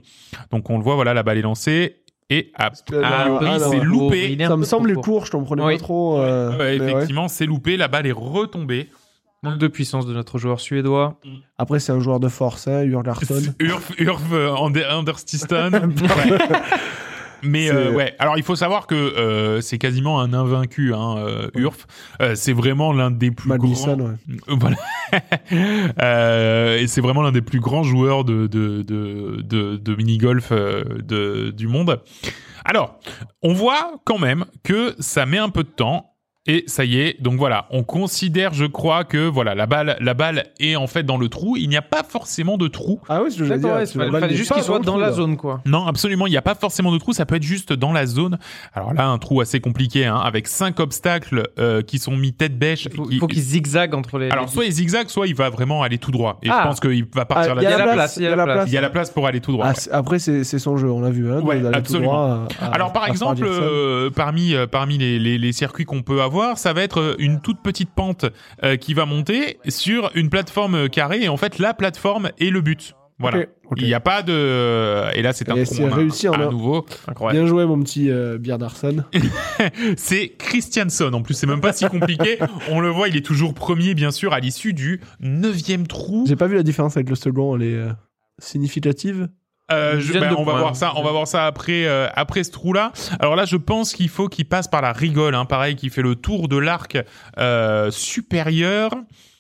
Donc 0.51 0.69
on 0.69 0.77
le 0.77 0.83
voit, 0.83 0.95
voilà, 0.95 1.13
la 1.13 1.23
balle 1.23 1.37
est 1.37 1.41
lancée 1.41 1.97
et 2.29 2.51
a, 2.55 2.71
ah, 3.03 3.59
c'est 3.69 3.79
loupé. 3.79 4.31
Il 4.31 4.41
est 4.41 4.45
un 4.45 4.49
Ça 4.49 4.55
me 4.57 4.63
trop 4.63 5.01
court, 5.01 5.25
je 5.25 5.31
t'en 5.31 5.43
prenais 5.43 5.63
Oui. 5.63 5.73
pas 5.75 5.79
trop. 5.79 6.19
euh, 6.19 6.57
Ouais, 6.57 6.77
mais 6.79 6.85
ouais. 6.85 6.91
effectivement, 6.91 7.27
c'est 7.27 7.45
loupé, 7.45 7.77
la 7.77 7.87
balle 7.87 8.07
est 8.07 8.11
retombée. 8.11 8.89
Manque 9.43 9.59
de 9.59 9.67
puissance 9.67 10.07
de 10.07 10.13
notre 10.13 10.39
joueur 10.39 10.59
suédois. 10.59 11.19
Après, 11.59 11.79
c'est 11.79 11.91
un 11.91 11.99
joueur 11.99 12.19
de 12.19 12.29
force, 12.29 12.67
hein, 12.67 12.81
Ur 12.81 13.03
Larsson. 13.03 13.41
Urf, 13.59 13.91
Urf, 13.99 14.23
euh, 14.33 14.49
Ander- 14.55 14.85
Anderstiston. 14.89 15.69
Ouais. 16.01 16.37
Mais 17.45 17.69
euh, 17.71 17.91
ouais, 17.91 18.15
alors 18.19 18.37
il 18.37 18.43
faut 18.43 18.55
savoir 18.55 18.87
que 18.87 18.95
euh, 18.95 19.61
c'est 19.61 19.77
quasiment 19.77 20.19
un 20.19 20.33
invaincu, 20.33 20.93
hein, 20.93 21.17
euh, 21.17 21.49
Urf. 21.55 21.87
C'est 22.35 22.53
vraiment 22.53 22.93
l'un 22.93 23.11
des 23.11 23.31
plus 23.31 23.49
grands. 23.57 23.97
ouais. 23.99 24.15
Voilà. 24.47 24.77
Et 26.77 26.87
c'est 26.87 27.01
vraiment 27.01 27.21
l'un 27.21 27.31
des 27.31 27.41
plus 27.41 27.59
grands 27.59 27.83
joueurs 27.83 28.23
de, 28.23 28.47
de, 28.47 28.81
de, 28.81 29.41
de, 29.41 29.77
de 29.77 29.95
mini-golf 29.95 30.49
euh, 30.51 30.83
de, 31.03 31.51
du 31.51 31.67
monde. 31.67 32.01
Alors, 32.63 32.99
on 33.43 33.53
voit 33.53 33.93
quand 34.05 34.17
même 34.17 34.45
que 34.63 34.95
ça 34.99 35.25
met 35.25 35.37
un 35.37 35.49
peu 35.49 35.63
de 35.63 35.69
temps. 35.69 36.14
Et 36.47 36.63
ça 36.67 36.85
y 36.85 36.99
est, 36.99 37.19
donc 37.23 37.39
voilà, 37.39 37.65
on 37.71 37.83
considère, 37.83 38.53
je 38.53 38.65
crois, 38.65 39.03
que 39.03 39.27
voilà, 39.27 39.55
la 39.55 39.65
balle, 39.65 39.97
la 39.99 40.13
balle 40.13 40.43
est 40.59 40.75
en 40.75 40.85
fait 40.85 41.01
dans 41.01 41.17
le 41.17 41.27
trou. 41.27 41.57
Il 41.57 41.67
n'y 41.69 41.75
a 41.75 41.81
pas 41.81 42.03
forcément 42.07 42.57
de 42.57 42.67
trou. 42.67 42.99
Ah 43.09 43.21
oui, 43.23 43.33
je 43.35 43.43
veux 43.43 43.57
dire. 43.57 43.67
ouais, 43.73 43.85
fallait, 43.87 44.19
fallait 44.19 44.35
juste 44.35 44.53
qu'il 44.53 44.61
soit 44.61 44.77
dans 44.77 44.91
trou, 44.91 44.99
la 45.01 45.07
là. 45.07 45.11
zone, 45.13 45.37
quoi. 45.37 45.61
Non, 45.65 45.87
absolument, 45.87 46.27
il 46.27 46.29
n'y 46.29 46.37
a 46.37 46.43
pas 46.43 46.53
forcément 46.53 46.91
de 46.91 46.99
trou. 46.99 47.13
Ça 47.13 47.25
peut 47.25 47.35
être 47.35 47.41
juste 47.43 47.73
dans 47.73 47.91
la 47.91 48.05
zone. 48.05 48.37
Alors 48.73 48.93
là, 48.93 49.07
un 49.07 49.17
trou 49.17 49.41
assez 49.41 49.59
compliqué, 49.59 50.05
hein, 50.05 50.17
avec 50.17 50.47
cinq 50.47 50.79
obstacles 50.79 51.49
euh, 51.57 51.81
qui 51.81 51.97
sont 51.97 52.15
mis 52.15 52.31
tête 52.31 52.59
bêche. 52.59 52.85
Il 52.85 52.91
faut, 52.95 53.05
qui- 53.05 53.15
il 53.15 53.19
faut 53.19 53.27
qu'il 53.27 53.41
zigzague 53.41 53.95
entre 53.95 54.19
les. 54.19 54.29
Alors 54.29 54.45
les- 54.45 54.51
soit 54.51 54.65
il 54.65 54.71
zigzague, 54.71 55.09
soit 55.09 55.25
il 55.25 55.33
va 55.35 55.49
vraiment 55.49 55.81
aller 55.81 55.97
tout 55.97 56.11
droit. 56.11 56.37
Et 56.43 56.49
Ah. 56.51 56.59
je 56.61 56.67
pense 56.67 56.79
qu'il 56.79 57.05
va 57.15 57.25
partir 57.25 57.53
Ah, 57.57 57.59
il 57.59 57.63
y 57.63 57.65
a 57.65 57.71
là-dessus. 57.71 57.87
la 57.87 57.93
place, 57.93 58.17
il 58.17 58.23
y 58.23 58.27
a 58.27 58.35
la 58.35 58.43
place. 58.43 58.67
Il 58.69 58.73
y 58.73 58.77
a 58.77 58.81
la 58.81 58.89
place 58.91 59.09
pour 59.09 59.25
aller 59.25 59.41
tout 59.41 59.51
droit. 59.51 59.65
Ah, 59.65 59.71
ouais. 59.71 59.91
après, 59.91 60.19
c'est 60.19 60.43
son 60.59 60.77
jeu, 60.77 60.91
on 60.91 61.01
l'a 61.01 61.09
vu. 61.09 61.31
Hein, 61.31 61.41
Ouais, 61.41 61.55
d'aller 61.59 61.71
tout 61.71 61.79
absolument. 61.79 62.11
droit 62.11 62.47
à- 62.61 62.65
à- 62.65 62.75
Alors 62.75 62.93
par 62.93 63.07
exemple, 63.07 63.43
euh, 63.47 64.11
parmi 64.11 64.53
euh, 64.53 64.67
parmi 64.67 64.99
les 64.99 65.51
circuits 65.51 65.85
qu'on 65.85 66.03
peut 66.03 66.21
avoir, 66.21 66.34
ça 66.55 66.73
va 66.73 66.81
être 66.83 66.99
euh, 66.99 67.15
une 67.19 67.39
toute 67.41 67.61
petite 67.61 67.89
pente 67.89 68.25
euh, 68.63 68.75
qui 68.77 68.93
va 68.93 69.05
monter 69.05 69.59
sur 69.67 70.11
une 70.15 70.29
plateforme 70.29 70.75
euh, 70.75 70.87
carrée. 70.87 71.23
Et 71.23 71.29
en 71.29 71.37
fait, 71.37 71.59
la 71.59 71.73
plateforme 71.73 72.31
est 72.39 72.49
le 72.49 72.61
but. 72.61 72.95
Voilà. 73.17 73.45
Il 73.77 73.85
n'y 73.85 73.93
a 73.93 74.01
pas 74.01 74.21
de. 74.23 75.15
Et 75.15 75.21
là, 75.21 75.31
c'est 75.31 75.49
un 75.49 75.63
c'est 75.63 75.83
un- 75.85 75.89
réussi 75.95 76.27
à 76.27 76.31
nouveau. 76.49 76.85
Incroyable. 77.07 77.39
Bien 77.45 77.47
joué, 77.47 77.65
mon 77.65 77.79
petit 77.79 78.11
euh, 78.11 78.37
Bjarnarsson. 78.37 79.05
C'est 79.97 80.33
Christianson. 80.37 81.11
En 81.13 81.21
plus, 81.21 81.33
c'est 81.33 81.47
même 81.47 81.61
pas 81.61 81.71
si 81.71 81.85
compliqué. 81.85 82.37
On 82.69 82.81
le 82.81 82.89
voit, 82.89 83.07
il 83.07 83.15
est 83.15 83.25
toujours 83.25 83.53
premier, 83.53 83.93
bien 83.95 84.11
sûr, 84.11 84.33
à 84.33 84.39
l'issue 84.41 84.73
du 84.73 84.99
neuvième 85.21 85.87
trou. 85.87 86.25
J'ai 86.27 86.35
pas 86.35 86.47
vu 86.47 86.55
la 86.55 86.63
différence 86.63 86.97
avec 86.97 87.09
le 87.09 87.15
second, 87.15 87.55
elle 87.55 87.63
est 87.63 87.73
euh, 87.75 87.89
significative. 88.37 89.29
Euh, 89.71 89.99
je- 89.99 90.13
ben, 90.19 90.35
on 90.37 90.43
va 90.43 90.53
voir 90.59 90.75
ça. 90.75 90.93
On 90.95 91.01
va 91.03 91.11
voir 91.11 91.27
ça 91.27 91.45
après 91.47 91.85
euh, 91.87 92.07
après 92.15 92.43
ce 92.43 92.51
trou-là. 92.51 92.91
Alors 93.19 93.35
là, 93.35 93.45
je 93.45 93.57
pense 93.57 93.93
qu'il 93.93 94.09
faut 94.09 94.27
qu'il 94.27 94.45
passe 94.45 94.67
par 94.67 94.81
la 94.81 94.91
rigole. 94.93 95.33
Hein, 95.33 95.45
pareil, 95.45 95.75
qui 95.75 95.89
fait 95.89 96.03
le 96.03 96.15
tour 96.15 96.47
de 96.47 96.57
l'arc 96.57 96.97
euh, 97.39 97.89
supérieur. 97.91 98.91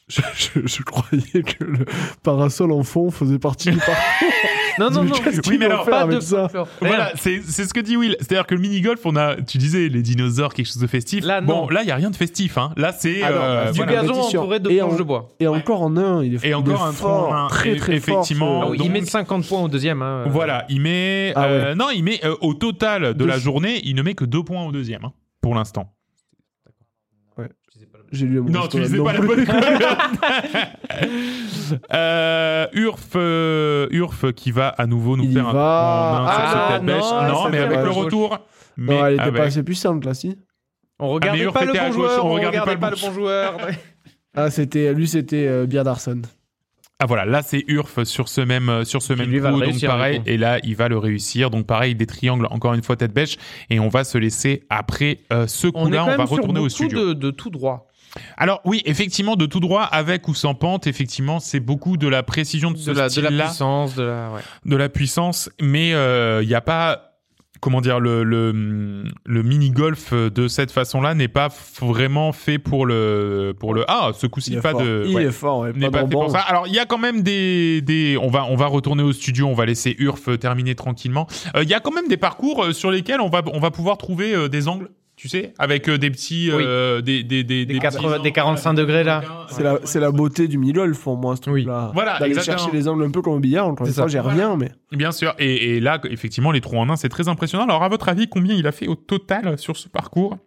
Je, 0.07 0.21
je- 0.35 0.67
je 0.67 0.83
croyais 0.83 1.41
que 1.43 1.63
le 1.63 1.85
parasol 2.21 2.71
en 2.71 2.83
fond 2.83 3.09
faisait 3.09 3.39
partie 3.39 3.71
du 3.71 3.77
parcours. 3.77 3.95
Non, 4.77 4.89
non, 4.91 5.05
non. 5.05 5.15
Oui, 5.47 5.55
mais 5.57 5.67
alors, 5.67 5.85
faire 5.85 5.91
Pas 5.93 6.01
avec 6.01 6.15
de 6.17 6.19
ça. 6.19 6.49
Voilà, 6.81 7.13
c'est 7.15 7.41
c'est 7.47 7.63
ce 7.63 7.73
que 7.73 7.79
dit 7.79 7.95
Will. 7.95 8.17
C'est-à-dire 8.19 8.45
que 8.45 8.55
le 8.55 8.59
mini 8.59 8.81
golf, 8.81 8.99
on 9.05 9.15
a, 9.15 9.37
tu 9.41 9.57
disais 9.57 9.87
les 9.87 10.01
dinosaures, 10.01 10.53
quelque 10.53 10.65
chose 10.65 10.79
de 10.81 10.87
festif. 10.87 11.23
Là, 11.23 11.39
bon, 11.39 11.61
non. 11.61 11.69
là, 11.69 11.81
il 11.83 11.87
y 11.87 11.91
a 11.91 11.95
rien 11.95 12.09
de 12.09 12.15
festif. 12.17 12.57
Hein. 12.57 12.73
Là, 12.75 12.91
c'est 12.91 13.21
Ah 13.23 13.29
euh, 13.29 13.71
Du 13.71 13.77
voilà. 13.77 13.93
gazon 13.93 14.19
entouré 14.19 14.59
de 14.59 14.69
Et 14.69 14.79
planches 14.79 14.91
en- 14.91 14.97
de 14.97 15.03
bois. 15.03 15.29
Et 15.39 15.47
encore 15.47 15.81
en 15.81 15.95
un, 15.95 16.21
il 16.25 16.35
est, 16.35 16.45
Et 16.45 16.53
encore 16.53 16.83
un 16.83 16.91
fort, 16.91 17.33
un. 17.33 17.47
très 17.47 17.77
très 17.77 18.01
fort. 18.01 18.15
effectivement. 18.17 18.63
ce- 18.63 18.65
Ah 18.65 18.75
donc- 18.75 18.85
il 18.85 18.91
met 18.91 19.05
50 19.05 19.47
points 19.47 19.61
au 19.61 19.69
deuxième. 19.69 20.01
Hein. 20.01 20.25
Voilà, 20.27 20.65
il 20.67 20.81
met. 20.81 21.31
Ah 21.37 21.45
euh, 21.45 21.73
Non, 21.75 21.87
il 21.95 22.03
met 22.03 22.19
euh, 22.25 22.35
au 22.41 22.53
total 22.53 23.01
de 23.03 23.13
Deux- 23.13 23.25
la 23.27 23.37
journée, 23.39 23.79
il 23.85 23.95
ne 23.95 24.01
met 24.01 24.13
que 24.13 24.25
deux 24.25 24.43
points 24.43 24.65
au 24.65 24.73
deuxième, 24.73 25.05
hein, 25.05 25.13
pour 25.39 25.55
l'instant. 25.55 25.93
J'ai 28.11 28.25
lu 28.25 28.41
Non, 28.41 28.67
tu 28.67 28.79
lisais 28.79 28.97
pas 29.03 29.13
la 29.13 29.21
bonne 29.21 29.45
euh, 31.93 32.67
Urf, 32.73 33.07
euh, 33.15 33.87
Urf 33.91 34.31
qui 34.33 34.51
va 34.51 34.69
à 34.69 34.85
nouveau 34.85 35.17
nous 35.17 35.23
Il 35.25 35.33
faire 35.33 35.47
un 35.47 35.53
va. 35.53 35.59
trou 35.59 36.17
en 36.17 36.23
main 36.23 36.31
sur 36.31 36.39
Ah, 36.39 36.67
cette 36.69 36.77
tête 36.77 36.85
bêche. 36.85 37.03
non, 37.03 37.27
Non, 37.43 37.49
mais 37.49 37.57
avec 37.59 37.79
le 37.79 37.89
retour. 37.89 38.39
Mais 38.77 38.93
Non, 38.95 39.05
elle 39.05 39.13
était 39.15 39.23
avec- 39.23 39.35
pas 39.35 39.43
assez 39.43 39.63
puissante 39.63 40.05
là, 40.05 40.13
si. 40.13 40.37
On 40.99 41.09
regardait 41.09 41.45
pas 41.47 41.65
le 41.65 41.77
à 41.79 41.87
bon 41.87 41.93
joueur. 41.93 42.25
on 42.25 42.29
On 42.29 42.33
regardait 42.33 42.59
regardait 42.59 42.79
pas 42.79 42.89
pas 42.89 42.91
le 42.91 42.95
le 42.95 43.01
bon 43.07 43.13
joueur. 43.13 43.57
Ah, 44.37 44.49
c'était 44.51 44.93
lui, 44.93 45.07
c'était 45.07 45.47
euh. 45.47 45.65
Ah 46.99 47.05
voilà, 47.05 47.23
là 47.25 47.41
c'est 47.41 47.63
Urf 47.69 48.03
sur 48.03 48.27
ce 48.27 48.41
même 48.41 48.67
euh, 48.67 48.83
sur 48.83 49.01
ce 49.01 49.13
même 49.13 49.29
lui, 49.29 49.39
va 49.39 49.49
coup, 49.49 49.55
le 49.55 49.61
donc 49.61 49.69
réussir, 49.71 49.89
pareil, 49.89 50.17
du 50.19 50.23
coup. 50.25 50.29
et 50.29 50.35
là 50.37 50.59
il 50.63 50.75
va 50.75 50.89
le 50.89 50.97
réussir, 50.97 51.49
donc 51.49 51.65
pareil 51.65 51.95
des 51.95 52.05
triangles 52.05 52.45
encore 52.51 52.73
une 52.73 52.83
fois 52.83 52.97
tête 52.97 53.13
bêche, 53.13 53.37
et 53.69 53.79
on 53.79 53.87
va 53.87 54.03
se 54.03 54.17
laisser 54.17 54.63
après 54.69 55.19
euh, 55.31 55.47
ce 55.47 55.67
On 55.73 55.83
est 55.87 55.91
coup-là, 55.91 55.97
quand 55.99 56.03
on, 56.03 56.07
va 56.11 56.17
même 56.17 56.27
sur 56.27 56.35
retourner 56.37 56.59
au 56.59 56.63
beaucoup 56.63 56.69
studio. 56.69 57.07
de, 57.07 57.13
de 57.13 57.31
tout 57.31 57.49
droit. 57.49 57.87
Alors 58.37 58.61
oui, 58.65 58.81
effectivement, 58.85 59.35
de 59.35 59.45
tout 59.45 59.59
droit, 59.59 59.83
avec 59.83 60.27
ou 60.27 60.33
sans 60.33 60.55
pente, 60.55 60.87
effectivement, 60.87 61.39
c'est 61.39 61.59
beaucoup 61.59 61.97
de 61.97 62.07
la 62.07 62.23
précision 62.23 62.71
de 62.71 62.77
ce 62.77 62.91
De 62.91 62.95
la, 62.95 62.95
de 62.95 62.99
la 63.01 63.09
style-là, 63.09 63.45
puissance, 63.45 63.95
de 63.95 64.03
la. 64.03 64.31
Ouais. 64.31 64.41
de 64.65 64.75
la 64.75 64.89
puissance, 64.89 65.49
mais 65.61 65.93
euh, 65.93 66.41
il 66.43 66.47
n'y 66.47 66.55
a 66.55 66.61
pas, 66.61 67.11
comment 67.61 67.81
dire, 67.81 67.99
le, 67.99 68.23
le, 68.23 69.05
le 69.25 69.43
mini-golf 69.43 70.13
de 70.13 70.47
cette 70.47 70.71
façon-là 70.71 71.13
n'est 71.15 71.27
pas 71.27 71.49
vraiment 71.81 72.31
fait 72.31 72.59
pour 72.59 72.85
le... 72.85 73.53
Pour 73.59 73.73
le 73.73 73.85
ah, 73.87 74.11
ce 74.13 74.27
coup-ci, 74.27 74.55
pas 74.57 74.71
fort. 74.71 74.81
de... 74.81 75.05
Il 75.07 75.15
ouais. 75.15 75.23
est 75.23 75.31
fort, 75.31 75.59
ouais, 75.59 75.73
n'est 75.73 75.89
pas 75.89 76.01
fait 76.01 76.09
pour 76.09 76.29
ça. 76.29 76.39
Alors, 76.39 76.67
il 76.67 76.73
y 76.73 76.79
a 76.79 76.85
quand 76.85 76.99
même 76.99 77.21
des, 77.21 77.81
des, 77.81 78.17
on 78.21 78.29
va, 78.29 78.45
on 78.45 78.55
va 78.55 78.67
retourner 78.67 79.03
au 79.03 79.13
studio, 79.13 79.47
on 79.47 79.55
va 79.55 79.65
laisser 79.65 79.95
Urf 79.99 80.37
terminer 80.39 80.75
tranquillement. 80.75 81.27
Euh, 81.55 81.63
Il 81.63 81.69
y 81.69 81.73
a 81.73 81.79
quand 81.79 81.91
même 81.93 82.07
des 82.07 82.17
parcours 82.17 82.63
euh, 82.65 82.71
sur 82.73 82.91
lesquels 82.91 83.19
on 83.21 83.29
va, 83.29 83.41
on 83.51 83.59
va 83.59 83.71
pouvoir 83.71 83.97
trouver 83.97 84.35
euh, 84.35 84.47
des 84.47 84.67
angles, 84.67 84.89
tu 85.25 85.29
sais, 85.29 85.53
avec 85.57 85.89
euh, 85.89 85.97
des 85.97 86.11
petits, 86.11 86.51
euh, 86.51 87.01
des, 87.01 87.23
des, 87.23 87.43
des, 87.43 87.65
Des 87.65 87.73
petits 87.73 87.79
80 87.79 88.13
angles, 88.13 88.21
des 88.21 88.31
45 88.31 88.73
degrés, 88.75 89.03
là. 89.03 89.23
C'est 89.49 89.63
la, 89.63 89.79
c'est 89.83 89.99
la 89.99 90.11
beauté 90.11 90.47
du 90.47 90.59
mini-golf 90.59 90.99
pour 91.01 91.17
moi, 91.17 91.35
ce 91.35 91.49
Oui. 91.49 91.63
truc-là. 91.63 91.89
Voilà, 91.95 92.19
D'aller 92.19 92.39
chercher 92.39 92.69
les 92.71 92.87
angles 92.87 93.03
un 93.05 93.09
peu 93.09 93.23
comme 93.23 93.33
au 93.33 93.39
billard, 93.39 93.65
encore 93.67 93.87
une 93.87 93.91
C'est 93.93 93.99
fois, 93.99 94.07
ça. 94.07 94.11
j'y 94.11 94.19
reviens, 94.19 94.55
mais. 94.55 94.69
Bien 94.91 95.11
sûr. 95.11 95.33
Et, 95.39 95.77
et 95.77 95.79
là, 95.79 95.99
effectivement, 96.11 96.51
les 96.51 96.61
trous 96.61 96.77
en 96.77 96.87
un, 96.89 96.95
c'est 96.95 97.09
très 97.09 97.27
impressionnant. 97.27 97.63
Alors, 97.63 97.81
à 97.81 97.89
votre 97.89 98.07
avis, 98.07 98.27
combien 98.27 98.53
il 98.53 98.67
a 98.67 98.71
fait 98.71 98.87
au 98.87 98.93
total 98.93 99.57
sur 99.57 99.77
ce 99.77 99.89
parcours 99.89 100.37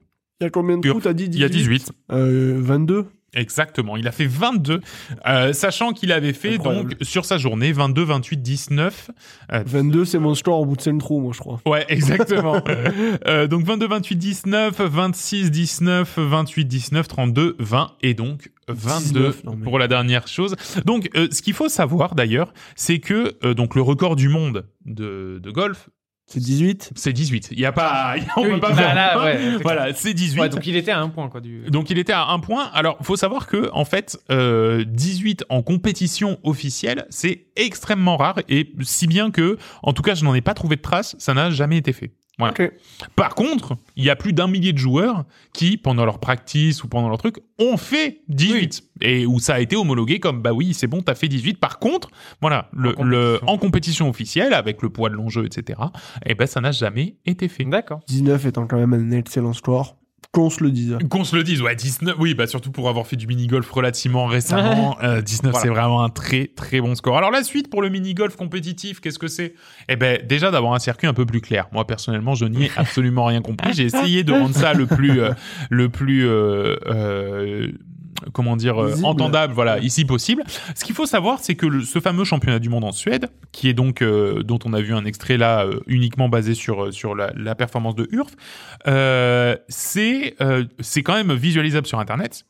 Il 0.41 0.45
y 0.45 0.47
a 0.47 0.51
combien 0.51 0.79
de 0.79 0.88
trous, 0.88 1.01
t'as 1.01 1.12
dit? 1.12 1.25
Il 1.25 1.41
y 1.41 1.45
a 1.45 1.49
18. 1.49 1.91
Euh, 2.12 2.55
22 2.61 3.07
Exactement. 3.35 3.97
Il 3.97 4.09
a 4.09 4.12
fait 4.12 4.27
22, 4.27 4.81
euh, 5.27 5.53
sachant 5.53 5.93
qu'il 5.93 6.12
avait 6.12 6.33
fait 6.33 6.55
Incroyable. 6.55 6.95
donc 6.95 6.99
sur 7.03 7.25
sa 7.27 7.37
journée 7.38 7.73
22, 7.73 8.03
28, 8.05 8.37
19. 8.38 9.11
euh, 9.53 9.62
22, 9.67 10.05
c'est 10.07 10.19
mon 10.19 10.35
score 10.35 10.61
au 10.61 10.64
bout 10.67 10.77
de 10.77 10.81
5 10.81 10.99
trous, 10.99 11.21
moi, 11.21 11.33
je 11.35 11.38
crois. 11.41 11.61
Ouais, 11.67 11.85
exactement. 11.88 12.62
Euh, 13.27 13.47
donc 13.47 13.64
22, 13.64 13.87
28, 13.88 14.17
19, 14.17 14.81
26, 14.81 15.51
19, 15.51 16.19
28, 16.19 16.64
19, 16.64 17.09
32, 17.09 17.57
20 17.59 17.93
et 18.03 18.14
donc 18.14 18.51
22 18.69 18.99
19, 19.21 19.45
non, 19.45 19.57
mais- 19.57 19.64
pour 19.64 19.79
la 19.79 19.88
dernière 19.88 20.27
chose. 20.29 20.57
Donc 20.85 21.11
euh, 21.17 21.29
ce 21.31 21.43
qu'il 21.43 21.55
faut 21.55 21.69
savoir 21.69 22.14
d'ailleurs, 22.14 22.53
c'est 22.77 22.99
que 22.99 23.37
euh, 23.45 23.55
donc 23.55 23.75
le 23.75 23.83
record 23.83 24.17
du 24.17 24.29
monde 24.29 24.67
de, 24.87 25.38
de 25.43 25.51
golf, 25.51 25.88
C'est 26.31 26.41
18 26.41 26.91
c'est 26.95 27.12
18. 27.14 27.49
Il 27.53 27.59
y 27.59 27.64
a 27.64 27.73
pas 27.73 28.14
on 28.37 28.43
Oui, 28.43 28.51
peut 28.51 28.61
pas 28.61 28.69
là, 28.69 28.75
faire. 28.77 28.95
là, 28.95 29.25
ouais, 29.25 29.38
c'est 29.57 29.62
voilà, 29.62 29.95
c'est 29.95 30.12
18. 30.12 30.41
Ouais, 30.41 30.49
donc 30.51 30.67
il 30.67 30.77
était 30.77 30.91
à 30.91 31.01
un 31.01 31.09
point, 31.09 31.29
quoi. 31.31 31.41
Du... 31.41 31.62
Donc 31.71 31.88
il 31.88 31.99
était 31.99 32.12
à 32.12 32.27
un 32.27 32.38
point. 32.38 32.71
Alors 32.75 32.99
faut 33.01 33.17
savoir 33.17 33.47
que 33.47 33.71
en 33.73 33.87
fait, 33.87 34.19
euh, 34.31 34.85
18 34.87 35.47
en 35.49 35.62
compétition 35.62 36.38
officielle, 36.43 37.07
c'est 37.09 37.47
extrêmement 37.57 38.19
rare 38.19 38.41
et 38.51 38.73
si 38.83 39.07
bien 39.07 39.31
que, 39.31 39.57
en 39.83 39.93
tout 39.95 40.03
cas, 40.03 40.14
je 40.14 40.25
n'en 40.25 40.35
ai 40.35 40.43
pas 40.43 40.53
trouvé 40.55 40.77
de 40.77 40.83
trace. 40.83 41.17
Ça 41.19 41.33
n'a 41.33 41.49
jamais 41.51 41.79
été 41.79 41.93
fait. 41.95 42.11
Par 43.16 43.35
contre, 43.35 43.77
il 43.96 44.05
y 44.05 44.11
a 44.11 44.16
plus 44.16 44.33
d'un 44.33 44.46
millier 44.46 44.72
de 44.72 44.79
joueurs 44.79 45.24
qui, 45.53 45.77
pendant 45.77 46.05
leur 46.05 46.18
practice 46.20 46.85
ou 46.85 46.88
pendant 46.88 47.09
leur 47.09 47.18
truc, 47.18 47.37
ont 47.59 47.77
fait 47.77 48.20
18 48.29 48.85
et 49.01 49.27
où 49.27 49.40
ça 49.40 49.55
a 49.55 49.61
été 49.61 49.74
homologué 49.77 50.20
comme 50.20 50.40
bah 50.40 50.53
oui, 50.53 50.72
c'est 50.74 50.87
bon, 50.87 51.03
t'as 51.03 51.14
fait 51.14 51.29
18. 51.29 51.59
Par 51.59 51.79
contre, 51.79 52.11
voilà, 52.40 52.68
le, 52.72 52.90
En 52.98 53.03
le- 53.03 53.16
compétition. 53.38 53.48
en 53.48 53.59
compétition 53.59 54.09
officielle 54.09 54.55
avec 54.55 54.83
le 54.83 54.90
poids 54.90 55.11
de 55.11 55.14
l'enjeu, 55.14 55.46
etc. 55.46 55.81
Et 56.24 56.35
ben 56.35 56.46
ça 56.46 56.61
n'a 56.61 56.70
jamais 56.72 57.16
été 57.27 57.48
fait. 57.48 57.64
D'accord. 57.64 58.01
19 58.07 58.46
étant 58.46 58.66
quand 58.66 58.77
même 58.79 58.92
un 58.94 59.11
excellent 59.11 59.53
score. 59.53 59.96
Qu'on 60.31 60.51
se 60.51 60.62
le 60.62 60.71
dise. 60.71 60.99
Qu'on 61.09 61.25
se 61.25 61.35
le 61.35 61.43
dise, 61.43 61.62
ouais, 61.62 61.75
19, 61.75 62.17
oui, 62.19 62.35
bah 62.35 62.47
surtout 62.47 62.71
pour 62.71 62.91
avoir 62.91 63.07
fait 63.07 63.17
du 63.17 63.27
mini-golf 63.27 63.71
relativement 63.71 64.27
récemment, 64.27 64.99
euh, 65.03 65.23
19 65.23 65.53
Voilà. 65.53 65.62
c'est 65.62 65.71
vraiment 65.71 66.03
un 66.05 66.11
très 66.11 66.49
très 66.49 66.83
bon 66.83 66.95
score. 66.95 67.17
Alors 67.17 67.31
la 67.31 67.43
suite 67.43 67.71
pour 67.71 67.81
le 67.81 67.88
mini-golf 67.88 68.37
compétitif, 68.37 69.01
qu'est-ce 69.01 69.19
que 69.19 69.27
c'est? 69.27 69.55
Eh 69.88 69.97
ben 69.97 70.21
déjà 70.27 70.51
d'avoir 70.51 70.75
un 70.75 70.79
circuit 70.81 71.07
un 71.07 71.14
peu 71.14 71.25
plus 71.25 71.41
clair. 71.41 71.67
Moi 71.73 71.87
personnellement, 71.87 72.35
je 72.35 72.45
n'y 72.45 72.67
ai 72.67 72.71
absolument 72.77 73.25
rien 73.25 73.41
compris. 73.41 73.73
J'ai 73.73 73.85
essayé 73.85 74.23
de 74.23 74.33
rendre 74.33 74.55
ça 74.55 74.75
le 74.75 74.87
plus 74.87 75.19
euh, 75.21 75.31
le 75.71 75.88
plus 75.88 76.27
euh, 76.27 76.77
euh, 76.87 77.73
comment 78.33 78.57
dire 78.57 78.83
euh, 78.83 78.94
entendable 79.04 79.52
voilà 79.54 79.78
ici 79.78 80.04
possible. 80.04 80.42
Ce 80.74 80.85
qu'il 80.85 80.94
faut 80.94 81.07
savoir 81.07 81.38
c'est 81.40 81.54
que 81.54 81.66
le- 81.66 81.83
ce 81.83 82.00
fameux 82.00 82.24
championnat 82.24 82.59
du 82.59 82.68
monde 82.68 82.85
en 82.85 82.92
Suède 82.92 83.28
qui 83.52 83.68
est 83.68 83.74
donc 83.74 84.02
euh, 84.02 84.42
dont 84.42 84.59
on 84.64 84.72
a 84.72 84.81
vu 84.81 84.94
un 84.94 85.04
extrait 85.04 85.37
là 85.37 85.64
euh, 85.64 85.81
uniquement 85.87 86.28
basé 86.28 86.54
sur 86.54 86.85
euh, 86.87 86.90
sur 86.90 87.14
la, 87.14 87.33
la 87.37 87.54
performance 87.54 87.94
de 87.94 88.09
Urf 88.12 88.33
euh, 88.87 89.57
c'est 89.68 90.35
euh, 90.40 90.64
c'est 90.81 91.02
quand 91.02 91.14
même 91.14 91.33
visualisable 91.35 91.87
sur 91.87 91.98
internet. 91.98 92.44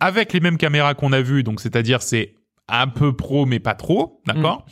Avec 0.00 0.32
les 0.32 0.40
mêmes 0.40 0.58
caméras 0.58 0.94
qu'on 0.94 1.12
a 1.12 1.20
vues 1.20 1.42
donc 1.42 1.60
c'est-à-dire 1.60 2.02
c'est 2.02 2.34
un 2.68 2.88
peu 2.88 3.14
pro 3.14 3.46
mais 3.46 3.60
pas 3.60 3.74
trop 3.74 4.20
d'accord? 4.26 4.66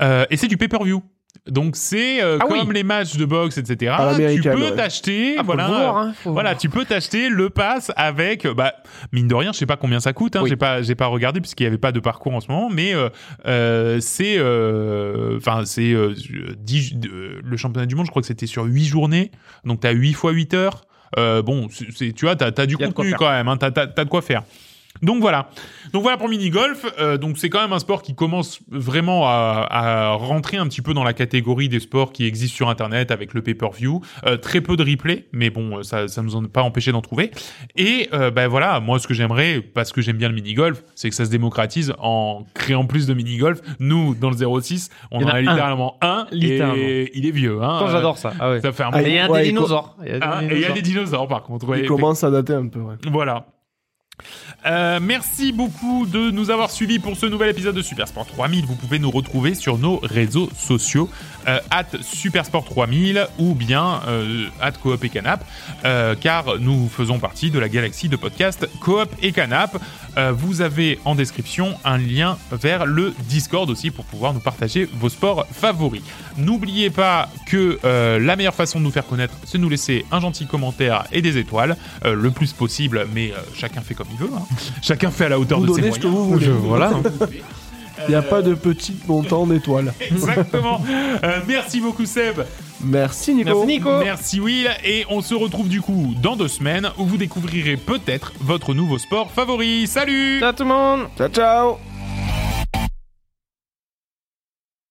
Euh, 0.00 0.24
et 0.30 0.36
c'est 0.36 0.48
du 0.48 0.56
pay-per-view 0.56 1.02
Donc 1.46 1.76
c'est 1.76 2.22
euh, 2.22 2.38
Ah 2.40 2.46
oui. 2.50 2.58
comme 2.58 2.72
les 2.72 2.84
matchs 2.84 3.16
de 3.16 3.24
boxe, 3.26 3.58
etc. 3.58 3.94
Tu 4.34 4.40
peux 4.48 4.70
t'acheter, 4.74 5.36
Ah, 5.38 5.42
voilà, 5.42 5.66
hein, 5.98 6.14
voilà, 6.24 6.54
tu 6.54 6.70
peux 6.70 6.86
t'acheter 6.86 7.28
le 7.28 7.50
pass 7.50 7.92
avec, 7.96 8.46
euh, 8.46 8.54
bah, 8.54 8.72
mine 9.12 9.28
de 9.28 9.34
rien, 9.34 9.52
je 9.52 9.58
sais 9.58 9.66
pas 9.66 9.76
combien 9.76 10.00
ça 10.00 10.14
coûte, 10.14 10.36
hein, 10.36 10.40
Oui. 10.42 10.48
j'ai 10.48 10.56
pas, 10.56 10.80
j'ai 10.80 10.94
pas 10.94 11.06
regardé 11.06 11.42
puisqu'il 11.42 11.64
y 11.64 11.66
avait 11.66 11.76
pas 11.76 11.92
de 11.92 12.00
parcours 12.00 12.32
en 12.34 12.40
ce 12.40 12.48
moment, 12.50 12.70
mais 12.70 12.94
euh, 12.94 13.10
euh, 13.46 13.98
c'est, 14.00 14.36
euh, 14.38 15.36
enfin, 15.36 15.66
c'est 15.66 15.92
euh, 15.92 16.14
10 16.58 16.94
euh, 17.04 17.40
le 17.44 17.56
championnat 17.58 17.84
du 17.86 17.94
monde, 17.94 18.06
je 18.06 18.10
crois 18.10 18.22
que 18.22 18.28
c'était 18.28 18.46
sur 18.46 18.64
8 18.64 18.86
journées, 18.86 19.30
donc 19.66 19.80
t'as 19.80 19.92
8 19.92 20.14
fois 20.14 20.32
8 20.32 20.54
heures. 20.54 20.80
Euh, 21.18 21.42
bon, 21.42 21.68
tu 21.68 22.12
vois, 22.22 22.34
t'as, 22.34 22.50
t'as 22.50 22.66
du 22.66 22.76
contenu 22.76 23.14
quand 23.14 23.30
même, 23.30 23.46
hein, 23.48 23.56
t'as, 23.56 23.70
t'as, 23.70 23.86
t'as 23.86 24.04
de 24.04 24.08
quoi 24.10 24.20
faire. 24.22 24.42
Donc 25.02 25.20
voilà. 25.20 25.48
Donc 25.92 26.02
voilà 26.02 26.16
pour 26.16 26.28
mini 26.28 26.50
golf. 26.50 26.86
Euh, 26.98 27.18
donc 27.18 27.36
c'est 27.38 27.50
quand 27.50 27.60
même 27.60 27.72
un 27.72 27.78
sport 27.78 28.02
qui 28.02 28.14
commence 28.14 28.60
vraiment 28.70 29.26
à, 29.28 29.66
à 29.70 30.10
rentrer 30.12 30.56
un 30.56 30.66
petit 30.66 30.80
peu 30.82 30.94
dans 30.94 31.04
la 31.04 31.12
catégorie 31.12 31.68
des 31.68 31.80
sports 31.80 32.12
qui 32.12 32.24
existent 32.26 32.56
sur 32.56 32.68
Internet 32.68 33.10
avec 33.10 33.34
le 33.34 33.42
pay-per-view. 33.42 34.00
Euh, 34.26 34.36
très 34.36 34.60
peu 34.60 34.76
de 34.76 34.84
replay, 34.88 35.26
mais 35.32 35.50
bon, 35.50 35.78
euh, 35.78 35.82
ça 35.82 36.08
ça 36.08 36.22
nous 36.22 36.36
a 36.36 36.42
pas 36.48 36.62
empêché 36.62 36.92
d'en 36.92 37.02
trouver. 37.02 37.30
Et 37.76 38.08
euh, 38.12 38.30
ben 38.30 38.48
voilà, 38.48 38.80
moi 38.80 38.98
ce 38.98 39.06
que 39.06 39.14
j'aimerais, 39.14 39.60
parce 39.60 39.92
que 39.92 40.00
j'aime 40.00 40.16
bien 40.16 40.28
le 40.28 40.34
mini 40.34 40.54
golf, 40.54 40.82
c'est 40.94 41.10
que 41.10 41.14
ça 41.16 41.24
se 41.24 41.30
démocratise 41.30 41.92
en 41.98 42.44
créant 42.54 42.86
plus 42.86 43.06
de 43.06 43.14
mini 43.14 43.36
golf. 43.36 43.60
Nous 43.80 44.14
dans 44.14 44.30
le 44.30 44.36
06, 44.62 44.90
on 45.10 45.20
Il 45.20 45.24
en 45.24 45.28
en 45.28 45.30
a 45.30 45.34
a 45.34 45.36
un. 45.36 45.40
littéralement 45.40 45.98
un. 46.00 46.26
Littéralement. 46.30 46.74
Et 46.78 47.10
il 47.14 47.26
est 47.26 47.30
vieux. 47.32 47.62
Hein. 47.62 47.86
J'adore 47.90 48.16
ça. 48.18 48.32
Ah 48.40 48.50
ouais. 48.50 48.60
Ça 48.60 48.72
fait 48.72 48.84
un 48.84 48.90
Ah, 48.92 48.98
bon- 48.98 49.04
Et 49.04 49.08
il 49.10 49.14
y 49.14 49.18
a 49.18 49.28
des 49.28 49.42
dinosaures. 49.44 49.96
Il 50.02 50.08
y 50.08 50.12
a 50.12 50.18
des 50.20 50.24
Hein, 50.26 50.40
et 50.50 50.54
il 50.54 50.60
y 50.60 50.64
a 50.64 50.70
des 50.72 50.82
dinosaures 50.82 51.28
par 51.28 51.42
contre. 51.42 51.68
ouais, 51.68 51.80
Il 51.82 51.88
commence 51.88 52.24
à 52.24 52.30
dater 52.30 52.54
un 52.54 52.68
peu, 52.68 52.80
ouais. 52.80 52.94
voilà. 53.10 53.46
Euh, 54.66 54.98
merci 55.00 55.52
beaucoup 55.52 56.06
de 56.06 56.30
nous 56.30 56.50
avoir 56.50 56.70
suivis 56.70 56.98
pour 56.98 57.16
ce 57.16 57.26
nouvel 57.26 57.50
épisode 57.50 57.74
de 57.74 57.82
Supersport 57.82 58.26
3000. 58.26 58.64
Vous 58.64 58.76
pouvez 58.76 58.98
nous 58.98 59.10
retrouver 59.10 59.54
sur 59.54 59.76
nos 59.78 59.98
réseaux 59.98 60.48
sociaux, 60.56 61.10
euh, 61.48 61.58
at 61.70 61.84
Supersport 62.00 62.64
3000 62.64 63.26
ou 63.38 63.54
bien 63.54 64.00
euh, 64.08 64.46
at 64.60 64.72
Coop 64.72 65.04
et 65.04 65.10
Canap, 65.10 65.44
euh, 65.84 66.14
car 66.18 66.58
nous 66.58 66.88
faisons 66.88 67.18
partie 67.18 67.50
de 67.50 67.58
la 67.58 67.68
galaxie 67.68 68.08
de 68.08 68.16
podcasts 68.16 68.66
Coop 68.80 69.10
et 69.20 69.32
Canap. 69.32 69.76
Euh, 70.16 70.32
vous 70.32 70.60
avez 70.60 70.98
en 71.04 71.14
description 71.14 71.74
un 71.84 71.98
lien 71.98 72.38
vers 72.52 72.86
le 72.86 73.12
Discord 73.28 73.68
aussi 73.68 73.90
pour 73.90 74.04
pouvoir 74.04 74.32
nous 74.32 74.40
partager 74.40 74.88
vos 74.94 75.08
sports 75.08 75.46
favoris. 75.52 76.02
N'oubliez 76.36 76.90
pas 76.90 77.28
que 77.46 77.78
euh, 77.84 78.18
la 78.18 78.36
meilleure 78.36 78.54
façon 78.54 78.78
de 78.78 78.84
nous 78.84 78.90
faire 78.90 79.06
connaître, 79.06 79.34
c'est 79.44 79.58
de 79.58 79.62
nous 79.62 79.68
laisser 79.68 80.04
un 80.10 80.20
gentil 80.20 80.46
commentaire 80.46 81.04
et 81.12 81.22
des 81.22 81.38
étoiles, 81.38 81.76
euh, 82.04 82.14
le 82.14 82.30
plus 82.30 82.52
possible, 82.52 83.06
mais 83.12 83.32
euh, 83.32 83.36
chacun 83.54 83.80
fait 83.80 83.94
comme 83.94 84.03
il 84.12 84.16
veut. 84.18 84.30
hein. 84.34 84.42
Chacun 84.82 85.10
fait 85.10 85.26
à 85.26 85.28
la 85.30 85.38
hauteur 85.38 85.60
Vous 85.60 85.66
de 85.66 85.72
ses 85.74 85.80
donnez 85.80 85.88
moyens. 85.88 85.96
ce 85.96 86.00
que 86.02 86.06
vous 86.12 86.28
voulez. 86.30 86.46
Je- 86.46 86.50
voilà. 86.52 86.92
Il 88.06 88.10
n'y 88.10 88.14
a 88.16 88.22
pas 88.22 88.42
de 88.42 88.54
petit 88.54 88.96
montant 89.06 89.46
d'étoiles. 89.46 89.94
Exactement. 90.00 90.82
Euh, 91.22 91.38
merci 91.46 91.80
beaucoup 91.80 92.04
Seb. 92.04 92.40
Merci 92.84 93.34
Nico. 93.34 93.50
Merci 93.50 93.66
Nico. 93.66 93.90
Merci 94.02 94.40
Will. 94.40 94.68
Et 94.84 95.06
on 95.08 95.20
se 95.22 95.32
retrouve 95.34 95.68
du 95.68 95.80
coup 95.80 96.12
dans 96.20 96.34
deux 96.36 96.48
semaines 96.48 96.90
où 96.98 97.04
vous 97.06 97.16
découvrirez 97.16 97.76
peut-être 97.76 98.32
votre 98.40 98.74
nouveau 98.74 98.98
sport 98.98 99.30
favori. 99.30 99.86
Salut 99.86 100.40
Ciao 100.40 100.52
tout 100.52 100.64
le 100.64 100.68
monde. 100.68 101.00
Ciao 101.16 101.28
ciao 101.28 101.93